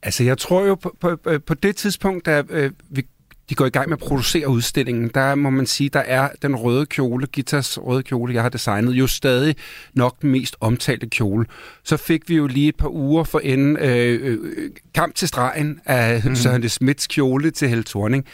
Altså, 0.03 0.25
jeg 0.25 0.39
tror 0.39 0.65
jo 0.65 0.75
på, 0.75 0.97
på, 1.01 1.17
på 1.47 1.55
det 1.55 1.77
tidspunkt, 1.77 2.27
da 2.27 2.43
øh, 2.49 2.73
vi 2.91 3.07
de 3.51 3.55
går 3.55 3.67
i 3.67 3.71
gang 3.71 3.89
med 3.89 3.97
at 3.97 4.09
producere 4.09 4.49
udstillingen, 4.49 5.11
der 5.15 5.35
må 5.35 5.51
man 5.51 5.67
sige, 5.67 5.89
der 5.89 6.01
er 6.01 6.29
den 6.43 6.57
røde 6.57 6.87
kjole, 6.87 7.27
Gitas 7.27 7.79
røde 7.79 8.03
kjole, 8.03 8.35
jeg 8.35 8.43
har 8.43 8.49
designet, 8.49 8.93
jo 8.93 9.07
stadig 9.07 9.57
nok 9.95 10.23
den 10.23 10.31
mest 10.31 10.57
omtalte 10.61 11.07
kjole. 11.07 11.47
Så 11.85 11.97
fik 11.97 12.29
vi 12.29 12.35
jo 12.35 12.47
lige 12.47 12.69
et 12.69 12.77
par 12.77 12.89
uger 12.89 13.25
for 13.25 13.39
enden 13.39 13.77
øh, 13.77 14.21
øh, 14.23 14.71
kamp 14.95 15.15
til 15.15 15.29
stregen 15.29 15.81
af 15.85 16.23
mm. 16.25 16.35
Søren 16.37 16.69
Smits 16.69 17.07
kjole 17.07 17.51
til 17.51 17.69
Helle 17.69 17.85
Thorning, 17.85 18.25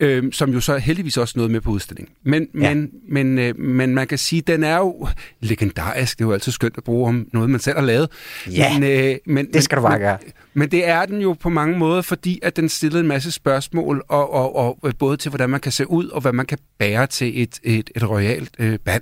øh, 0.00 0.32
som 0.32 0.50
jo 0.50 0.60
så 0.60 0.78
heldigvis 0.78 1.16
også 1.16 1.32
noget 1.36 1.50
med 1.50 1.60
på 1.60 1.70
udstillingen. 1.70 2.14
Men, 2.24 2.48
ja. 2.54 2.74
men, 2.74 2.90
men, 3.08 3.38
øh, 3.38 3.58
men 3.58 3.94
man 3.94 4.06
kan 4.06 4.18
sige, 4.18 4.42
den 4.42 4.64
er 4.64 4.76
jo 4.76 5.08
legendarisk. 5.40 6.18
Det 6.18 6.24
er 6.24 6.28
jo 6.28 6.32
altid 6.32 6.52
skønt 6.52 6.74
at 6.76 6.84
bruge 6.84 7.08
om 7.08 7.26
noget, 7.32 7.50
man 7.50 7.60
selv 7.60 7.76
har 7.76 7.84
lavet. 7.84 8.08
Ja, 8.50 8.78
men, 8.78 8.90
øh, 8.90 9.16
men, 9.26 9.52
det 9.52 9.64
skal 9.64 9.78
du 9.78 9.82
bare 9.82 9.98
gøre. 9.98 10.18
Men 10.54 10.70
det 10.70 10.88
er 10.88 11.06
den 11.06 11.20
jo 11.20 11.32
på 11.32 11.48
mange 11.48 11.78
måder, 11.78 12.02
fordi 12.02 12.40
at 12.42 12.56
den 12.56 12.68
stillede 12.68 13.00
en 13.00 13.08
masse 13.08 13.30
spørgsmål, 13.30 14.04
og, 14.08 14.32
og, 14.32 14.51
og 14.56 14.78
både 14.98 15.16
til, 15.16 15.28
hvordan 15.28 15.50
man 15.50 15.60
kan 15.60 15.72
se 15.72 15.90
ud, 15.90 16.06
og 16.06 16.20
hvad 16.20 16.32
man 16.32 16.46
kan 16.46 16.58
bære 16.78 17.06
til 17.06 17.42
et, 17.42 17.60
et, 17.62 17.90
et 17.96 18.10
royalt 18.10 18.50
øh, 18.58 18.78
bal. 18.78 19.00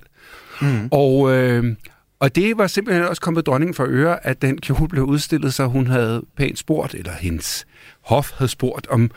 Mm. 0.62 0.88
Og, 0.90 1.32
øh, 1.32 1.76
og 2.20 2.34
det 2.34 2.58
var 2.58 2.66
simpelthen 2.66 3.04
også 3.04 3.22
kommet 3.22 3.46
dronningen 3.46 3.74
for 3.74 3.86
øre, 3.88 4.26
at 4.26 4.42
den 4.42 4.58
kjole 4.58 4.88
blev 4.88 5.04
udstillet, 5.04 5.54
så 5.54 5.66
hun 5.66 5.86
havde 5.86 6.22
pænt 6.36 6.58
spurgt, 6.58 6.94
eller 6.94 7.12
hendes 7.12 7.66
hof 8.00 8.30
havde 8.32 8.48
spurgt, 8.48 8.86
om, 8.86 9.10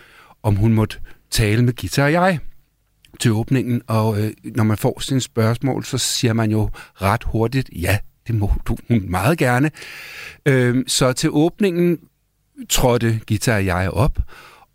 om 0.43 0.55
hun 0.55 0.73
måtte 0.73 0.97
tale 1.31 1.63
med 1.63 1.73
Gita 1.73 2.03
og 2.03 2.11
jeg 2.11 2.39
til 3.19 3.31
åbningen. 3.31 3.81
Og 3.88 4.21
øh, 4.21 4.31
når 4.43 4.63
man 4.63 4.77
får 4.77 4.99
sine 4.99 5.21
spørgsmål, 5.21 5.84
så 5.86 5.97
siger 5.97 6.34
man 6.34 6.51
jo 6.51 6.69
ret 7.01 7.23
hurtigt, 7.23 7.69
ja, 7.75 7.97
det 8.27 8.36
må 8.36 8.51
du 8.65 8.77
hun 8.88 9.03
meget 9.09 9.38
gerne. 9.38 9.71
Øh, 10.45 10.84
så 10.88 11.13
til 11.13 11.29
åbningen 11.31 11.99
trådte 12.69 13.19
Gita 13.27 13.55
og 13.55 13.65
jeg 13.65 13.89
op, 13.89 14.19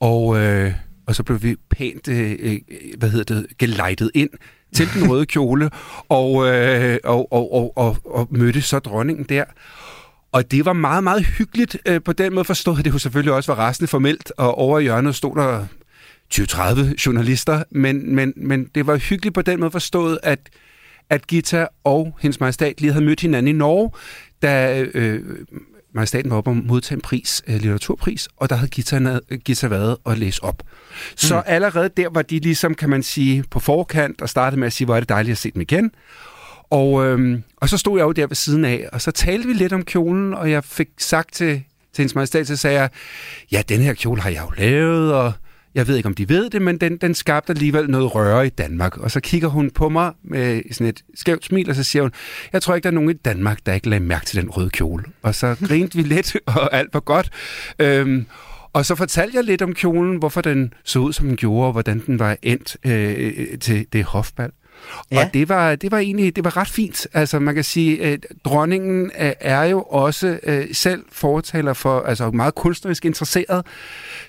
og, 0.00 0.38
øh, 0.38 0.72
og 1.09 1.14
så 1.14 1.22
blev 1.22 1.42
vi 1.42 1.56
pænt, 1.70 2.09
øh, 2.09 2.36
øh, 2.40 2.59
hvad 2.98 3.11
hedder 3.11 3.34
det, 3.34 3.46
gelejtet 3.59 4.11
ind 4.14 4.30
til 4.74 4.88
den 4.94 5.11
røde 5.11 5.26
kjole, 5.26 5.70
og, 6.09 6.46
øh, 6.46 6.98
og, 7.04 7.32
og, 7.32 7.54
og, 7.54 7.72
og, 7.76 7.96
og 8.04 8.28
mødte 8.30 8.62
så 8.62 8.78
dronningen 8.78 9.24
der. 9.24 9.44
Og 10.32 10.50
det 10.50 10.64
var 10.64 10.72
meget, 10.72 11.04
meget 11.04 11.24
hyggeligt 11.24 11.78
øh, 11.86 12.00
på 12.02 12.12
den 12.12 12.34
måde 12.34 12.44
forstået, 12.44 12.78
at 12.78 12.84
det 12.84 12.92
jo 12.92 12.98
selvfølgelig 12.98 13.32
også 13.32 13.54
var 13.54 13.68
resten 13.68 13.88
formelt, 13.88 14.32
og 14.36 14.59
over 14.59 14.78
i 14.78 14.82
hjørnet 14.82 15.14
stod 15.14 15.36
der 15.36 15.66
20-30 16.34 16.94
journalister, 17.06 17.62
men, 17.70 18.14
men, 18.14 18.32
men 18.36 18.70
det 18.74 18.86
var 18.86 18.96
hyggeligt 18.96 19.34
på 19.34 19.42
den 19.42 19.61
måde 19.61 19.70
forstået, 19.70 20.18
at, 20.22 20.38
at 21.11 21.26
Gita 21.26 21.66
og 21.84 22.16
hendes 22.20 22.40
majestat 22.40 22.80
lige 22.80 22.92
havde 22.92 23.04
mødt 23.04 23.20
hinanden 23.20 23.54
i 23.54 23.59
Norge, 23.59 23.90
da 24.42 24.82
øh, 24.94 25.22
majestaten 25.99 26.30
var 26.30 26.36
oppe 26.36 26.51
og 26.51 26.57
modtage 26.57 26.96
en 26.96 27.01
pris, 27.01 27.42
uh, 27.49 27.55
litteraturpris, 27.55 28.28
og 28.36 28.51
der 28.51 28.57
havde 28.57 28.70
Gita, 28.70 29.18
Gita 29.44 29.66
været 29.66 29.96
og 30.05 30.16
læse 30.16 30.44
op. 30.44 30.62
Så 31.16 31.34
mm. 31.34 31.42
allerede 31.46 31.90
der 31.96 32.09
var 32.11 32.22
de 32.22 32.38
ligesom, 32.38 32.74
kan 32.74 32.90
man 32.90 33.03
sige, 33.03 33.44
på 33.51 33.61
forkant 33.61 34.22
og 34.22 34.28
startede 34.28 34.61
med 34.61 34.66
at 34.66 34.72
sige, 34.72 34.84
hvor 34.84 34.96
er 34.96 35.01
det 35.01 35.09
dejligt 35.09 35.32
at 35.32 35.38
se 35.38 35.51
dem 35.51 35.61
igen. 35.61 35.90
Og, 36.70 37.07
øhm, 37.07 37.42
og 37.57 37.68
så 37.68 37.78
stod 37.78 37.99
jeg 37.99 38.05
jo 38.05 38.12
der 38.12 38.26
ved 38.26 38.36
siden 38.36 38.64
af, 38.64 38.88
og 38.92 39.01
så 39.01 39.11
talte 39.11 39.46
vi 39.46 39.53
lidt 39.53 39.72
om 39.72 39.84
kjolen, 39.84 40.34
og 40.34 40.51
jeg 40.51 40.64
fik 40.64 40.88
sagt 40.99 41.34
til, 41.34 41.62
til 41.92 42.03
hendes 42.03 42.14
majestat, 42.14 42.46
så 42.46 42.57
sagde 42.57 42.80
jeg, 42.80 42.90
ja, 43.53 43.62
den 43.68 43.80
her 43.80 43.94
kjole 43.94 44.20
har 44.20 44.30
jeg 44.30 44.42
jo 44.42 44.51
lavet, 44.57 45.14
og 45.14 45.32
jeg 45.79 45.89
ved 45.89 45.97
ikke, 45.97 46.07
om 46.07 46.14
de 46.14 46.29
ved 46.29 46.51
det, 46.51 46.62
men 46.62 46.79
den, 46.79 46.97
den 46.97 47.14
skabte 47.14 47.51
alligevel 47.51 47.91
noget 47.91 48.14
røre 48.14 48.47
i 48.47 48.49
Danmark. 48.49 48.97
Og 48.97 49.11
så 49.11 49.20
kigger 49.20 49.49
hun 49.49 49.70
på 49.70 49.89
mig 49.89 50.12
med 50.24 50.62
sådan 50.72 50.87
et 50.87 51.03
skævt 51.14 51.45
smil, 51.45 51.70
og 51.70 51.76
så 51.76 51.83
siger 51.83 52.03
hun, 52.03 52.12
jeg 52.53 52.62
tror 52.62 52.74
ikke, 52.74 52.85
der 52.85 52.91
er 52.91 52.95
nogen 52.95 53.11
i 53.11 53.12
Danmark, 53.12 53.59
der 53.66 53.74
ikke 53.74 53.89
lagde 53.89 54.05
mærke 54.05 54.26
til 54.26 54.41
den 54.43 54.51
røde 54.51 54.70
kjole. 54.70 55.05
Og 55.22 55.35
så 55.35 55.57
grinte 55.68 55.97
vi 55.97 56.03
lidt, 56.14 56.37
og 56.47 56.74
alt 56.74 56.95
var 56.95 57.01
godt. 57.01 57.31
Øhm, 57.79 58.26
og 58.72 58.87
så 58.87 58.95
fortalte 58.95 59.37
jeg 59.37 59.45
lidt 59.45 59.62
om 59.62 59.74
kjolen, 59.74 60.16
hvorfor 60.16 60.41
den 60.41 60.72
så 60.85 60.99
ud, 60.99 61.12
som 61.12 61.26
den 61.26 61.37
gjorde, 61.37 61.66
og 61.66 61.72
hvordan 61.72 62.03
den 62.07 62.18
var 62.18 62.37
endt 62.43 62.76
øh, 62.87 63.16
øh 63.18 63.59
til 63.59 63.87
det 63.93 64.05
hofbal. 64.05 64.51
Ja. 65.11 65.24
Og 65.24 65.35
det 65.35 65.49
var, 65.49 65.74
det 65.74 65.91
var 65.91 65.99
egentlig 65.99 66.37
det 66.37 66.45
var 66.45 66.57
ret 66.57 66.68
fint. 66.68 67.07
Altså 67.14 67.39
man 67.39 67.55
kan 67.55 67.64
sige, 67.64 68.03
at 68.05 68.26
dronningen 68.45 69.11
er 69.14 69.64
jo 69.64 69.83
også 69.83 70.39
øh, 70.43 70.66
selv 70.72 71.05
fortaler 71.12 71.72
for, 71.72 72.01
altså 72.01 72.31
meget 72.31 72.55
kunstnerisk 72.55 73.05
interesseret. 73.05 73.66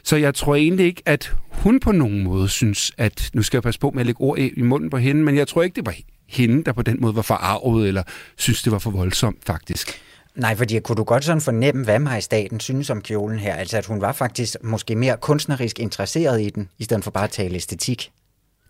Så 0.03 0.15
jeg 0.15 0.35
tror 0.35 0.55
egentlig 0.55 0.85
ikke, 0.85 1.01
at 1.05 1.33
hun 1.51 1.79
på 1.79 1.91
nogen 1.91 2.23
måde 2.23 2.49
synes, 2.49 2.91
at 2.97 3.29
nu 3.33 3.41
skal 3.41 3.57
jeg 3.57 3.63
passe 3.63 3.79
på 3.79 3.91
med 3.91 3.99
at 3.99 4.05
lægge 4.05 4.21
ord 4.21 4.37
i, 4.39 4.53
i 4.57 4.61
munden 4.61 4.89
på 4.89 4.97
hende, 4.97 5.23
men 5.23 5.35
jeg 5.35 5.47
tror 5.47 5.63
ikke, 5.63 5.75
det 5.75 5.85
var 5.85 5.95
hende, 6.27 6.63
der 6.63 6.71
på 6.71 6.81
den 6.81 6.97
måde 7.01 7.15
var 7.15 7.21
forarvet, 7.21 7.87
eller 7.87 8.03
synes, 8.37 8.63
det 8.63 8.71
var 8.71 8.79
for 8.79 8.91
voldsomt 8.91 9.37
faktisk. 9.45 10.01
Nej, 10.35 10.55
fordi 10.55 10.79
kunne 10.79 10.95
du 10.95 11.03
godt 11.03 11.25
sådan 11.25 11.41
fornemme, 11.41 11.83
hvad 11.83 11.99
majestaten 11.99 12.59
synes 12.59 12.89
om 12.89 13.01
kjolen 13.01 13.39
her? 13.39 13.55
Altså, 13.55 13.77
at 13.77 13.85
hun 13.85 14.01
var 14.01 14.11
faktisk 14.11 14.55
måske 14.63 14.95
mere 14.95 15.17
kunstnerisk 15.17 15.79
interesseret 15.79 16.41
i 16.41 16.49
den, 16.49 16.69
i 16.77 16.83
stedet 16.83 17.03
for 17.03 17.11
bare 17.11 17.23
at 17.23 17.29
tale 17.29 17.55
æstetik? 17.55 18.11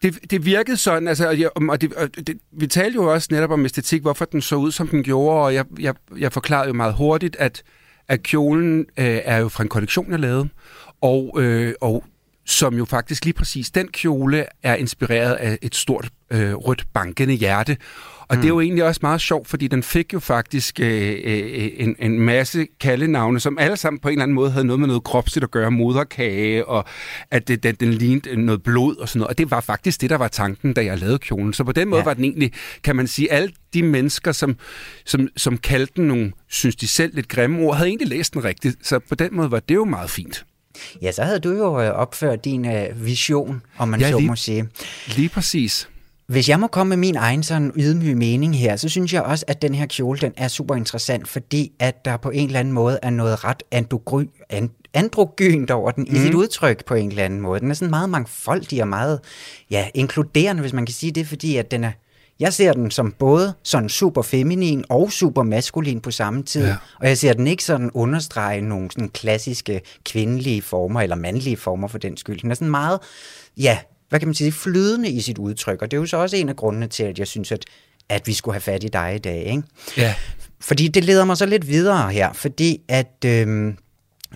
Det, 0.01 0.31
det 0.31 0.45
virkede 0.45 0.77
sådan, 0.77 1.07
altså, 1.07 1.51
og, 1.69 1.81
det, 1.81 1.93
og 1.93 2.15
det, 2.27 2.37
vi 2.51 2.67
talte 2.67 2.95
jo 2.95 3.13
også 3.13 3.27
netop 3.31 3.51
om 3.51 3.65
æstetik, 3.65 4.01
hvorfor 4.01 4.25
den 4.25 4.41
så 4.41 4.55
ud, 4.55 4.71
som 4.71 4.87
den 4.87 5.03
gjorde, 5.03 5.41
og 5.41 5.53
jeg, 5.53 5.65
jeg, 5.79 5.95
jeg 6.17 6.33
forklarede 6.33 6.67
jo 6.67 6.73
meget 6.73 6.93
hurtigt, 6.93 7.35
at, 7.35 7.63
at 8.07 8.23
kjolen 8.23 8.79
øh, 8.79 9.19
er 9.23 9.37
jo 9.37 9.49
fra 9.49 9.63
en 9.63 9.69
kollektion, 9.69 10.11
jeg 10.11 10.19
lavede, 10.19 10.49
og, 11.01 11.37
øh, 11.41 11.73
og 11.81 12.03
som 12.49 12.77
jo 12.77 12.85
faktisk 12.85 13.25
lige 13.25 13.33
præcis, 13.33 13.71
den 13.71 13.87
kjole 13.87 14.45
er 14.63 14.75
inspireret 14.75 15.33
af 15.33 15.57
et 15.61 15.75
stort 15.75 16.09
øh, 16.31 16.53
rødt 16.53 16.85
bankende 16.93 17.33
hjerte, 17.33 17.77
og 18.29 18.35
mm. 18.35 18.41
det 18.41 18.45
er 18.45 18.49
jo 18.49 18.55
mm. 18.55 18.61
egentlig 18.61 18.83
også 18.83 18.99
meget 19.03 19.21
sjovt, 19.21 19.47
fordi 19.47 19.67
den 19.67 19.83
fik 19.83 20.13
jo 20.13 20.19
faktisk 20.19 20.79
øh, 20.79 21.15
øh, 21.23 21.71
en, 21.77 21.95
en 21.99 22.19
masse 22.19 22.67
kaldenavne, 22.79 23.39
som 23.39 23.57
alle 23.57 23.77
sammen 23.77 23.99
på 23.99 24.07
en 24.07 24.11
eller 24.11 24.23
anden 24.23 24.35
måde 24.35 24.51
havde 24.51 24.65
noget 24.65 24.79
med 24.79 24.87
noget 24.87 25.03
kropsligt 25.03 25.43
at 25.43 25.51
gøre, 25.51 25.71
moderkage, 25.71 26.65
og 26.65 26.85
at 27.31 27.47
det, 27.47 27.63
den, 27.63 27.75
den 27.75 27.93
lignede 27.93 28.45
noget 28.45 28.63
blod 28.63 28.95
og 28.95 29.09
sådan 29.09 29.19
noget. 29.19 29.29
Og 29.29 29.37
det 29.37 29.51
var 29.51 29.61
faktisk 29.61 30.01
det, 30.01 30.09
der 30.09 30.17
var 30.17 30.27
tanken, 30.27 30.73
da 30.73 30.85
jeg 30.85 30.99
lavede 30.99 31.19
kjolen. 31.19 31.53
Så 31.53 31.63
på 31.63 31.71
den 31.71 31.87
måde 31.89 31.99
ja. 31.99 32.05
var 32.05 32.13
den 32.13 32.23
egentlig, 32.23 32.53
kan 32.83 32.95
man 32.95 33.07
sige, 33.07 33.31
alle 33.31 33.51
de 33.73 33.83
mennesker, 33.83 34.31
som, 34.31 34.55
som, 35.05 35.27
som 35.37 35.57
kaldte 35.57 35.93
den 35.95 36.07
nogle, 36.07 36.31
synes 36.47 36.75
de 36.75 36.87
selv, 36.87 37.15
lidt 37.15 37.27
grimme 37.27 37.59
ord, 37.59 37.75
havde 37.75 37.89
egentlig 37.89 38.07
læst 38.07 38.33
den 38.33 38.43
rigtigt. 38.43 38.87
Så 38.87 38.99
på 38.99 39.15
den 39.15 39.35
måde 39.35 39.51
var 39.51 39.59
det 39.59 39.75
jo 39.75 39.85
meget 39.85 40.09
fint. 40.09 40.45
Ja, 41.01 41.11
så 41.11 41.23
havde 41.23 41.39
du 41.39 41.51
jo 41.51 41.81
øh, 41.81 41.89
opført 41.89 42.45
din 42.45 42.65
uh, 42.65 43.05
vision, 43.05 43.61
om 43.77 43.87
man 43.87 43.99
ja, 43.99 44.11
så 44.11 44.17
lige, 44.17 44.27
må 44.27 44.35
sige. 44.35 44.67
Lige 45.07 45.29
præcis. 45.29 45.89
Hvis 46.27 46.49
jeg 46.49 46.59
må 46.59 46.67
komme 46.67 46.89
med 46.89 46.97
min 46.97 47.15
egen 47.15 47.43
sådan 47.43 47.71
ydmyge 47.75 48.15
mening 48.15 48.57
her, 48.57 48.75
så 48.75 48.89
synes 48.89 49.13
jeg 49.13 49.21
også, 49.21 49.45
at 49.47 49.61
den 49.61 49.75
her 49.75 49.85
kjole, 49.85 50.19
den 50.19 50.33
er 50.37 50.47
super 50.47 50.75
interessant, 50.75 51.27
fordi 51.27 51.71
at 51.79 52.05
der 52.05 52.17
på 52.17 52.29
en 52.29 52.45
eller 52.47 52.59
anden 52.59 52.73
måde 52.73 52.99
er 53.01 53.09
noget 53.09 53.43
ret 53.43 53.63
andogry, 53.71 54.23
and, 54.49 54.69
androgynt 54.93 55.71
over 55.71 55.91
den 55.91 56.05
mm. 56.09 56.15
i 56.15 56.19
sit 56.19 56.29
mhm. 56.29 56.39
udtryk 56.39 56.85
på 56.85 56.93
en 56.93 57.09
eller 57.09 57.23
anden 57.23 57.41
måde. 57.41 57.59
Den 57.59 57.71
er 57.71 57.75
sådan 57.75 57.89
meget 57.89 58.09
mangfoldig 58.09 58.81
og 58.81 58.87
meget 58.87 59.19
ja, 59.71 59.87
inkluderende, 59.93 60.61
hvis 60.61 60.73
man 60.73 60.85
kan 60.85 60.93
sige 60.93 61.11
det, 61.11 61.27
fordi 61.27 61.55
at 61.55 61.71
den 61.71 61.83
er, 61.83 61.91
jeg 62.39 62.53
ser 62.53 62.73
den 62.73 62.91
som 62.91 63.11
både 63.11 63.53
sådan 63.63 63.89
super 63.89 64.21
feminin 64.21 64.83
og 64.89 65.11
super 65.11 65.43
maskulin 65.43 66.01
på 66.01 66.11
samme 66.11 66.43
tid, 66.43 66.65
ja. 66.65 66.75
og 66.99 67.07
jeg 67.07 67.17
ser 67.17 67.33
den 67.33 67.47
ikke 67.47 67.63
sådan 67.63 67.91
understrege 67.93 68.61
nogle 68.61 68.91
sådan 68.91 69.09
klassiske 69.09 69.81
kvindelige 70.05 70.61
former, 70.61 71.01
eller 71.01 71.15
mandlige 71.15 71.57
former 71.57 71.87
for 71.87 71.97
den 71.97 72.17
skyld. 72.17 72.39
Den 72.41 72.51
er 72.51 72.55
sådan 72.55 72.71
meget, 72.71 72.99
ja, 73.57 73.77
hvad 74.09 74.19
kan 74.19 74.27
man 74.27 74.35
sige, 74.35 74.51
flydende 74.51 75.09
i 75.09 75.21
sit 75.21 75.37
udtryk, 75.37 75.81
og 75.81 75.91
det 75.91 75.97
er 75.97 76.01
jo 76.01 76.07
så 76.07 76.17
også 76.17 76.35
en 76.35 76.49
af 76.49 76.55
grundene 76.55 76.87
til, 76.87 77.03
at 77.03 77.19
jeg 77.19 77.27
synes, 77.27 77.51
at, 77.51 77.65
at 78.09 78.27
vi 78.27 78.33
skulle 78.33 78.55
have 78.55 78.61
fat 78.61 78.83
i 78.83 78.87
dig 78.87 79.15
i 79.15 79.19
dag. 79.19 79.45
Ikke? 79.45 79.63
Ja. 79.97 80.15
Fordi 80.61 80.87
det 80.87 81.03
leder 81.03 81.25
mig 81.25 81.37
så 81.37 81.45
lidt 81.45 81.67
videre 81.67 82.11
her, 82.11 82.33
fordi 82.33 82.81
at 82.87 83.25
øhm, 83.25 83.77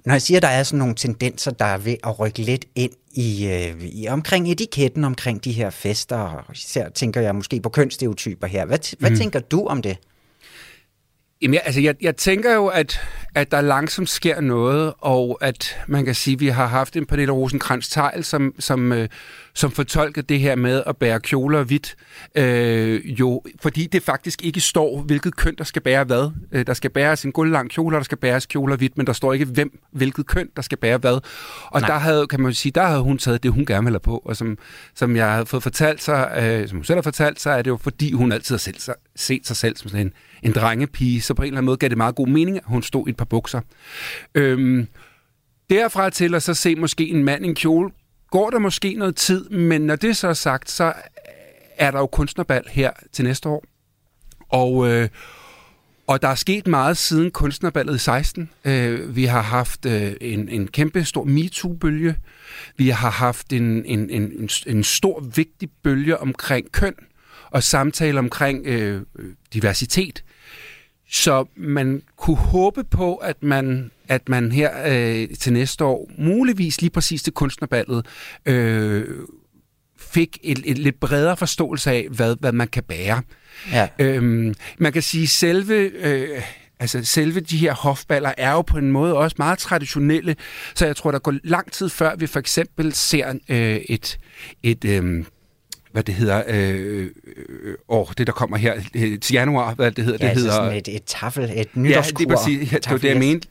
når 0.05 0.13
jeg 0.13 0.21
siger, 0.21 0.37
at 0.37 0.41
der 0.41 0.49
er 0.49 0.63
sådan 0.63 0.79
nogle 0.79 0.95
tendenser, 0.95 1.51
der 1.51 1.65
er 1.65 1.77
ved 1.77 1.95
at 2.03 2.19
rykke 2.19 2.39
lidt 2.41 2.65
ind 2.75 2.91
i, 3.11 3.47
øh, 3.47 3.83
i 3.83 4.07
omkring 4.07 4.51
etiketten 4.51 5.03
omkring 5.03 5.43
de 5.43 5.51
her 5.51 5.69
fester, 5.69 6.17
og 6.17 6.43
især 6.53 6.89
tænker 6.89 7.21
jeg 7.21 7.35
måske 7.35 7.61
på 7.61 7.69
kønsstereotyper 7.69 8.47
her. 8.47 8.65
Hvad, 8.65 8.97
hvad 8.99 9.09
mm. 9.09 9.17
tænker 9.17 9.39
du 9.39 9.67
om 9.67 9.81
det? 9.81 9.97
Jamen, 11.41 11.53
jeg, 11.53 11.61
altså, 11.65 11.81
jeg, 11.81 11.95
jeg 12.01 12.15
tænker 12.15 12.53
jo, 12.53 12.67
at, 12.67 13.01
at 13.35 13.51
der 13.51 13.61
langsomt 13.61 14.09
sker 14.09 14.41
noget, 14.41 14.93
og 14.99 15.37
at 15.41 15.77
man 15.87 16.05
kan 16.05 16.15
sige, 16.15 16.33
at 16.33 16.39
vi 16.39 16.47
har 16.47 16.67
haft 16.67 16.95
en 16.95 17.05
Pernille 17.05 17.33
rosenkrantz 17.33 17.89
teil 17.89 18.23
som, 18.23 18.55
som, 18.59 18.91
øh, 18.91 19.09
som 19.55 19.71
fortolker 19.71 20.21
det 20.21 20.39
her 20.39 20.55
med 20.55 20.83
at 20.85 20.97
bære 20.97 21.19
kjoler 21.19 21.63
hvidt, 21.63 21.95
øh, 22.35 23.19
jo, 23.19 23.41
fordi 23.61 23.87
det 23.87 24.03
faktisk 24.03 24.41
ikke 24.45 24.61
står, 24.61 25.01
hvilket 25.01 25.35
køn, 25.35 25.55
der 25.57 25.63
skal 25.63 25.81
bære 25.81 26.03
hvad. 26.03 26.31
Øh, 26.51 26.67
der 26.67 26.73
skal 26.73 26.89
bæres 26.89 27.25
en 27.25 27.31
guldlang 27.31 27.69
kjole, 27.69 27.95
og 27.95 27.99
der 27.99 28.03
skal 28.03 28.17
bæres 28.17 28.45
kjoler 28.45 28.75
hvidt, 28.75 28.97
men 28.97 29.07
der 29.07 29.13
står 29.13 29.33
ikke, 29.33 29.45
hvem, 29.45 29.79
hvilket 29.91 30.27
køn, 30.27 30.49
der 30.55 30.61
skal 30.61 30.77
bære 30.77 30.97
hvad. 30.97 31.19
Og 31.65 31.81
Nej. 31.81 31.89
der 31.89 31.97
havde, 31.97 32.27
kan 32.27 32.41
man 32.41 32.53
sige, 32.53 32.71
der 32.71 32.85
havde 32.85 33.01
hun 33.01 33.17
taget 33.17 33.43
det, 33.43 33.51
hun 33.51 33.65
gerne 33.65 33.85
ville 33.85 33.99
på, 33.99 34.21
og 34.25 34.35
som, 34.35 34.57
som 34.95 35.15
jeg 35.15 35.31
havde 35.31 35.45
fået 35.45 35.63
fortalt 35.63 36.01
sig, 36.01 36.31
øh, 36.41 36.67
som 36.67 36.77
hun 36.77 36.83
selv 36.83 36.97
har 36.97 37.01
fortalt, 37.01 37.41
så 37.41 37.49
er 37.49 37.61
det 37.61 37.69
jo, 37.71 37.77
fordi 37.77 38.11
hun 38.11 38.31
altid 38.31 38.55
har 38.55 38.59
selv, 38.59 38.95
set 39.15 39.47
sig 39.47 39.55
selv 39.55 39.77
som 39.77 39.89
sådan 39.89 40.05
en, 40.05 40.13
en 40.43 40.51
drengepige, 40.51 41.21
så 41.21 41.33
på 41.33 41.41
en 41.41 41.45
eller 41.45 41.57
anden 41.57 41.65
måde 41.65 41.77
gav 41.77 41.89
det 41.89 41.97
meget 41.97 42.15
god 42.15 42.27
mening, 42.27 42.57
at 42.57 42.63
hun 42.65 42.83
stod 42.83 43.07
i 43.07 43.09
et 43.09 43.17
par 43.17 43.25
bukser. 43.25 43.61
Øhm, 44.35 44.87
derfra 45.69 46.09
til 46.09 46.35
at 46.35 46.43
så 46.43 46.53
se 46.53 46.75
måske 46.75 47.09
en 47.09 47.23
mand 47.23 47.45
i 47.45 47.47
en 47.47 47.55
kjole, 47.55 47.89
går 48.33 48.49
der 48.49 48.59
måske 48.59 48.93
noget 48.93 49.15
tid, 49.15 49.49
men 49.49 49.81
når 49.81 49.95
det 49.95 50.17
så 50.17 50.27
er 50.27 50.33
sagt, 50.33 50.71
så 50.71 50.93
er 51.77 51.91
der 51.91 51.99
jo 51.99 52.05
kunstnerbal 52.05 52.63
her 52.69 52.91
til 53.11 53.25
næste 53.25 53.49
år. 53.49 53.63
Og, 54.49 54.89
øh, 54.89 55.09
og 56.07 56.21
der 56.21 56.27
er 56.27 56.35
sket 56.35 56.67
meget 56.67 56.97
siden 56.97 57.31
kunstnerballet 57.31 57.95
i 57.95 57.97
16. 57.97 58.49
Øh, 58.65 59.15
vi 59.15 59.25
har 59.25 59.41
haft 59.41 59.85
øh, 59.85 60.13
en, 60.21 60.49
en 60.49 60.67
kæmpe 60.67 61.05
stor 61.05 61.23
MeToo-bølge. 61.23 62.15
Vi 62.77 62.89
har 62.89 63.09
haft 63.09 63.53
en, 63.53 63.85
en, 63.85 64.09
en, 64.09 64.49
en 64.67 64.83
stor, 64.83 65.19
vigtig 65.35 65.69
bølge 65.83 66.17
omkring 66.17 66.71
køn 66.71 66.95
og 67.51 67.63
samtale 67.63 68.19
omkring 68.19 68.67
øh, 68.67 69.01
øh 69.19 69.25
diversitet. 69.53 70.23
Så 71.13 71.45
man 71.55 72.01
kunne 72.17 72.37
håbe 72.37 72.83
på, 72.83 73.15
at 73.15 73.43
man, 73.43 73.91
at 74.07 74.29
man 74.29 74.51
her 74.51 74.71
øh, 74.85 75.27
til 75.39 75.53
næste 75.53 75.85
år, 75.85 76.11
muligvis 76.17 76.81
lige 76.81 76.91
præcis 76.91 77.23
til 77.23 77.33
kunstnerballet, 77.33 78.05
øh, 78.45 79.05
fik 79.97 80.37
et, 80.43 80.61
et 80.65 80.77
lidt 80.77 80.99
bredere 80.99 81.37
forståelse 81.37 81.91
af, 81.91 82.07
hvad, 82.11 82.35
hvad 82.39 82.51
man 82.51 82.67
kan 82.67 82.83
bære. 82.83 83.21
Ja. 83.71 83.87
Øhm, 83.99 84.53
man 84.77 84.93
kan 84.93 85.01
sige, 85.01 85.27
selve... 85.27 85.75
Øh, 85.75 86.41
altså 86.79 87.03
selve 87.03 87.39
de 87.39 87.57
her 87.57 87.73
hofballer 87.73 88.33
er 88.37 88.51
jo 88.51 88.61
på 88.61 88.77
en 88.77 88.91
måde 88.91 89.17
også 89.17 89.35
meget 89.39 89.59
traditionelle, 89.59 90.35
så 90.75 90.85
jeg 90.85 90.95
tror, 90.95 91.11
der 91.11 91.19
går 91.19 91.33
lang 91.43 91.71
tid 91.71 91.89
før 91.89 92.15
vi 92.15 92.27
for 92.27 92.39
eksempel 92.39 92.93
ser 92.93 93.33
øh, 93.49 93.75
et, 93.75 94.17
et 94.63 94.85
øh, 94.85 95.25
hvad 95.93 96.03
det 96.03 96.15
hedder, 96.15 96.43
øh, 96.47 97.09
øh, 97.37 97.75
åh, 97.87 98.07
det 98.17 98.27
der 98.27 98.33
kommer 98.33 98.57
her 98.57 98.75
øh, 98.95 99.19
til 99.19 99.33
januar, 99.33 99.73
hvad 99.73 99.91
det 99.91 100.03
hedder, 100.03 100.17
ja, 100.21 100.25
det 100.25 100.29
altså 100.29 100.45
hedder... 100.45 100.55
sådan 100.55 100.77
et, 100.77 100.87
et 100.87 101.03
tafel, 101.05 101.51
et 101.55 101.77
nytårskur. 101.77 102.19
Ja, 102.19 102.25
det, 102.25 102.37
præcis, 102.37 102.71
ja, 102.71 102.77
det 102.77 102.91
var 102.91 102.97
det, 102.97 103.09
jeg 103.09 103.17
mente. 103.17 103.47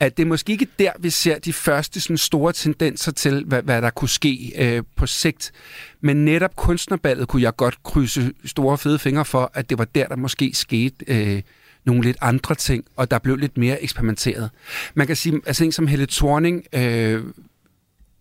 At 0.00 0.16
det 0.16 0.22
er 0.22 0.26
måske 0.26 0.52
ikke 0.52 0.66
der, 0.78 0.92
vi 0.98 1.10
ser 1.10 1.38
de 1.38 1.52
første 1.52 2.00
sådan, 2.00 2.18
store 2.18 2.52
tendenser 2.52 3.12
til, 3.12 3.44
hvad, 3.44 3.62
hvad 3.62 3.82
der 3.82 3.90
kunne 3.90 4.08
ske 4.08 4.52
øh, 4.58 4.82
på 4.96 5.06
sigt. 5.06 5.52
Men 6.00 6.24
netop 6.24 6.56
kunstnerballet 6.56 7.28
kunne 7.28 7.42
jeg 7.42 7.56
godt 7.56 7.82
krydse 7.82 8.32
store 8.44 8.78
fede 8.78 8.98
fingre 8.98 9.24
for, 9.24 9.50
at 9.54 9.70
det 9.70 9.78
var 9.78 9.84
der, 9.84 10.08
der 10.08 10.16
måske 10.16 10.50
skete... 10.54 11.04
Øh, 11.06 11.42
nogle 11.86 12.02
lidt 12.02 12.16
andre 12.20 12.54
ting, 12.54 12.84
og 12.96 13.10
der 13.10 13.18
blev 13.18 13.36
lidt 13.36 13.58
mere 13.58 13.82
eksperimenteret. 13.82 14.50
Man 14.94 15.06
kan 15.06 15.16
sige, 15.16 15.40
altså 15.46 15.64
en 15.64 15.72
som 15.72 15.86
Helle 15.86 16.06
Thorning 16.06 16.64
øh, 16.72 17.24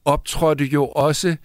optrådte 0.05 0.65
jo 0.65 0.87
også 0.87 1.35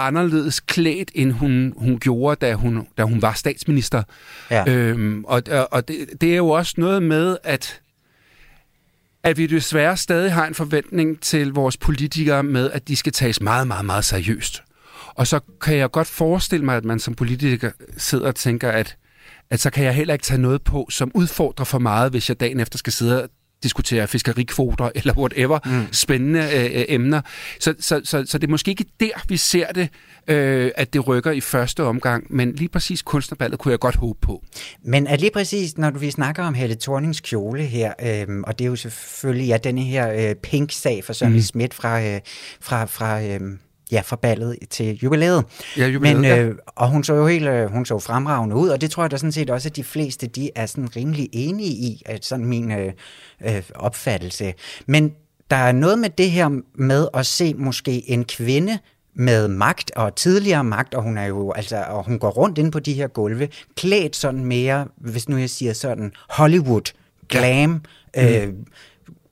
anderledes 0.00 0.60
klædt, 0.60 1.10
end 1.14 1.32
hun, 1.32 1.74
hun 1.76 1.98
gjorde, 1.98 2.46
da 2.46 2.54
hun, 2.54 2.86
da 2.98 3.02
hun 3.02 3.22
var 3.22 3.32
statsminister. 3.32 4.02
Ja. 4.50 4.64
Øhm, 4.68 5.24
og 5.24 5.42
og 5.70 5.88
det, 5.88 6.06
det 6.20 6.32
er 6.32 6.36
jo 6.36 6.48
også 6.48 6.74
noget 6.76 7.02
med, 7.02 7.36
at 7.44 7.80
at 9.22 9.38
vi 9.38 9.46
desværre 9.46 9.96
stadig 9.96 10.32
har 10.32 10.46
en 10.46 10.54
forventning 10.54 11.20
til 11.20 11.52
vores 11.52 11.76
politikere 11.76 12.42
med, 12.42 12.70
at 12.70 12.88
de 12.88 12.96
skal 12.96 13.12
tages 13.12 13.40
meget, 13.40 13.66
meget, 13.66 13.84
meget 13.84 14.04
seriøst. 14.04 14.62
Og 15.14 15.26
så 15.26 15.40
kan 15.60 15.76
jeg 15.76 15.90
godt 15.90 16.08
forestille 16.08 16.64
mig, 16.64 16.76
at 16.76 16.84
man 16.84 16.98
som 16.98 17.14
politiker 17.14 17.70
sidder 17.96 18.26
og 18.26 18.34
tænker, 18.34 18.70
at, 18.70 18.96
at 19.50 19.60
så 19.60 19.70
kan 19.70 19.84
jeg 19.84 19.94
heller 19.94 20.14
ikke 20.14 20.22
tage 20.22 20.40
noget 20.40 20.62
på, 20.62 20.86
som 20.90 21.10
udfordrer 21.14 21.64
for 21.64 21.78
meget, 21.78 22.10
hvis 22.10 22.28
jeg 22.28 22.40
dagen 22.40 22.60
efter 22.60 22.78
skal 22.78 22.92
sidde 22.92 23.22
og 23.22 23.28
diskutere 23.62 24.08
fiskerikvoter 24.08 24.90
eller 24.94 25.18
whatever, 25.18 25.58
mm. 25.64 25.92
spændende 25.92 26.40
øh, 26.40 26.84
emner. 26.88 27.20
Så, 27.60 27.74
så, 27.80 28.00
så, 28.04 28.24
så 28.26 28.38
det 28.38 28.46
er 28.46 28.50
måske 28.50 28.70
ikke 28.70 28.84
der, 29.00 29.24
vi 29.28 29.36
ser 29.36 29.72
det, 29.72 29.88
øh, 30.28 30.70
at 30.76 30.92
det 30.92 31.08
rykker 31.08 31.30
i 31.30 31.40
første 31.40 31.84
omgang, 31.84 32.26
men 32.30 32.52
lige 32.52 32.68
præcis 32.68 33.02
kunstnerballet 33.02 33.58
kunne 33.58 33.72
jeg 33.72 33.78
godt 33.78 33.96
håbe 33.96 34.18
på. 34.22 34.42
Men 34.84 35.06
er 35.06 35.16
lige 35.16 35.30
præcis, 35.30 35.78
når 35.78 35.90
vi 35.90 36.10
snakker 36.10 36.44
om 36.44 36.54
Helle 36.54 36.76
Thornings 36.76 37.20
kjole 37.20 37.62
her, 37.62 37.92
øh, 38.02 38.40
og 38.46 38.58
det 38.58 38.64
er 38.64 38.68
jo 38.68 38.76
selvfølgelig 38.76 39.48
ja, 39.48 39.56
denne 39.56 39.82
her 39.82 40.28
øh, 40.28 40.34
pink-sag 40.34 41.04
for 41.04 41.12
Søren 41.12 41.32
mm. 41.32 41.40
Schmidt 41.40 41.74
fra, 41.74 42.02
øh, 42.02 42.20
fra, 42.60 42.84
fra 42.84 43.22
øh, 43.22 43.40
ja, 43.92 44.00
fra 44.00 44.16
ballet 44.16 44.56
til 44.70 44.98
jubilæet. 45.02 45.44
Ja, 45.76 45.86
jubilæet, 45.86 46.20
Men, 46.20 46.30
øh, 46.38 46.54
Og 46.66 46.88
hun 46.88 47.04
så 47.04 47.14
jo 47.14 47.26
helt 47.26 47.46
øh, 47.48 47.70
hun 47.70 47.86
så 47.86 47.98
fremragende 47.98 48.56
ud, 48.56 48.68
og 48.68 48.80
det 48.80 48.90
tror 48.90 49.02
jeg 49.02 49.10
da 49.10 49.16
sådan 49.16 49.32
set 49.32 49.50
også, 49.50 49.68
at 49.68 49.76
de 49.76 49.84
fleste 49.84 50.26
de 50.26 50.50
er 50.54 50.66
sådan 50.66 50.96
rimelig 50.96 51.28
enige 51.32 51.70
i, 51.70 52.02
at 52.06 52.24
sådan 52.24 52.46
min 52.46 52.72
øh, 52.72 52.92
øh, 53.46 53.62
opfattelse. 53.74 54.54
Men 54.86 55.12
der 55.50 55.56
er 55.56 55.72
noget 55.72 55.98
med 55.98 56.10
det 56.10 56.30
her 56.30 56.60
med 56.74 57.08
at 57.14 57.26
se 57.26 57.54
måske 57.54 58.10
en 58.10 58.24
kvinde 58.24 58.78
med 59.14 59.48
magt 59.48 59.90
og 59.96 60.14
tidligere 60.14 60.64
magt, 60.64 60.94
og 60.94 61.02
hun 61.02 61.18
er 61.18 61.26
jo 61.26 61.52
altså, 61.52 61.84
og 61.88 62.04
hun 62.04 62.18
går 62.18 62.30
rundt 62.30 62.58
ind 62.58 62.72
på 62.72 62.78
de 62.78 62.92
her 62.92 63.06
gulve, 63.06 63.48
klædt 63.76 64.16
sådan 64.16 64.44
mere, 64.44 64.86
hvis 64.96 65.28
nu 65.28 65.36
jeg 65.36 65.50
siger 65.50 65.72
sådan, 65.72 66.12
Hollywood, 66.30 66.92
glam, 67.28 67.82
ja. 68.16 68.46
mm. 68.46 68.66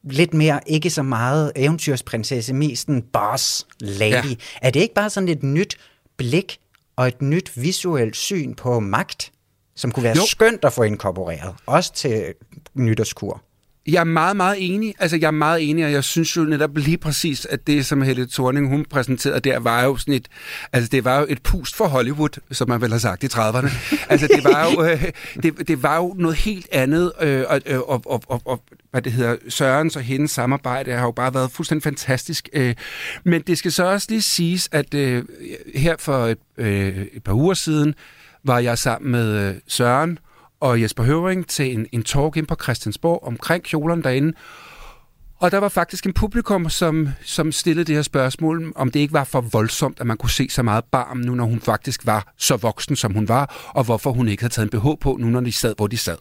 Lidt 0.07 0.35
mere, 0.35 0.61
ikke 0.67 0.91
så 0.91 1.03
meget 1.03 1.53
eventyrsprinsesse, 1.57 2.55
mest 2.55 2.89
en 2.89 3.03
boss 3.03 3.67
lady. 3.81 4.13
Ja. 4.13 4.37
Er 4.63 4.71
det 4.71 4.81
ikke 4.81 4.95
bare 4.95 5.11
sådan 5.11 5.29
et 5.29 5.43
nyt 5.43 5.77
blik 6.17 6.59
og 6.97 7.09
et 7.09 7.23
nyt 7.23 7.53
visuelt 7.57 8.17
syn 8.17 8.55
på 8.55 8.81
magt, 8.81 9.33
som 9.77 9.93
kunne 9.93 10.03
være 10.03 10.17
jo. 10.17 10.27
skønt 10.27 10.65
at 10.65 10.73
få 10.73 10.83
inkorporeret, 10.83 11.55
også 11.67 11.93
til 11.93 12.35
nytårskur? 12.75 13.43
Jeg 13.89 14.01
er 14.01 14.05
meget, 14.05 14.37
meget 14.37 14.57
enig. 14.59 14.95
Altså, 14.99 15.17
jeg 15.17 15.27
er 15.27 15.31
meget 15.31 15.71
enig, 15.71 15.85
og 15.85 15.93
jeg 15.93 16.05
synes 16.05 16.37
jo 16.37 16.43
netop 16.43 16.77
lige 16.77 16.99
præcis, 16.99 17.47
at 17.47 17.67
det, 17.67 17.87
som 17.87 18.03
Helle 18.03 18.27
Thorning, 18.33 18.69
hun 18.69 18.85
præsenterede 18.91 19.41
der, 19.41 19.59
var 19.59 19.85
jo 19.85 19.97
sådan 19.97 20.15
et, 20.15 20.29
altså 20.73 20.89
det 20.91 21.05
var 21.05 21.21
jo 21.21 21.27
et 21.29 21.43
pust 21.43 21.77
for 21.77 21.87
Hollywood, 21.87 22.41
som 22.51 22.69
man 22.69 22.81
vel 22.81 22.91
har 22.91 22.99
sagt 22.99 23.25
i 23.25 23.27
30'erne. 23.27 23.71
altså, 24.11 24.27
det 24.27 24.45
var 24.45 24.71
jo, 24.71 24.85
øh, 24.85 25.05
det, 25.43 25.69
det 25.69 25.83
var 25.83 25.97
jo 25.97 26.15
noget 26.19 26.37
helt 26.37 26.69
andet, 26.73 27.13
øh, 27.23 27.45
og, 27.49 27.61
øh, 27.67 27.81
og, 27.81 28.03
og, 28.07 28.23
og, 28.27 28.43
og, 28.45 28.63
hvad 28.91 29.03
det 29.03 29.13
hedder, 29.13 29.37
Sørens 29.49 29.97
og 29.97 30.03
hendes 30.03 30.31
samarbejde 30.31 30.93
har 30.93 31.05
jo 31.05 31.11
bare 31.11 31.35
været 31.35 31.51
fuldstændig 31.51 31.83
fantastisk. 31.83 32.49
Øh, 32.53 32.75
men 33.25 33.43
det 33.43 33.59
skal 33.59 33.73
så 33.73 33.85
også 33.85 34.07
lige 34.11 34.23
siges, 34.23 34.69
at 34.73 34.95
øh, 34.95 35.25
her 35.75 35.97
for 35.99 36.27
et, 36.27 36.39
øh, 36.59 37.07
et 37.13 37.25
par 37.25 37.33
uger 37.33 37.55
siden, 37.55 37.95
var 38.45 38.59
jeg 38.59 38.79
sammen 38.79 39.13
med 39.13 39.49
øh, 39.49 39.55
Søren, 39.69 40.19
og 40.61 40.83
Jesper 40.83 41.03
Høring 41.03 41.47
til 41.49 41.73
en, 41.73 41.87
en 41.93 42.03
talk 42.03 42.37
ind 42.37 42.47
på 42.47 42.57
Christiansborg 42.63 43.23
omkring 43.23 43.65
kjolerne 43.65 44.03
derinde. 44.03 44.33
Og 45.39 45.51
der 45.51 45.59
var 45.59 45.69
faktisk 45.69 46.07
en 46.07 46.13
publikum, 46.13 46.69
som, 46.69 47.09
som 47.23 47.53
stillede 47.53 47.85
det 47.85 47.95
her 47.95 48.03
spørgsmål, 48.03 48.73
om 48.77 48.91
det 48.91 49.01
ikke 49.01 49.13
var 49.13 49.25
for 49.25 49.41
voldsomt, 49.41 50.01
at 50.01 50.07
man 50.07 50.17
kunne 50.17 50.31
se 50.31 50.49
så 50.51 50.63
meget 50.63 50.85
barm 50.85 51.17
nu, 51.17 51.35
når 51.35 51.45
hun 51.45 51.61
faktisk 51.61 52.07
var 52.07 52.33
så 52.37 52.57
voksen, 52.57 52.97
som 52.97 53.13
hun 53.15 53.29
var, 53.29 53.71
og 53.75 53.85
hvorfor 53.85 54.13
hun 54.13 54.29
ikke 54.29 54.43
havde 54.43 54.55
taget 54.55 54.75
en 54.75 54.81
BH 54.81 54.87
på, 55.01 55.17
nu 55.21 55.27
når 55.27 55.41
de 55.41 55.53
sad, 55.53 55.75
hvor 55.77 55.87
de 55.87 55.97
sad. 55.97 56.17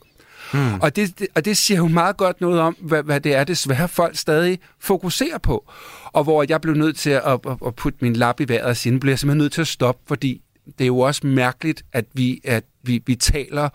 Hmm. 0.54 0.80
Og, 0.82 0.96
det, 0.96 1.20
det, 1.20 1.28
og 1.36 1.46
det 1.46 1.58
siger 1.58 1.78
jo 1.78 1.88
meget 1.88 2.18
godt 2.18 2.42
noget 2.42 2.60
om, 2.60 2.76
hvad, 2.80 3.04
hvad 3.04 3.22
det 3.22 3.36
er, 3.36 3.44
desværre 3.44 3.88
folk 3.88 4.18
stadig 4.18 4.60
fokuserer 4.80 5.38
på. 5.38 5.72
Og 6.06 6.24
hvor 6.24 6.46
jeg 6.50 6.62
blev 6.62 6.76
nødt 6.76 6.98
til 6.98 7.10
at, 7.10 7.24
at, 7.24 7.40
at 7.66 7.76
putte 7.76 8.00
min 8.02 8.16
lap 8.16 8.40
i 8.40 8.48
vejret 8.48 8.66
og 8.66 8.78
sige, 8.78 9.00
bliver 9.00 9.12
jeg 9.12 9.20
simpelthen 9.20 9.38
nødt 9.38 9.54
til 9.54 9.62
at 9.62 9.68
stoppe, 9.68 10.02
fordi 10.08 10.42
det 10.66 10.84
er 10.84 10.88
jo 10.88 11.00
også 11.00 11.28
mærkeligt, 11.28 11.84
at 11.94 12.06
vi, 12.14 12.42
at 12.44 12.64
vi, 12.84 13.04
vi 13.06 13.16
taler 13.16 13.70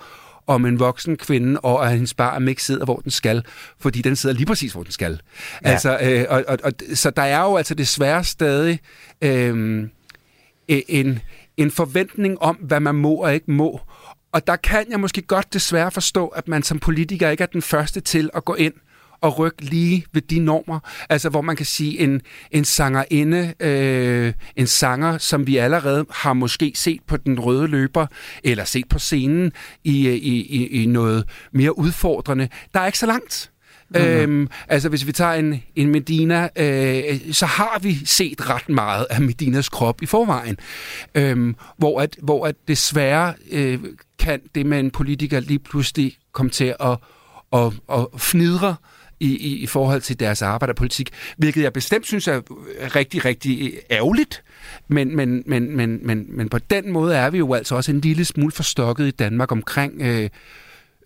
om 0.51 0.67
en 0.67 0.79
voksen 0.79 1.17
kvinde, 1.17 1.61
og 1.61 1.87
at 1.87 1.93
hendes 1.93 2.15
barm 2.15 2.49
ikke 2.49 2.63
sidder, 2.63 2.85
hvor 2.85 2.97
den 2.97 3.11
skal, 3.11 3.45
fordi 3.79 4.03
den 4.03 4.17
sidder 4.17 4.35
lige 4.35 4.47
præcis, 4.47 4.73
hvor 4.73 4.83
den 4.83 4.93
skal. 4.93 5.21
Ja. 5.65 5.71
Altså, 5.71 5.99
øh, 6.03 6.25
og, 6.29 6.45
og, 6.49 6.59
og, 6.65 6.73
så 6.95 7.11
der 7.11 7.23
er 7.23 7.43
jo 7.43 7.57
altså 7.57 7.75
desværre 7.75 8.25
stadig 8.25 8.81
øh, 9.23 9.89
en, 10.69 11.19
en 11.57 11.71
forventning 11.71 12.43
om, 12.43 12.57
hvad 12.57 12.81
man 12.81 12.95
må 12.95 13.15
og 13.15 13.35
ikke 13.35 13.51
må. 13.51 13.81
Og 14.33 14.47
der 14.47 14.57
kan 14.57 14.87
jeg 14.91 15.01
måske 15.01 15.23
godt 15.23 15.55
desværre 15.55 15.91
forstå, 15.91 16.27
at 16.27 16.49
man 16.49 16.63
som 16.63 16.79
politiker 16.79 17.31
ikke 17.31 17.43
er 17.43 17.47
den 17.47 17.63
første 17.63 18.01
til 18.01 18.31
at 18.35 18.45
gå 18.45 18.55
ind 18.55 18.75
at 19.23 19.39
rykke 19.39 19.65
lige 19.65 20.05
ved 20.13 20.23
de 20.23 20.39
normer. 20.39 20.81
Altså, 21.09 21.29
hvor 21.29 21.41
man 21.41 21.57
kan 21.57 21.67
sige, 21.67 21.99
en, 21.99 22.21
en 22.51 22.65
sangerinde, 22.65 23.55
øh, 23.61 24.33
en 24.57 24.67
sanger, 24.67 25.19
som 25.19 25.47
vi 25.47 25.57
allerede 25.57 26.07
har 26.11 26.33
måske 26.33 26.73
set 26.75 27.01
på 27.07 27.17
den 27.17 27.41
røde 27.41 27.67
løber, 27.67 28.07
eller 28.45 28.65
set 28.65 28.89
på 28.89 28.99
scenen 28.99 29.53
i, 29.85 30.09
i, 30.09 30.47
i, 30.47 30.83
i 30.83 30.87
noget 30.87 31.25
mere 31.53 31.79
udfordrende, 31.79 32.49
der 32.75 32.81
er 32.81 32.87
ikke 32.87 32.99
så 32.99 33.07
langt. 33.07 33.51
Mm-hmm. 33.95 34.09
Øhm, 34.09 34.49
altså 34.69 34.89
hvis 34.89 35.07
vi 35.07 35.13
tager 35.13 35.33
en, 35.33 35.63
en 35.77 35.89
Medina, 35.89 36.49
øh, 36.57 37.33
så 37.33 37.47
har 37.47 37.79
vi 37.83 37.99
set 38.05 38.51
ret 38.51 38.69
meget 38.69 39.07
af 39.11 39.21
Medinas 39.21 39.69
krop 39.69 40.03
i 40.03 40.07
forvejen. 40.07 40.57
Øhm, 41.15 41.57
hvor, 41.77 42.01
at, 42.01 42.17
hvor 42.23 42.47
at 42.47 42.55
desværre 42.69 43.35
øh, 43.51 43.79
kan 44.19 44.41
det 44.55 44.67
med 44.67 44.81
en 44.81 44.91
politiker 44.91 45.41
lige 45.41 45.59
pludselig 45.59 46.17
komme 46.33 46.51
til 46.51 46.75
at 46.81 46.97
og, 47.51 47.75
og 47.89 48.13
fnidrer 48.19 48.75
i, 49.21 49.37
i, 49.37 49.57
i 49.57 49.67
forhold 49.67 50.01
til 50.01 50.21
deres 50.21 50.43
arbejderpolitik, 50.43 51.11
hvilket 51.37 51.63
jeg 51.63 51.73
bestemt 51.73 52.07
synes 52.07 52.29
er 52.29 52.41
rigtig, 52.97 53.25
rigtig 53.25 53.73
ærgerligt. 53.91 54.43
Men, 54.89 55.17
men, 55.17 55.43
men, 55.47 55.77
men, 55.77 56.07
men, 56.07 56.27
men 56.29 56.49
på 56.49 56.59
den 56.59 56.93
måde 56.93 57.17
er 57.17 57.31
vi 57.31 57.39
jo 57.39 57.55
altså 57.55 57.75
også 57.75 57.93
en 57.93 58.01
lille 58.01 58.25
smule 58.25 58.53
forstokket 58.53 59.07
i 59.07 59.11
Danmark 59.11 59.53
omkring 59.53 60.03
øh, 60.03 60.29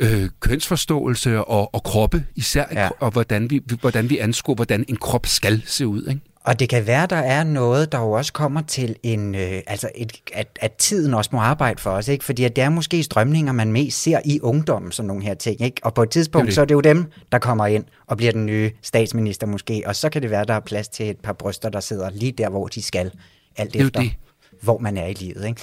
øh, 0.01 0.29
kønsforståelse 0.41 1.45
og, 1.45 1.75
og 1.75 1.83
kroppe, 1.83 2.25
især 2.35 2.65
ja. 2.73 2.89
og 3.01 3.11
hvordan 3.11 3.51
vi, 3.51 3.63
hvordan 3.81 4.11
vi 4.11 4.19
anskuer, 4.19 4.55
hvordan 4.55 4.85
en 4.89 4.97
krop 4.97 5.27
skal 5.27 5.63
se 5.67 5.87
ud. 5.87 6.07
Ikke? 6.09 6.21
Og 6.45 6.61
det 6.61 6.69
kan 6.69 6.87
være, 6.87 7.07
der 7.07 7.17
er 7.17 7.45
noget, 7.45 7.93
der 7.93 7.99
jo 7.99 8.11
også 8.11 8.33
kommer 8.33 8.63
til 8.63 8.97
en, 9.03 9.35
øh, 9.35 9.63
altså 9.67 9.91
et, 9.95 10.13
at, 10.33 10.59
at 10.61 10.73
tiden 10.73 11.15
også 11.15 11.31
må 11.33 11.39
arbejde 11.39 11.81
for 11.81 11.91
os, 11.91 12.09
ikke? 12.09 12.25
Fordi 12.25 12.45
at 12.45 12.57
det 12.57 12.65
er 12.65 12.69
måske 12.69 13.03
strømninger, 13.03 13.53
man 13.53 13.73
mest 13.73 14.03
ser 14.03 14.21
i 14.25 14.41
ungdommen, 14.41 14.93
sådan 14.93 15.07
nogle 15.07 15.23
her 15.23 15.35
ting, 15.35 15.61
ikke? 15.61 15.81
Og 15.85 15.95
på 15.95 16.03
et 16.03 16.11
tidspunkt, 16.11 16.43
det 16.43 16.47
det. 16.47 16.55
så 16.55 16.61
er 16.61 16.65
det 16.65 16.75
jo 16.75 16.81
dem, 16.81 17.13
der 17.33 17.39
kommer 17.39 17.67
ind 17.67 17.85
og 18.07 18.17
bliver 18.17 18.33
den 18.33 18.47
nye 18.47 18.71
statsminister 18.83 19.47
måske, 19.47 19.83
og 19.87 19.97
så 19.97 20.11
kan 20.11 20.23
det 20.23 20.31
være, 20.31 20.45
der 20.45 20.55
er 20.55 20.61
plads 20.61 20.89
til 20.89 21.11
et 21.11 21.19
par 21.19 21.33
bryster, 21.33 21.69
der 21.69 21.81
sidder 21.81 22.11
lige 22.11 22.33
der, 22.33 22.49
hvor 22.49 22.67
de 22.67 22.83
skal, 22.83 23.11
alt 23.57 23.77
efter, 23.77 24.01
det. 24.01 24.13
hvor 24.63 24.79
man 24.79 24.97
er 24.97 25.07
i 25.07 25.13
livet, 25.13 25.47
ikke? 25.47 25.61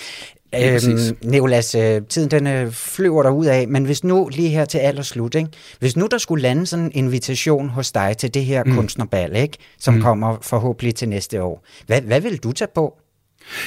Øhm, 0.56 1.18
Nicolas, 1.22 1.76
øh, 1.76 2.02
tiden 2.10 2.32
den 2.32 2.48
øh, 2.48 2.72
flyver 2.72 3.24
der 3.24 3.30
ud 3.30 3.46
af, 3.46 3.68
men 3.68 3.86
hvis 3.86 4.04
nu 4.04 4.30
lige 4.32 4.50
her 4.50 4.66
til 4.66 4.78
allerslut, 4.78 5.36
ikke? 5.36 5.50
hvis 5.80 5.98
nu 5.98 6.08
der 6.12 6.18
skulle 6.18 6.42
lande 6.42 6.66
sådan 6.66 6.86
en 6.86 6.92
invitation 6.94 7.70
hos 7.70 7.92
dig 7.92 8.16
til 8.18 8.34
det 8.34 8.46
her 8.46 8.64
mm. 8.64 8.76
kunstnerbal, 8.76 9.36
ikke? 9.36 9.58
som 9.80 9.94
mm. 9.94 10.02
kommer 10.02 10.38
forhåbentlig 10.42 10.96
til 10.96 11.10
næste 11.10 11.44
år, 11.44 11.66
hvad, 11.88 12.02
hvad 12.02 12.22
vil 12.22 12.38
du 12.38 12.52
tage 12.52 12.70
på? 12.76 12.98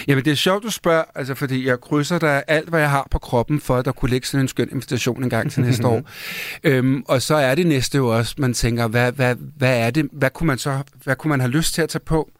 Jamen, 0.09 0.25
det 0.25 0.31
er 0.31 0.35
sjovt, 0.35 0.63
du 0.63 0.71
spørger, 0.71 1.05
altså, 1.15 1.35
fordi 1.35 1.67
jeg 1.67 1.81
krydser 1.81 2.19
der 2.19 2.43
alt, 2.49 2.69
hvad 2.69 2.81
jeg 2.81 2.91
har 2.91 3.09
på 3.11 3.19
kroppen, 3.19 3.61
for 3.61 3.77
at 3.77 3.85
der 3.85 3.93
kunne 3.93 4.11
ligge 4.11 4.27
sådan 4.27 4.45
en 4.45 4.49
skøn 4.49 4.69
invitation 4.73 5.23
en 5.23 5.31
gang 5.31 5.53
til 5.53 5.63
næste 5.63 5.87
år. 5.87 6.03
Øhm, 6.65 7.03
og 7.09 7.23
så 7.23 7.35
er 7.35 7.55
det 7.55 7.67
næste 7.67 7.97
jo 7.97 8.17
også, 8.17 8.35
man 8.39 8.55
tænker, 8.55 8.89
hvad, 8.89 9.13
hvad, 9.13 9.37
hvad 9.57 9.79
er 9.79 9.91
det, 9.91 10.09
hvad 10.13 10.31
kunne 10.31 10.47
man 10.47 10.59
så, 10.59 10.79
hvad 11.05 11.17
kunne 11.17 11.29
man 11.29 11.41
have 11.41 11.51
lyst 11.51 11.75
til 11.75 11.83
at 11.83 11.89
tage 11.89 12.03
på? 12.07 12.31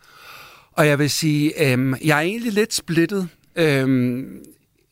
Og 0.73 0.87
jeg 0.87 0.99
vil 0.99 1.11
sige, 1.11 1.71
øhm, 1.73 1.95
jeg 2.05 2.17
er 2.17 2.23
egentlig 2.23 2.53
lidt 2.53 2.75
splittet. 2.75 3.29
Øhm, 3.57 4.45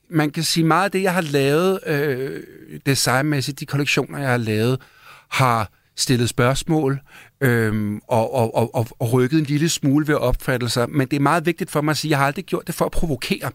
man 0.08 0.30
kan 0.30 0.42
sige 0.42 0.64
meget 0.64 0.84
af 0.84 0.90
det, 0.90 1.02
jeg 1.02 1.14
har 1.14 1.20
lavet 1.20 1.80
øh, 1.86 2.42
designmæssigt, 2.86 3.60
de 3.60 3.66
kollektioner, 3.66 4.18
jeg 4.18 4.30
har 4.30 4.36
lavet, 4.36 4.80
har 5.28 5.70
stillet 5.96 6.28
spørgsmål 6.28 7.00
øhm, 7.40 8.00
og, 8.08 8.34
og, 8.34 8.54
og, 8.54 8.74
og, 8.74 8.86
og 8.98 9.12
rykket 9.12 9.38
en 9.38 9.44
lille 9.44 9.68
smule 9.68 10.08
ved 10.08 10.14
opfattelser. 10.14 10.86
Men 10.86 11.08
det 11.08 11.16
er 11.16 11.20
meget 11.20 11.46
vigtigt 11.46 11.70
for 11.70 11.80
mig 11.80 11.90
at 11.90 11.96
sige, 11.96 12.08
at 12.08 12.10
jeg 12.10 12.18
har 12.18 12.26
aldrig 12.26 12.44
gjort 12.44 12.66
det 12.66 12.74
for 12.74 12.84
at 12.84 12.90
provokere. 12.90 13.50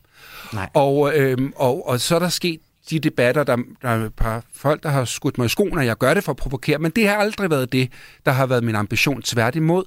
Nej. 0.53 0.69
Og, 0.73 1.17
øhm, 1.17 1.53
og, 1.55 1.87
og 1.87 1.99
så 1.99 2.15
er 2.15 2.19
der 2.19 2.29
sket 2.29 2.59
de 2.89 2.99
debatter, 2.99 3.43
der, 3.43 3.55
der 3.81 3.89
er 3.89 4.05
et 4.05 4.13
par 4.13 4.43
folk, 4.53 4.83
der 4.83 4.89
har 4.89 5.05
skudt 5.05 5.37
mig 5.37 5.45
i 5.45 5.49
skoene, 5.49 5.81
og 5.81 5.85
jeg 5.85 5.97
gør 5.97 6.13
det 6.13 6.23
for 6.23 6.31
at 6.31 6.37
provokere, 6.37 6.79
men 6.79 6.91
det 6.91 7.07
har 7.07 7.15
aldrig 7.15 7.49
været 7.49 7.71
det, 7.71 7.91
der 8.25 8.31
har 8.31 8.45
været 8.45 8.63
min 8.63 8.75
ambition. 8.75 9.21
Tværtimod, 9.21 9.83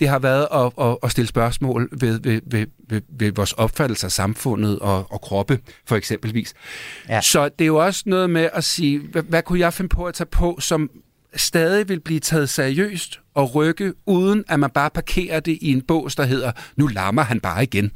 det 0.00 0.08
har 0.08 0.18
været 0.18 0.48
at, 0.54 0.86
at, 0.86 0.98
at 1.02 1.10
stille 1.10 1.28
spørgsmål 1.28 1.88
ved, 1.92 2.20
ved, 2.20 2.40
ved, 2.46 2.66
ved, 2.88 3.00
ved 3.08 3.32
vores 3.32 3.52
opfattelse 3.52 4.06
af 4.06 4.12
samfundet 4.12 4.78
og, 4.78 5.12
og 5.12 5.20
kroppe, 5.20 5.58
for 5.86 5.96
eksempelvis. 5.96 6.54
Ja. 7.08 7.20
Så 7.20 7.48
det 7.48 7.64
er 7.64 7.66
jo 7.66 7.76
også 7.76 8.02
noget 8.06 8.30
med 8.30 8.50
at 8.52 8.64
sige, 8.64 8.98
hvad, 8.98 9.22
hvad 9.22 9.42
kunne 9.42 9.60
jeg 9.60 9.74
finde 9.74 9.88
på 9.88 10.04
at 10.04 10.14
tage 10.14 10.26
på, 10.26 10.56
som 10.60 10.90
stadig 11.34 11.88
vil 11.88 12.00
blive 12.00 12.20
taget 12.20 12.48
seriøst 12.48 13.21
og 13.34 13.54
rykke, 13.54 13.92
uden 14.06 14.44
at 14.48 14.60
man 14.60 14.70
bare 14.70 14.90
parkerer 14.90 15.40
det 15.40 15.58
i 15.60 15.72
en 15.72 15.82
bås, 15.82 16.16
der 16.16 16.24
hedder, 16.24 16.52
nu 16.76 16.86
lammer 16.86 17.22
han 17.22 17.40
bare 17.40 17.62
igen. 17.62 17.90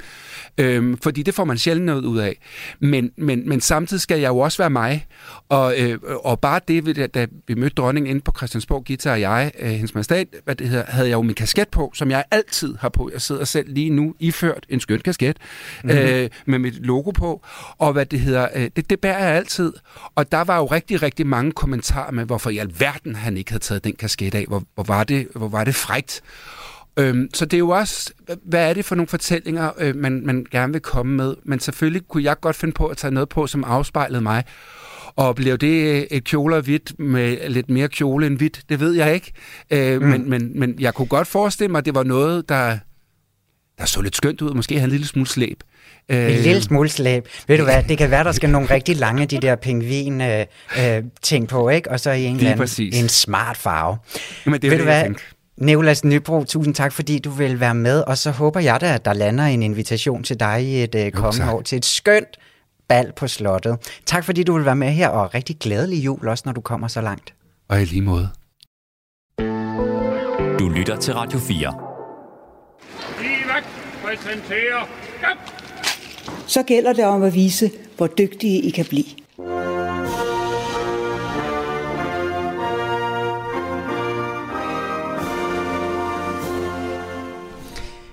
Øhm, 0.59 0.99
fordi 1.03 1.22
det 1.22 1.34
får 1.34 1.45
man 1.45 1.59
sjældent 1.59 1.87
noget 1.87 2.05
ud 2.05 2.18
af. 2.18 2.39
Men, 2.80 3.11
men, 3.16 3.49
men 3.49 3.61
samtidig 3.61 4.01
skal 4.01 4.20
jeg 4.20 4.28
jo 4.28 4.39
også 4.39 4.59
være 4.59 4.70
mig. 4.70 5.07
Og, 5.49 5.74
øh, 5.78 5.99
og 6.24 6.41
bare 6.41 6.61
det, 6.68 7.14
da 7.14 7.26
vi 7.47 7.55
mødte 7.55 7.74
dronningen 7.74 8.11
inde 8.11 8.20
på 8.20 8.32
Christiansborg, 8.37 8.84
Gita 8.84 9.11
og 9.11 9.20
jeg, 9.20 9.53
øh, 9.59 9.70
hendes 9.70 9.95
majestat, 9.95 10.28
hvad 10.45 10.55
det 10.55 10.68
hedder, 10.68 10.84
havde 10.89 11.09
jeg 11.09 11.14
jo 11.14 11.22
min 11.22 11.34
kasket 11.34 11.68
på, 11.68 11.93
som 11.95 12.11
jeg 12.11 12.24
altid 12.30 12.76
har 12.80 12.89
på. 12.89 13.11
Jeg 13.12 13.20
sidder 13.20 13.45
selv 13.45 13.72
lige 13.72 13.91
nu 13.91 14.14
iført 14.18 14.66
en 14.68 14.80
skøn 14.80 15.01
kasket 15.01 15.37
mm-hmm. 15.84 15.99
øh, 15.99 16.30
med 16.47 16.59
mit 16.59 16.87
logo 16.87 17.11
på. 17.11 17.45
Og 17.78 17.93
hvad 17.93 18.07
det 18.07 18.20
hedder, 18.20 18.49
øh, 18.55 18.70
det, 18.76 18.91
det 18.91 19.01
bærer 19.01 19.26
jeg 19.26 19.37
altid. 19.37 19.72
Og 20.14 20.32
der 20.32 20.45
var 20.45 20.57
jo 20.57 20.66
rigtig, 20.66 21.03
rigtig 21.03 21.26
mange 21.26 21.53
kommentarer 21.53 22.12
med, 22.12 22.24
hvorfor 22.24 22.51
i 22.51 22.59
alverden 22.59 23.14
han 23.14 23.37
ikke 23.37 23.51
havde 23.51 23.62
taget 23.62 23.84
den 23.84 23.97
kasket 23.97 24.34
af. 24.34 24.45
Hvor, 24.49 24.62
hvor 24.74 24.84
var 24.84 25.05
det 25.05 25.26
hvor 25.35 25.49
var 25.49 25.64
det 25.64 25.74
frægt. 25.74 26.22
Øhm, 26.99 27.29
så 27.35 27.45
det 27.45 27.55
er 27.55 27.59
jo 27.59 27.68
også, 27.68 28.12
hvad 28.45 28.70
er 28.70 28.74
det 28.74 28.85
for 28.85 28.95
nogle 28.95 29.09
fortællinger, 29.09 29.70
øh, 29.79 29.97
man, 29.97 30.27
man 30.27 30.47
gerne 30.51 30.72
vil 30.72 30.83
komme 30.83 31.16
med. 31.16 31.35
Men 31.45 31.61
selvfølgelig 31.61 32.09
kunne 32.09 32.24
jeg 32.24 32.41
godt 32.41 32.57
finde 32.57 32.74
på 32.74 32.87
at 32.87 32.97
tage 32.97 33.11
noget 33.11 33.29
på, 33.29 33.47
som 33.47 33.64
afspejlede 33.64 34.20
mig. 34.20 34.45
Og 35.16 35.37
blev 35.37 35.59
det 35.59 36.07
et 36.11 36.24
kjoler 36.24 36.61
hvidt 36.61 36.99
med 36.99 37.49
lidt 37.49 37.70
mere 37.70 37.89
kjole 37.89 38.27
end 38.27 38.37
hvidt, 38.37 38.62
det 38.68 38.81
ved 38.81 38.93
jeg 38.93 39.14
ikke. 39.14 39.33
Øh, 39.70 40.01
mm. 40.01 40.09
men, 40.09 40.31
men, 40.31 40.61
men 40.61 40.77
jeg 40.79 40.95
kunne 40.95 41.09
godt 41.09 41.29
forestille 41.29 41.70
mig, 41.70 41.79
at 41.79 41.85
det 41.85 41.95
var 41.95 42.03
noget, 42.03 42.49
der, 42.49 42.79
der 43.79 43.85
så 43.85 44.03
lidt 44.03 44.16
skønt 44.16 44.43
ud, 44.43 44.55
måske 44.55 44.74
havde 44.74 44.85
en 44.85 44.91
lille 44.91 45.07
smule 45.07 45.29
slæb. 45.29 45.62
En 46.09 46.16
øh, 46.16 46.28
lille 46.28 46.62
smule 46.62 46.88
slæb. 46.88 47.28
Ved 47.48 47.59
du 47.59 47.64
hvad, 47.64 47.82
det 47.82 47.98
kan 47.98 48.11
være, 48.11 48.24
der 48.24 48.32
skal 48.32 48.50
nogle 48.50 48.70
rigtig 48.70 48.96
lange 48.96 49.26
de 49.26 49.38
der 49.38 49.57
pingvin 49.57 50.20
øh, 50.20 50.46
øh, 50.78 51.02
ting 51.22 51.48
på, 51.48 51.68
ikke? 51.68 51.90
Og 51.90 52.00
så 52.00 52.11
i 52.11 52.24
en, 52.24 52.46
anden, 52.46 52.68
en 52.92 53.09
smart 53.09 53.57
farve. 53.57 53.98
Jamen, 54.46 54.61
det 54.61 54.66
er 54.66 54.70
Ved 54.70 54.78
det, 54.78 54.84
du 54.84 54.90
hvad, 54.90 55.04
Nicolas 55.57 56.04
Nybro, 56.04 56.44
tusind 56.44 56.74
tak, 56.74 56.92
fordi 56.92 57.18
du 57.18 57.30
vil 57.30 57.61
være 57.61 57.74
med, 57.74 58.00
og 58.00 58.18
så 58.18 58.30
håber 58.30 58.61
jeg 58.61 58.80
da, 58.80 58.94
at 58.94 59.04
der 59.04 59.12
lander 59.12 59.44
en 59.44 59.62
invitation 59.62 60.22
til 60.22 60.40
dig 60.40 60.62
i 60.64 60.82
et 60.82 60.94
uh, 60.94 61.11
kommende 61.11 61.52
år 61.52 61.62
til 61.62 61.78
et 61.78 61.84
skønt 61.84 62.36
bal 62.88 63.12
på 63.16 63.28
slottet. 63.28 64.00
Tak 64.07 64.24
fordi 64.24 64.42
du 64.42 64.57
vil 64.57 64.64
være 64.64 64.76
med 64.76 64.90
her, 64.90 65.09
og 65.09 65.34
rigtig 65.34 65.57
glædelig 65.61 66.04
jul 66.04 66.28
også, 66.28 66.42
når 66.46 66.52
du 66.52 66.61
kommer 66.61 66.88
så 66.88 67.00
langt. 67.00 67.34
Og 67.68 67.82
i 67.82 67.84
lige 67.84 68.02
måde. 68.02 68.28
Du 70.59 70.68
lytter 70.68 70.96
til 71.00 71.14
Radio 71.14 71.38
4. 71.38 71.74
Livet 73.22 73.64
præsenterer... 74.02 74.88
Så 76.47 76.62
gælder 76.62 76.92
det 76.92 77.05
om 77.05 77.22
at 77.22 77.34
vise, 77.34 77.70
hvor 77.97 78.07
dygtige 78.07 78.62
I 78.62 78.70
kan 78.70 78.84
blive. 78.84 79.05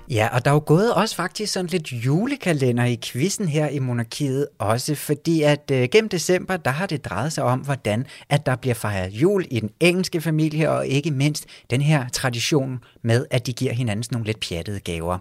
Ja, 0.09 0.27
og 0.33 0.45
der 0.45 0.51
er 0.51 0.55
jo 0.55 0.63
gået 0.65 0.93
også 0.93 1.15
faktisk 1.15 1.53
sådan 1.53 1.69
lidt 1.69 1.91
julekalender 1.91 2.85
i 2.85 2.99
quizzen 3.03 3.47
her 3.47 3.67
i 3.67 3.79
Monarkiet 3.79 4.47
også, 4.59 4.95
fordi 4.95 5.41
at 5.41 5.71
øh, 5.71 5.87
gennem 5.91 6.09
december, 6.09 6.57
der 6.57 6.71
har 6.71 6.85
det 6.85 7.05
drejet 7.05 7.33
sig 7.33 7.43
om, 7.43 7.59
hvordan 7.59 8.05
at 8.29 8.45
der 8.45 8.55
bliver 8.55 8.73
fejret 8.73 9.11
jul 9.11 9.45
i 9.51 9.59
den 9.59 9.69
engelske 9.79 10.21
familie, 10.21 10.71
og 10.71 10.87
ikke 10.87 11.11
mindst 11.11 11.45
den 11.69 11.81
her 11.81 12.09
tradition 12.09 12.79
med, 13.01 13.25
at 13.31 13.47
de 13.47 13.53
giver 13.53 13.73
hinanden 13.73 14.05
nogle 14.11 14.25
lidt 14.25 14.39
pjattede 14.39 14.79
gaver. 14.79 15.17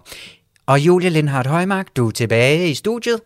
Og 0.65 0.79
Julie 0.79 1.09
Lindhardt 1.09 1.47
Højmark, 1.47 1.87
du 1.95 2.07
er 2.07 2.11
tilbage 2.11 2.69
i 2.69 2.73
studiet. 2.73 3.19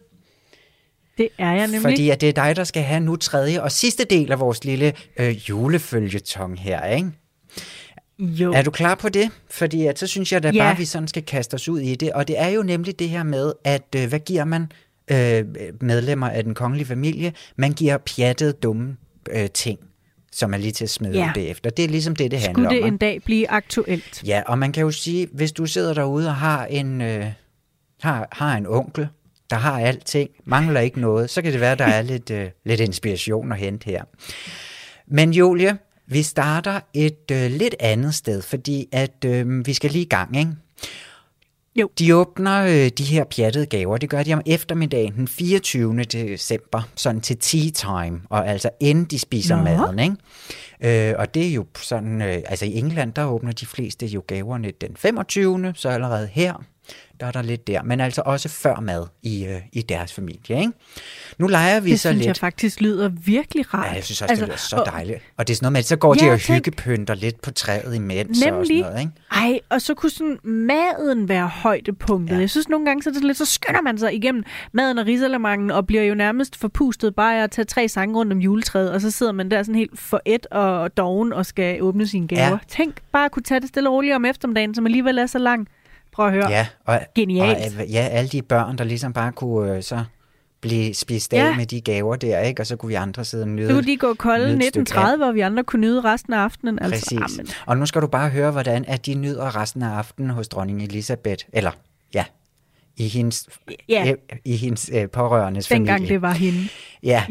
Det 1.17 1.29
er 1.37 1.51
jeg 1.51 1.67
nemlig. 1.67 1.81
Fordi 1.81 2.09
at 2.09 2.21
det 2.21 2.29
er 2.29 2.33
dig, 2.33 2.55
der 2.55 2.63
skal 2.63 2.83
have 2.83 2.99
nu 2.99 3.15
tredje 3.15 3.61
og 3.61 3.71
sidste 3.71 4.05
del 4.05 4.31
af 4.31 4.39
vores 4.39 4.63
lille 4.63 4.93
øh, 5.19 5.49
julefølgetong 5.49 6.59
her, 6.59 6.85
ikke? 6.85 7.11
Jo. 8.19 8.53
Er 8.53 8.61
du 8.61 8.71
klar 8.71 8.95
på 8.95 9.09
det? 9.09 9.29
Fordi 9.51 9.85
at, 9.85 9.99
så 9.99 10.07
synes 10.07 10.31
jeg 10.31 10.43
da 10.43 10.49
ja. 10.49 10.63
bare, 10.63 10.71
at 10.71 10.79
vi 10.79 10.85
sådan 10.85 11.07
skal 11.07 11.23
kaste 11.23 11.55
os 11.55 11.69
ud 11.69 11.79
i 11.79 11.95
det. 11.95 12.11
Og 12.11 12.27
det 12.27 12.39
er 12.39 12.47
jo 12.47 12.63
nemlig 12.63 12.99
det 12.99 13.09
her 13.09 13.23
med, 13.23 13.53
at 13.63 13.95
øh, 13.95 14.09
hvad 14.09 14.19
giver 14.19 14.45
man 14.45 14.71
øh, 15.11 15.45
medlemmer 15.81 16.29
af 16.29 16.43
den 16.43 16.55
kongelige 16.55 16.87
familie? 16.87 17.33
Man 17.55 17.73
giver 17.73 17.97
pjattede, 17.97 18.53
dumme 18.53 18.97
øh, 19.31 19.49
ting 19.49 19.79
som 20.37 20.53
er 20.53 20.57
lige 20.57 20.71
til 20.71 20.83
at 20.83 20.89
smide 20.89 21.17
ja. 21.17 21.31
efter. 21.35 21.69
Det 21.69 21.85
er 21.85 21.89
ligesom 21.89 22.15
det, 22.15 22.31
det 22.31 22.39
handler 22.39 22.67
om. 22.67 22.71
Skulle 22.71 22.81
det 22.81 22.87
en 22.87 22.97
dag 22.97 23.21
blive 23.25 23.49
aktuelt? 23.49 24.23
Ja, 24.25 24.41
og 24.45 24.59
man 24.59 24.71
kan 24.71 24.83
jo 24.83 24.91
sige, 24.91 25.27
hvis 25.33 25.51
du 25.51 25.65
sidder 25.65 25.93
derude 25.93 26.27
og 26.27 26.35
har 26.35 26.65
en, 26.65 27.01
øh, 27.01 27.25
har, 28.01 28.27
har 28.31 28.57
en 28.57 28.67
onkel, 28.67 29.07
der 29.49 29.55
har 29.55 29.79
alting, 29.79 30.29
mangler 30.45 30.79
ikke 30.79 31.01
noget, 31.01 31.29
så 31.29 31.41
kan 31.41 31.51
det 31.51 31.61
være, 31.61 31.75
der 31.75 31.85
er 31.85 32.01
lidt, 32.11 32.31
øh, 32.31 32.49
lidt 32.65 32.79
inspiration 32.79 33.51
at 33.51 33.57
hente 33.57 33.85
her. 33.85 34.03
Men 35.07 35.33
Julie, 35.33 35.77
vi 36.07 36.23
starter 36.23 36.79
et 36.93 37.31
øh, 37.31 37.51
lidt 37.51 37.75
andet 37.79 38.15
sted, 38.15 38.41
fordi 38.41 38.87
at 38.91 39.25
øh, 39.25 39.67
vi 39.67 39.73
skal 39.73 39.91
lige 39.91 40.05
i 40.05 40.09
gang, 40.09 40.37
ikke? 40.37 40.51
Jo. 41.77 41.89
De 41.99 42.15
åbner 42.15 42.63
øh, 42.63 42.91
de 42.97 43.03
her 43.03 43.23
pjattede 43.23 43.65
gaver, 43.65 43.97
det 43.97 44.09
gør 44.09 44.23
de 44.23 44.33
om 44.33 44.41
eftermiddagen 44.45 45.13
den 45.15 45.27
24. 45.27 46.03
december, 46.03 46.81
sådan 46.95 47.21
til 47.21 47.37
tea 47.37 47.69
time, 47.69 48.21
og 48.29 48.47
altså 48.47 48.69
inden 48.79 49.05
de 49.05 49.19
spiser 49.19 49.55
Nå. 49.55 49.63
maden, 49.63 49.99
ikke? 49.99 51.09
Øh, 51.09 51.15
og 51.19 51.33
det 51.33 51.47
er 51.47 51.53
jo 51.53 51.65
sådan, 51.81 52.21
øh, 52.21 52.37
altså 52.45 52.65
i 52.65 52.75
England, 52.77 53.13
der 53.13 53.25
åbner 53.25 53.51
de 53.51 53.65
fleste 53.65 54.05
jo 54.05 54.23
gaverne 54.27 54.71
den 54.81 54.95
25. 54.95 55.73
så 55.75 55.89
allerede 55.89 56.27
her. 56.31 56.63
Der 57.19 57.25
er 57.25 57.31
der 57.31 57.41
lidt 57.41 57.67
der, 57.67 57.83
men 57.83 57.99
altså 57.99 58.21
også 58.25 58.49
før 58.49 58.79
mad 58.79 59.05
i, 59.23 59.45
øh, 59.45 59.61
i 59.73 59.81
deres 59.81 60.13
familie. 60.13 60.59
Ikke? 60.59 60.71
Nu 61.37 61.47
leger 61.47 61.79
vi 61.79 61.91
Det 61.91 61.99
så 61.99 62.07
synes 62.09 62.17
lidt. 62.17 62.27
jeg 62.27 62.35
faktisk 62.37 62.81
lyder 62.81 63.09
virkelig 63.25 63.73
rart. 63.73 63.85
Ja, 63.87 63.91
jeg 63.91 64.03
synes 64.03 64.21
også, 64.21 64.31
altså, 64.31 64.45
det 64.45 64.49
lyder 64.49 64.57
så 64.57 64.75
og- 64.75 64.85
dejligt. 64.85 65.19
Og 65.37 65.47
det 65.47 65.53
er 65.53 65.55
sådan 65.55 65.65
noget 65.65 65.71
med, 65.71 65.79
at 65.79 65.85
så 65.85 65.95
går 65.95 66.13
de 66.13 66.25
Ja, 66.25 66.33
og 66.33 66.39
tænk- 66.39 66.55
hyggepynter 66.65 67.13
lidt 67.15 67.41
på 67.41 67.51
træet 67.51 67.95
imens 67.95 68.29
og 68.29 68.35
sådan 68.35 68.53
Nemlig. 68.53 68.81
noget. 68.81 68.99
Ikke? 68.99 69.11
Ej, 69.31 69.59
og 69.69 69.81
så 69.81 69.93
kunne 69.93 70.09
sådan 70.09 70.37
maden 70.43 71.29
være 71.29 71.47
højdepunktet. 71.47 72.35
Ja. 72.35 72.39
Jeg 72.39 72.49
synes 72.49 72.69
nogle 72.69 72.85
gange, 72.85 73.03
så, 73.03 73.09
er 73.09 73.13
det 73.13 73.23
lidt, 73.23 73.37
så 73.37 73.45
skynder 73.45 73.81
man 73.81 73.97
sig 73.97 74.13
igennem 74.13 74.43
maden 74.71 74.97
og 74.97 75.05
risalamangen, 75.05 75.71
og 75.71 75.87
bliver 75.87 76.03
jo 76.03 76.15
nærmest 76.15 76.55
forpustet 76.55 77.15
bare 77.15 77.43
at 77.43 77.51
tage 77.51 77.65
tre 77.65 77.87
sange 77.87 78.15
rundt 78.15 78.31
om 78.33 78.39
juletræet, 78.39 78.91
og 78.91 79.01
så 79.01 79.11
sidder 79.11 79.31
man 79.31 79.51
der 79.51 79.63
sådan 79.63 79.75
helt 79.75 79.99
foræt 79.99 80.45
og 80.51 80.97
doven 80.97 81.33
og 81.33 81.45
skal 81.45 81.81
åbne 81.83 82.07
sine 82.07 82.27
gaver. 82.27 82.49
Ja. 82.49 82.57
Tænk 82.67 82.95
bare 83.11 83.25
at 83.25 83.31
kunne 83.31 83.43
tage 83.43 83.59
det 83.59 83.69
stille 83.69 83.89
og 83.89 83.93
roligt 83.95 84.15
om 84.15 84.25
eftermiddagen, 84.25 84.75
som 84.75 84.85
alligevel 84.85 85.17
er 85.17 85.25
så 85.25 85.37
lang. 85.39 85.67
Prøv 86.11 86.27
at 86.27 86.33
høre. 86.33 86.49
Ja, 86.51 86.67
og, 86.85 86.99
Genialt. 87.15 87.79
Og, 87.79 87.87
ja, 87.87 87.99
alle 88.11 88.29
de 88.29 88.41
børn, 88.41 88.77
der 88.77 88.83
ligesom 88.83 89.13
bare 89.13 89.31
kunne 89.31 89.75
øh, 89.75 89.83
så 89.83 90.03
blive 90.61 90.93
spist 90.93 91.33
af 91.33 91.37
Ja. 91.37 91.55
med 91.55 91.65
de 91.65 91.81
gaver 91.81 92.15
der, 92.15 92.39
ikke? 92.39 92.61
og 92.61 92.67
så 92.67 92.75
kunne 92.75 92.87
vi 92.87 92.93
andre 92.95 93.25
sidde 93.25 93.43
og 93.43 93.47
nyde 93.49 93.67
Så 93.67 93.73
kunne 93.73 93.85
de 93.85 93.97
gå 93.97 94.13
kolde 94.13 94.45
nyde 94.45 94.53
et 94.57 94.63
stykke 94.63 94.81
1930, 94.81 95.23
hvor 95.25 95.31
vi 95.33 95.39
andre 95.39 95.63
kunne 95.63 95.81
nyde 95.81 96.01
resten 96.01 96.33
af 96.33 96.37
aftenen. 96.39 96.79
Altså, 96.81 97.15
Præcis. 97.17 97.37
amen. 97.39 97.47
Og 97.65 97.77
nu 97.77 97.85
skal 97.85 98.01
du 98.01 98.07
bare 98.07 98.29
høre, 98.29 98.51
hvordan 98.51 98.85
at 98.87 99.05
de 99.05 99.13
nyder 99.13 99.61
resten 99.61 99.83
af 99.83 99.89
aftenen 99.89 100.29
hos 100.31 100.47
dronning 100.47 100.83
Elisabeth. 100.83 101.45
Eller, 101.53 101.71
ja, 102.13 102.25
i 102.97 103.07
hendes, 103.07 103.47
Ja. 103.89 104.05
øh, 104.11 104.37
i 104.45 104.55
hendes 104.55 104.89
øh, 104.93 105.09
pårørendes 105.09 105.67
Dengang 105.67 105.97
familie. 105.97 106.13
det 106.13 106.21
var 106.21 106.31
hende. 106.33 106.59
Ja. 107.03 107.23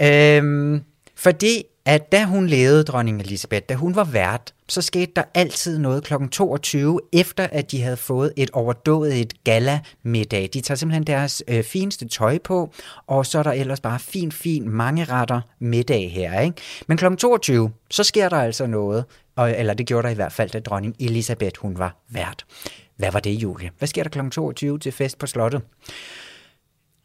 Ja. 0.00 0.36
Øhm, 0.38 0.82
fordi 1.16 1.62
at 1.86 2.12
da 2.12 2.24
hun 2.24 2.46
levede, 2.46 2.84
dronning 2.84 3.20
Elisabeth, 3.20 3.66
da 3.68 3.74
hun 3.74 3.96
var 3.96 4.04
vært, 4.04 4.54
så 4.68 4.82
skete 4.82 5.12
der 5.16 5.22
altid 5.34 5.78
noget 5.78 6.04
kl. 6.04 6.14
22, 6.32 7.00
efter 7.12 7.46
at 7.52 7.70
de 7.70 7.82
havde 7.82 7.96
fået 7.96 8.32
et 8.36 8.50
overdået 8.50 9.20
et 9.20 9.44
gala-middag. 9.44 10.50
De 10.54 10.60
tager 10.60 10.76
simpelthen 10.76 11.06
deres 11.06 11.42
øh, 11.48 11.64
fineste 11.64 12.08
tøj 12.08 12.38
på, 12.38 12.72
og 13.06 13.26
så 13.26 13.38
er 13.38 13.42
der 13.42 13.52
ellers 13.52 13.80
bare 13.80 13.98
fin, 13.98 14.32
fin 14.32 14.68
mange 14.68 15.04
retter 15.04 15.40
middag 15.58 16.12
her. 16.12 16.40
Ikke? 16.40 16.56
Men 16.86 16.96
kl. 16.96 17.04
22, 17.18 17.70
så 17.90 18.04
sker 18.04 18.28
der 18.28 18.36
altså 18.36 18.66
noget, 18.66 19.04
og, 19.36 19.50
eller 19.50 19.74
det 19.74 19.86
gjorde 19.86 20.06
der 20.06 20.12
i 20.12 20.14
hvert 20.14 20.32
fald, 20.32 20.50
da 20.50 20.60
dronning 20.60 20.96
Elisabeth 21.00 21.60
hun 21.60 21.78
var 21.78 21.96
vært. 22.08 22.44
Hvad 22.96 23.12
var 23.12 23.20
det, 23.20 23.30
Julie? 23.30 23.70
Hvad 23.78 23.88
sker 23.88 24.02
der 24.02 24.10
kl. 24.10 24.30
22 24.30 24.78
til 24.78 24.92
fest 24.92 25.18
på 25.18 25.26
slottet? 25.26 25.62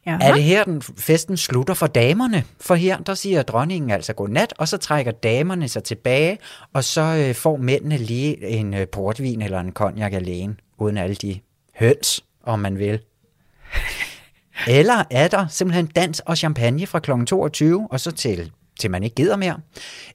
Ja. 0.06 0.18
Er 0.20 0.34
det 0.34 0.42
her, 0.42 0.64
den 0.64 0.82
festen 0.82 1.36
slutter 1.36 1.74
for 1.74 1.86
damerne? 1.86 2.44
For 2.60 2.74
her, 2.74 2.98
der 2.98 3.14
siger 3.14 3.42
dronningen 3.42 3.90
altså 3.90 4.12
godnat, 4.12 4.54
og 4.58 4.68
så 4.68 4.76
trækker 4.76 5.12
damerne 5.12 5.68
sig 5.68 5.84
tilbage, 5.84 6.38
og 6.72 6.84
så 6.84 7.00
øh, 7.00 7.34
får 7.34 7.56
mændene 7.56 7.96
lige 7.96 8.46
en 8.46 8.74
øh, 8.74 8.88
portvin 8.88 9.42
eller 9.42 9.60
en 9.60 9.72
cognac 9.72 10.12
alene, 10.12 10.56
uden 10.78 10.96
alle 10.96 11.14
de 11.14 11.40
høns, 11.78 12.24
om 12.42 12.58
man 12.58 12.78
vil. 12.78 13.00
Eller 14.68 15.04
er 15.10 15.28
der 15.28 15.46
simpelthen 15.48 15.86
dans 15.86 16.20
og 16.20 16.36
champagne 16.36 16.86
fra 16.86 16.98
kl. 16.98 17.10
22, 17.26 17.88
og 17.90 18.00
så 18.00 18.12
til, 18.12 18.52
til 18.80 18.90
man 18.90 19.02
ikke 19.02 19.14
gider 19.14 19.36
mere? 19.36 19.60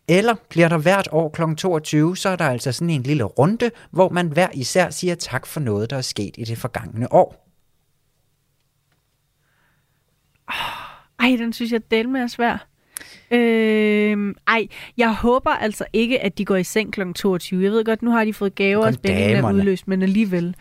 Eller 0.08 0.36
bliver 0.50 0.70
der 0.70 0.78
hvert 0.78 1.08
år 1.12 1.30
kl. 1.30 1.42
22, 1.58 2.18
så 2.18 2.30
er 2.30 2.36
der 2.36 2.46
altså 2.46 2.72
sådan 2.72 2.90
en 2.90 3.04
lille 3.04 3.24
runde, 3.24 3.72
hvor 3.92 4.10
man 4.10 4.28
hver 4.28 4.48
især 4.54 4.90
siger 4.90 5.16
tak 5.16 5.46
for 5.46 5.60
noget, 5.60 5.90
der 5.90 5.98
er 5.98 6.02
sket 6.02 6.36
i 6.38 6.44
det 6.44 6.58
forgangne 6.58 7.14
år. 7.14 7.45
Ej, 11.20 11.36
den 11.40 11.54
synes 11.54 11.72
jeg 11.72 11.92
del 11.92 12.10
med 12.10 12.22
er 12.22 12.28
svær. 12.28 12.68
Øh, 13.32 14.34
ej, 14.48 14.68
jeg 14.98 15.14
håber 15.14 15.52
altså 15.52 15.86
ikke, 15.94 16.22
at 16.22 16.38
de 16.38 16.46
går 16.46 16.56
i 16.56 16.64
seng 16.64 16.94
kl. 16.94 17.02
22. 17.16 17.64
Jeg 17.64 17.72
ved 17.72 17.86
godt, 17.86 18.02
nu 18.02 18.12
har 18.12 18.26
de 18.26 18.34
fået 18.34 18.56
gaver, 18.56 18.86
og 18.86 18.94
spændingen 18.94 19.46
er 19.46 19.54
udløst, 19.54 19.88
men 19.88 20.04
alligevel. 20.04 20.56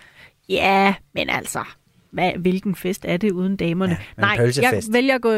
Ja, 0.48 0.94
men 1.14 1.30
altså, 1.30 1.64
hvad, 2.10 2.32
hvilken 2.32 2.74
fest 2.74 3.04
er 3.08 3.16
det 3.16 3.32
uden 3.32 3.56
damerne? 3.56 3.96
Ja, 4.18 4.20
Nej, 4.20 4.38
jeg 4.62 4.82
vælger 4.92 5.14
at 5.14 5.20
gå... 5.20 5.30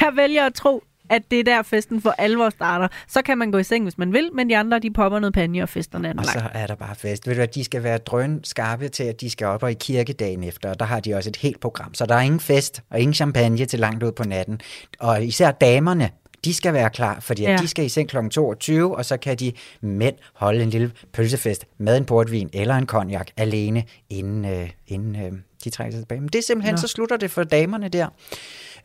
jeg 0.00 0.12
vælger 0.16 0.46
at 0.46 0.54
tro, 0.54 0.84
at 1.10 1.22
det 1.30 1.40
er 1.40 1.44
der 1.44 1.62
festen 1.62 2.00
for 2.00 2.14
alvor 2.18 2.50
starter. 2.50 2.88
Så 3.08 3.22
kan 3.22 3.38
man 3.38 3.50
gå 3.50 3.58
i 3.58 3.62
seng, 3.62 3.84
hvis 3.84 3.98
man 3.98 4.12
vil, 4.12 4.30
men 4.32 4.50
de 4.50 4.56
andre, 4.56 4.78
de 4.78 4.90
popper 4.90 5.18
noget 5.18 5.34
panje 5.34 5.62
og 5.62 5.68
fester 5.68 5.98
den 5.98 6.04
anden 6.04 6.18
Og 6.18 6.24
så 6.24 6.42
er 6.54 6.66
der 6.66 6.74
bare 6.74 6.94
fest. 6.94 7.26
Ved 7.26 7.34
du 7.34 7.38
hvad, 7.38 7.48
de 7.48 7.64
skal 7.64 7.82
være 7.82 7.98
drøn 7.98 8.40
skarpe 8.44 8.88
til, 8.88 9.04
at 9.04 9.20
de 9.20 9.30
skal 9.30 9.46
op 9.46 9.62
og 9.62 9.70
i 9.70 9.74
kirkedagen 9.74 10.44
efter, 10.44 10.70
og 10.70 10.80
der 10.80 10.86
har 10.86 11.00
de 11.00 11.14
også 11.14 11.30
et 11.30 11.36
helt 11.36 11.60
program. 11.60 11.94
Så 11.94 12.06
der 12.06 12.14
er 12.14 12.20
ingen 12.20 12.40
fest 12.40 12.82
og 12.90 13.00
ingen 13.00 13.14
champagne 13.14 13.66
til 13.66 13.78
langt 13.78 14.02
ud 14.02 14.12
på 14.12 14.24
natten. 14.24 14.60
Og 14.98 15.24
især 15.24 15.50
damerne, 15.50 16.10
de 16.44 16.54
skal 16.54 16.72
være 16.72 16.90
klar, 16.90 17.20
fordi 17.20 17.42
ja. 17.42 17.56
De 17.56 17.68
skal 17.68 17.84
i 17.84 17.88
seng 17.88 18.08
kl. 18.08 18.16
22, 18.28 18.96
og 18.96 19.04
så 19.04 19.16
kan 19.16 19.36
de 19.36 19.52
mænd 19.80 20.14
holde 20.34 20.62
en 20.62 20.70
lille 20.70 20.92
pølsefest 21.12 21.66
med 21.78 21.96
en 21.96 22.04
portvin 22.04 22.50
eller 22.52 22.74
en 22.74 22.86
cognac 22.86 23.26
alene, 23.36 23.84
inden, 24.10 24.44
øh, 24.44 24.70
inden 24.86 25.16
øh, 25.16 25.32
de 25.64 25.70
trækker 25.70 25.92
sig 25.92 26.02
tilbage. 26.02 26.20
Men 26.20 26.28
det 26.28 26.38
er 26.38 26.42
simpelthen, 26.42 26.72
Nå. 26.72 26.76
så 26.76 26.88
slutter 26.88 27.16
det 27.16 27.30
for 27.30 27.44
damerne 27.44 27.88
der. 27.88 28.08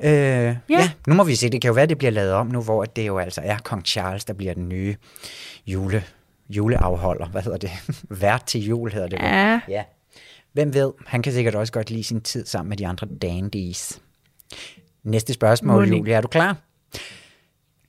Øh, 0.03 0.09
ja. 0.11 0.55
ja, 0.69 0.91
nu 1.07 1.13
må 1.13 1.23
vi 1.23 1.35
se. 1.35 1.49
Det 1.49 1.61
kan 1.61 1.67
jo 1.67 1.73
være, 1.73 1.85
det 1.85 1.97
bliver 1.97 2.11
lavet 2.11 2.31
om 2.31 2.47
nu, 2.47 2.61
hvor 2.61 2.85
det 2.85 3.07
jo 3.07 3.17
altså 3.17 3.41
er 3.43 3.57
kong 3.57 3.85
Charles, 3.85 4.25
der 4.25 4.33
bliver 4.33 4.53
den 4.53 4.69
nye 4.69 4.95
jule, 5.67 6.03
juleafholder. 6.49 7.27
Hvad 7.27 7.41
hedder 7.41 7.57
det? 7.57 7.71
Vært 8.21 8.43
til 8.43 8.65
jul 8.65 8.91
hedder 8.91 9.07
det. 9.07 9.19
Ja. 9.19 9.59
ja. 9.67 9.83
Hvem 10.53 10.73
ved, 10.73 10.91
han 11.05 11.21
kan 11.21 11.33
sikkert 11.33 11.55
også 11.55 11.73
godt 11.73 11.89
lide 11.89 12.03
sin 12.03 12.21
tid 12.21 12.45
sammen 12.45 12.69
med 12.69 12.77
de 12.77 12.87
andre 12.87 13.07
dandies. 13.21 14.01
Næste 15.03 15.33
spørgsmål, 15.33 15.83
ikke. 15.83 15.97
Julie. 15.97 16.13
Er 16.13 16.21
du 16.21 16.27
klar? 16.27 16.57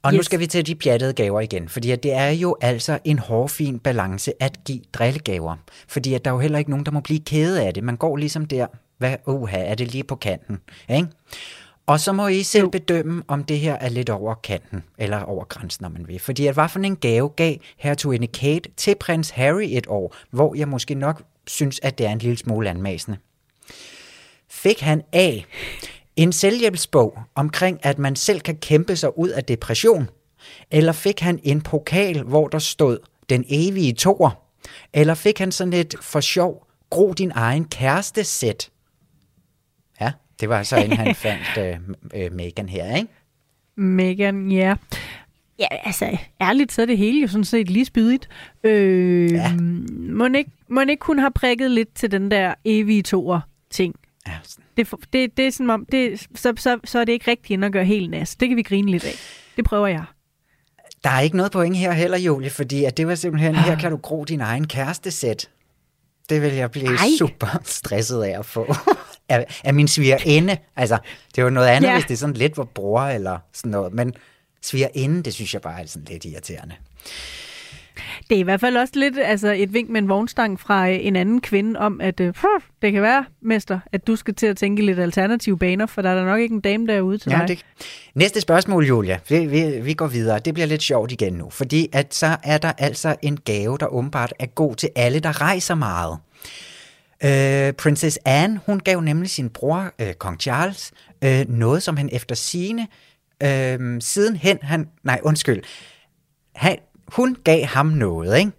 Og 0.02 0.12
yes. 0.12 0.16
nu 0.16 0.22
skal 0.22 0.40
vi 0.40 0.46
til 0.46 0.66
de 0.66 0.74
pjattede 0.74 1.12
gaver 1.12 1.40
igen, 1.40 1.68
fordi 1.68 1.90
at 1.90 2.02
det 2.02 2.12
er 2.12 2.28
jo 2.28 2.56
altså 2.60 2.98
en 3.04 3.18
hårfin 3.18 3.78
balance 3.78 4.32
at 4.42 4.64
give 4.64 4.80
drillegaver. 4.92 5.56
Fordi 5.88 6.14
at 6.14 6.24
der 6.24 6.30
er 6.30 6.34
jo 6.34 6.40
heller 6.40 6.58
ikke 6.58 6.70
nogen, 6.70 6.86
der 6.86 6.92
må 6.92 7.00
blive 7.00 7.20
kede 7.20 7.66
af 7.66 7.74
det. 7.74 7.84
Man 7.84 7.96
går 7.96 8.16
ligesom 8.16 8.44
der, 8.44 8.66
hvad, 8.98 9.16
uha, 9.26 9.58
er 9.58 9.74
det 9.74 9.92
lige 9.92 10.04
på 10.04 10.16
kanten? 10.16 10.58
Ikke? 10.88 11.08
Og 11.90 12.00
så 12.00 12.12
må 12.12 12.28
I 12.28 12.42
selv 12.42 12.68
bedømme, 12.68 13.22
om 13.28 13.44
det 13.44 13.58
her 13.58 13.74
er 13.74 13.88
lidt 13.88 14.10
over 14.10 14.34
kanten, 14.34 14.82
eller 14.98 15.22
over 15.22 15.44
grænsen, 15.44 15.84
om 15.84 15.92
man 15.92 16.08
vil. 16.08 16.18
Fordi 16.18 16.46
at 16.46 16.54
hvad 16.54 16.68
for 16.68 16.78
en 16.78 16.96
gave 16.96 17.28
gav 17.28 17.56
hertuginde 17.76 18.26
Kate 18.26 18.70
til 18.76 18.94
prins 18.94 19.30
Harry 19.30 19.66
et 19.68 19.86
år, 19.88 20.16
hvor 20.30 20.54
jeg 20.54 20.68
måske 20.68 20.94
nok 20.94 21.22
synes, 21.46 21.80
at 21.82 21.98
det 21.98 22.06
er 22.06 22.10
en 22.10 22.18
lille 22.18 22.36
smule 22.36 22.70
anmasende. 22.70 23.18
Fik 24.50 24.80
han 24.80 25.02
A. 25.12 25.38
En 26.16 26.32
selvhjælpsbog 26.32 27.18
omkring, 27.34 27.78
at 27.82 27.98
man 27.98 28.16
selv 28.16 28.40
kan 28.40 28.56
kæmpe 28.56 28.96
sig 28.96 29.18
ud 29.18 29.28
af 29.28 29.44
depression? 29.44 30.08
Eller 30.70 30.92
fik 30.92 31.20
han 31.20 31.40
en 31.42 31.60
pokal, 31.60 32.22
hvor 32.22 32.48
der 32.48 32.58
stod 32.58 32.98
den 33.28 33.44
evige 33.48 33.92
toer? 33.92 34.30
Eller 34.92 35.14
fik 35.14 35.38
han 35.38 35.52
sådan 35.52 35.72
et 35.72 35.94
for 36.00 36.20
sjov, 36.20 36.66
gro 36.90 37.12
din 37.12 37.32
egen 37.34 37.64
kæreste 37.64 38.24
sæt? 38.24 38.69
Det 40.40 40.48
var 40.48 40.62
så 40.62 40.76
inden 40.76 40.98
han 40.98 41.14
fandt 41.14 41.58
øh, 41.58 42.24
øh, 42.24 42.32
Megan 42.32 42.68
her, 42.68 42.96
ikke? 42.96 43.08
Megan, 43.76 44.52
ja. 44.52 44.74
Ja, 45.58 45.66
altså, 45.84 46.18
ærligt, 46.40 46.72
så 46.72 46.82
er 46.82 46.86
det 46.86 46.98
hele 46.98 47.20
jo 47.20 47.28
sådan 47.28 47.44
set 47.44 47.70
lige 47.70 47.84
spydigt. 47.84 48.28
Øh, 48.64 49.32
Ja. 49.32 49.52
må, 49.98 50.26
ikke, 50.36 50.50
må 50.68 50.80
ikke 50.80 51.06
hun 51.06 51.18
har 51.18 51.28
prikket 51.34 51.70
lidt 51.70 51.94
til 51.94 52.10
den 52.10 52.30
der 52.30 52.54
evige 52.64 53.02
toer 53.02 53.40
ting? 53.70 53.94
Ja, 54.26 54.32
Det, 54.76 54.88
det, 55.12 55.36
det 55.36 55.46
er 55.46 55.50
som 55.50 55.70
om, 55.70 55.86
det, 55.92 56.28
så, 56.34 56.52
så, 56.56 56.78
så 56.84 56.98
er 56.98 57.04
det 57.04 57.12
ikke 57.12 57.30
rigtigt 57.30 57.54
end 57.54 57.64
at 57.64 57.72
gøre 57.72 57.84
helt 57.84 58.10
nas. 58.10 58.36
Det 58.36 58.48
kan 58.48 58.56
vi 58.56 58.62
grine 58.62 58.90
lidt 58.90 59.04
af. 59.04 59.12
Det 59.56 59.64
prøver 59.64 59.86
jeg. 59.86 60.04
Der 61.04 61.10
er 61.10 61.20
ikke 61.20 61.36
noget 61.36 61.52
point 61.52 61.76
her 61.76 61.92
heller, 61.92 62.18
Julie, 62.18 62.50
fordi 62.50 62.84
at 62.84 62.96
det 62.96 63.06
var 63.06 63.14
simpelthen, 63.14 63.54
Ah. 63.54 63.60
her 63.64 63.76
kan 63.76 63.90
du 63.90 63.96
gro 63.96 64.24
din 64.24 64.40
egen 64.40 64.66
kærestesæt. 64.68 65.48
Det 66.30 66.42
vil 66.42 66.54
jeg 66.54 66.70
blive 66.70 66.96
Ej. 66.96 67.08
super 67.18 67.60
stresset 67.64 68.22
af 68.22 68.38
at 68.38 68.46
få. 68.46 68.74
af, 69.28 69.60
af 69.64 69.74
min 69.74 69.88
svigerinde. 69.88 70.56
Altså, 70.76 70.98
det 71.28 71.38
er 71.38 71.42
jo 71.42 71.50
noget 71.50 71.68
andet, 71.68 71.88
ja. 71.88 71.94
Hvis 71.94 72.04
det 72.04 72.14
er 72.14 72.18
sådan 72.18 72.36
lidt 72.36 72.54
hvor 72.54 72.64
bror 72.64 73.02
eller 73.02 73.38
sådan 73.54 73.70
noget. 73.70 73.92
Men 73.92 74.14
svigerinde, 74.62 75.22
det 75.22 75.34
synes 75.34 75.54
jeg 75.54 75.62
bare 75.62 75.82
er 75.82 75.86
sådan 75.86 76.08
lidt 76.10 76.24
irriterende. 76.24 76.74
Det 78.28 78.34
er 78.36 78.40
i 78.40 78.42
hvert 78.42 78.60
fald 78.60 78.76
også 78.76 78.92
lidt 78.96 79.18
altså 79.18 79.52
et 79.52 79.72
vink 79.74 79.90
med 79.90 80.02
en 80.02 80.08
vognstang 80.08 80.60
fra 80.60 80.88
øh, 80.90 80.98
en 81.00 81.16
anden 81.16 81.40
kvinde 81.40 81.80
om, 81.80 82.00
at 82.00 82.20
øh, 82.20 82.34
det 82.82 82.92
kan 82.92 83.02
være, 83.02 83.24
mester, 83.42 83.80
at 83.92 84.06
du 84.06 84.16
skal 84.16 84.34
til 84.34 84.46
at 84.46 84.56
tænke 84.56 84.86
lidt 84.86 84.98
alternative 84.98 85.58
baner, 85.58 85.86
for 85.86 86.02
der 86.02 86.10
er 86.10 86.14
der 86.14 86.24
nok 86.24 86.40
ikke 86.40 86.54
en 86.54 86.60
dame 86.60 86.86
derude 86.86 87.18
til 87.18 87.30
Ja, 87.32 87.38
dig. 87.38 87.48
det... 87.48 87.64
Næste 88.14 88.40
spørgsmål, 88.40 88.86
Julia. 88.86 89.18
Vi, 89.28 89.46
vi, 89.46 89.80
vi 89.80 89.94
går 89.94 90.06
videre. 90.06 90.38
Det 90.38 90.54
bliver 90.54 90.66
lidt 90.66 90.82
sjovt 90.82 91.12
igen 91.12 91.32
nu, 91.32 91.50
fordi 91.50 91.88
at 91.92 92.14
så 92.14 92.36
er 92.44 92.58
der 92.58 92.72
altså 92.78 93.16
en 93.22 93.36
gave, 93.36 93.78
der 93.78 93.86
åbenbart 93.86 94.34
er 94.38 94.46
god 94.46 94.74
til 94.74 94.88
alle, 94.96 95.20
der 95.20 95.40
rejser 95.40 95.74
meget. 95.74 96.18
Øh, 97.24 97.72
Princess 97.72 98.18
Anne, 98.24 98.60
hun 98.66 98.80
gav 98.80 99.00
nemlig 99.00 99.30
sin 99.30 99.48
bror, 99.50 99.92
øh, 99.98 100.12
kong 100.14 100.40
Charles, 100.40 100.92
øh, 101.24 101.48
noget, 101.48 101.82
som 101.82 101.96
han 101.96 102.08
efter 102.12 102.34
sine 102.34 102.86
øh, 103.42 104.00
sidenhen, 104.00 104.58
han, 104.62 104.88
nej, 105.04 105.20
undskyld, 105.22 105.62
han, 106.54 106.76
hun 107.12 107.36
gav 107.44 107.64
ham 107.64 107.86
noget, 107.86 108.38
ikke? 108.38 108.52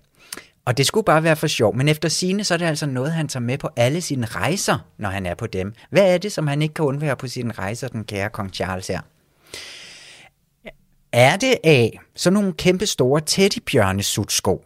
Og 0.66 0.78
det 0.78 0.88
skulle 0.88 1.06
bare 1.06 1.24
være 1.24 1.36
for 1.36 1.48
sjov, 1.48 1.76
men 1.76 1.88
efter 1.88 2.10
sine 2.10 2.44
så 2.44 2.54
er 2.54 2.58
det 2.58 2.66
altså 2.66 2.86
noget, 2.86 3.12
han 3.12 3.28
tager 3.28 3.44
med 3.44 3.58
på 3.58 3.70
alle 3.76 4.02
sine 4.02 4.26
rejser, 4.26 4.78
når 4.98 5.10
han 5.10 5.26
er 5.26 5.36
på 5.36 5.48
dem. 5.48 5.74
Hvad 5.90 6.14
er 6.14 6.18
det, 6.18 6.32
som 6.32 6.48
han 6.48 6.62
ikke 6.62 6.74
kan 6.74 6.86
undvære 6.86 7.16
på 7.16 7.28
sine 7.28 7.54
rejser, 7.54 7.88
den 7.88 8.04
kære 8.04 8.30
kong 8.30 8.54
Charles 8.54 8.88
her? 8.88 9.02
Er 11.12 11.38
det 11.38 11.56
A, 11.64 11.90
sådan 12.16 12.34
nogle 12.34 12.54
kæmpe 12.54 12.86
store 12.86 13.22
teddybjørnesutsko? 13.22 14.66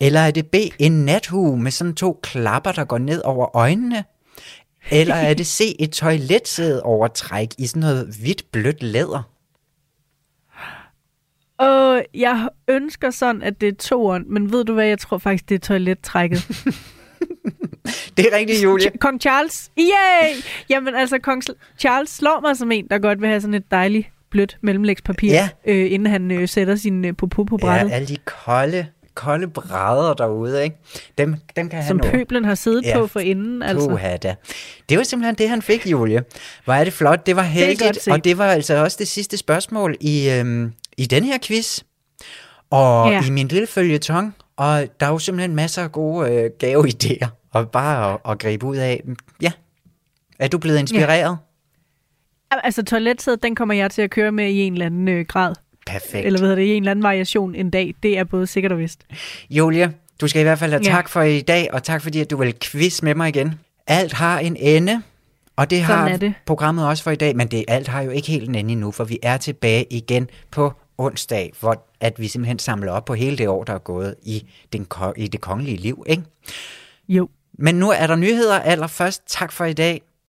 Eller 0.00 0.20
er 0.20 0.30
det 0.30 0.46
B, 0.46 0.54
en 0.78 1.04
nathue 1.04 1.58
med 1.58 1.70
sådan 1.70 1.94
to 1.94 2.20
klapper, 2.22 2.72
der 2.72 2.84
går 2.84 2.98
ned 2.98 3.22
over 3.24 3.56
øjnene? 3.56 4.04
Eller 4.90 5.14
er 5.14 5.34
det 5.34 5.46
C, 5.46 5.76
et 5.78 5.90
toiletsæde 5.90 6.82
overtræk 6.82 7.48
i 7.58 7.66
sådan 7.66 7.80
noget 7.80 8.16
hvidt 8.20 8.52
blødt 8.52 8.82
læder? 8.82 9.22
Og 11.58 12.02
jeg 12.14 12.48
ønsker 12.68 13.10
sådan, 13.10 13.42
at 13.42 13.60
det 13.60 13.68
er 13.68 13.72
toeren, 13.72 14.24
men 14.28 14.52
ved 14.52 14.64
du 14.64 14.72
hvad, 14.74 14.86
jeg 14.86 14.98
tror 14.98 15.18
faktisk, 15.18 15.48
det 15.48 15.54
er 15.54 15.58
toilettrækket. 15.58 16.48
Det 18.16 18.26
er 18.32 18.36
rigtigt, 18.36 18.62
Julie. 18.64 18.90
Kong 19.00 19.20
Charles, 19.20 19.70
yay! 19.78 20.42
Jamen 20.70 20.94
altså, 20.94 21.18
Kong 21.18 21.42
Charles 21.78 22.10
slår 22.10 22.40
mig 22.40 22.56
som 22.56 22.72
en, 22.72 22.86
der 22.90 22.98
godt 22.98 23.20
vil 23.20 23.28
have 23.28 23.40
sådan 23.40 23.54
et 23.54 23.70
dejligt 23.70 24.06
blødt 24.30 24.56
mellemlægspapir, 24.60 25.32
Ja. 25.32 25.48
øh, 25.66 25.92
inden 25.92 26.06
han 26.12 26.30
øh, 26.30 26.48
sætter 26.48 26.76
sin 26.76 27.04
øh, 27.04 27.16
popo 27.16 27.44
på 27.44 27.56
brættet, 27.56 27.90
Ja, 27.90 27.94
alle 27.94 28.08
de 28.08 28.16
kolde, 28.44 28.86
kolde 29.14 29.48
brædder 29.48 30.14
derude, 30.14 30.64
ikke? 30.64 30.76
Dem, 31.18 31.34
dem 31.56 31.68
kan 31.68 31.78
han 31.78 31.88
som 31.88 31.96
nå. 31.96 32.10
pøblen 32.10 32.44
har 32.44 32.54
siddet 32.54 32.84
Ja, 32.84 32.98
på 32.98 33.06
for 33.06 33.20
inden. 33.20 33.62
Altså. 33.62 33.88
Puha 33.88 34.16
da. 34.16 34.34
Det 34.88 34.98
var 34.98 35.04
simpelthen 35.04 35.34
det, 35.34 35.48
han 35.48 35.62
fik, 35.62 35.86
Julie. 35.86 36.24
Hvor 36.64 36.74
er 36.74 36.84
det 36.84 36.92
flot. 36.92 37.26
Det 37.26 37.36
var 37.36 37.42
heldigt, 37.42 38.02
set. 38.02 38.12
og 38.12 38.24
det 38.24 38.38
var 38.38 38.46
altså 38.46 38.74
også 38.84 38.96
det 39.00 39.08
sidste 39.08 39.36
spørgsmål 39.36 39.96
i, 40.00 40.30
øhm, 40.30 40.72
i 40.98 41.06
den 41.06 41.24
her 41.24 41.38
quiz. 41.44 41.80
Og 42.70 43.10
Ja. 43.12 43.24
i 43.26 43.30
min 43.30 43.48
lille 43.48 43.66
følgetong. 43.66 44.34
Og 44.56 44.86
der 45.00 45.06
er 45.06 45.10
jo 45.10 45.18
simpelthen 45.18 45.54
masser 45.54 45.82
af 45.82 45.92
gode 45.92 46.30
øh, 46.32 46.50
gaveidéer. 46.64 47.26
Og 47.50 47.70
bare 47.70 48.12
at, 48.12 48.18
at 48.30 48.38
gribe 48.38 48.66
ud 48.66 48.76
af. 48.76 49.02
Ja. 49.42 49.52
Er 50.38 50.48
du 50.48 50.58
blevet 50.58 50.78
inspireret? 50.78 51.38
Altså, 52.50 52.82
toiletsædet, 52.82 53.42
den 53.42 53.54
kommer 53.54 53.74
jeg 53.74 53.90
til 53.90 54.02
at 54.02 54.10
køre 54.10 54.32
med 54.32 54.48
i 54.50 54.60
en 54.60 54.72
eller 54.72 54.86
anden 54.86 55.08
øh, 55.08 55.26
grad. 55.26 55.54
Perfekt. 55.86 56.26
Eller 56.26 56.38
hvad 56.38 56.48
hedder 56.48 56.62
det, 56.62 56.68
i 56.68 56.74
en 56.74 56.82
eller 56.82 56.90
anden 56.90 57.02
variation 57.02 57.54
en 57.54 57.70
dag. 57.70 57.94
Det 58.02 58.18
er 58.18 58.24
både 58.24 58.46
sikkert 58.46 58.72
og 58.72 58.78
vist. 58.78 59.00
Julie, 59.50 59.92
du 60.20 60.28
skal 60.28 60.40
i 60.40 60.42
hvert 60.42 60.58
fald 60.58 60.70
have 60.72 60.82
Ja. 60.84 60.90
tak 60.90 61.08
for 61.08 61.22
i 61.22 61.40
dag, 61.40 61.68
og 61.72 61.82
tak 61.82 62.02
fordi, 62.02 62.20
at 62.20 62.30
du 62.30 62.36
vil 62.36 62.54
quiz 62.62 63.02
med 63.02 63.14
mig 63.14 63.28
igen. 63.28 63.54
Alt 63.86 64.12
har 64.12 64.38
en 64.38 64.56
ende, 64.56 65.02
og 65.56 65.70
det 65.70 65.86
Sådan 65.86 66.10
har 66.10 66.16
det. 66.16 66.34
programmet 66.46 66.88
også 66.88 67.02
for 67.02 67.10
i 67.10 67.16
dag, 67.16 67.36
men 67.36 67.48
det 67.48 67.64
alt 67.68 67.88
har 67.88 68.00
jo 68.02 68.10
ikke 68.10 68.28
helt 68.28 68.48
en 68.48 68.54
ende 68.54 68.72
endnu, 68.72 68.90
for 68.90 69.04
vi 69.04 69.18
er 69.22 69.36
tilbage 69.36 69.86
igen 69.92 70.30
på 70.50 70.72
onsdag, 70.98 71.52
hvor 71.60 71.86
at 72.00 72.20
vi 72.20 72.28
simpelthen 72.28 72.58
samler 72.58 72.92
op 72.92 73.04
på 73.04 73.14
hele 73.14 73.38
det 73.38 73.48
år, 73.48 73.64
der 73.64 73.72
er 73.72 73.78
gået 73.78 74.14
i, 74.22 74.48
den, 74.72 74.86
i 75.16 75.28
det 75.28 75.40
kongelige 75.40 75.76
liv. 75.76 76.04
Ikke? 76.06 76.22
Jo. 77.08 77.28
Men 77.58 77.74
nu 77.74 77.90
er 77.90 78.06
der 78.06 78.16
nyheder 78.16 78.58
allerførst. 78.58 79.22
Tak 79.26 79.52
for 79.52 79.64
i 79.64 79.72
dag. 79.72 80.02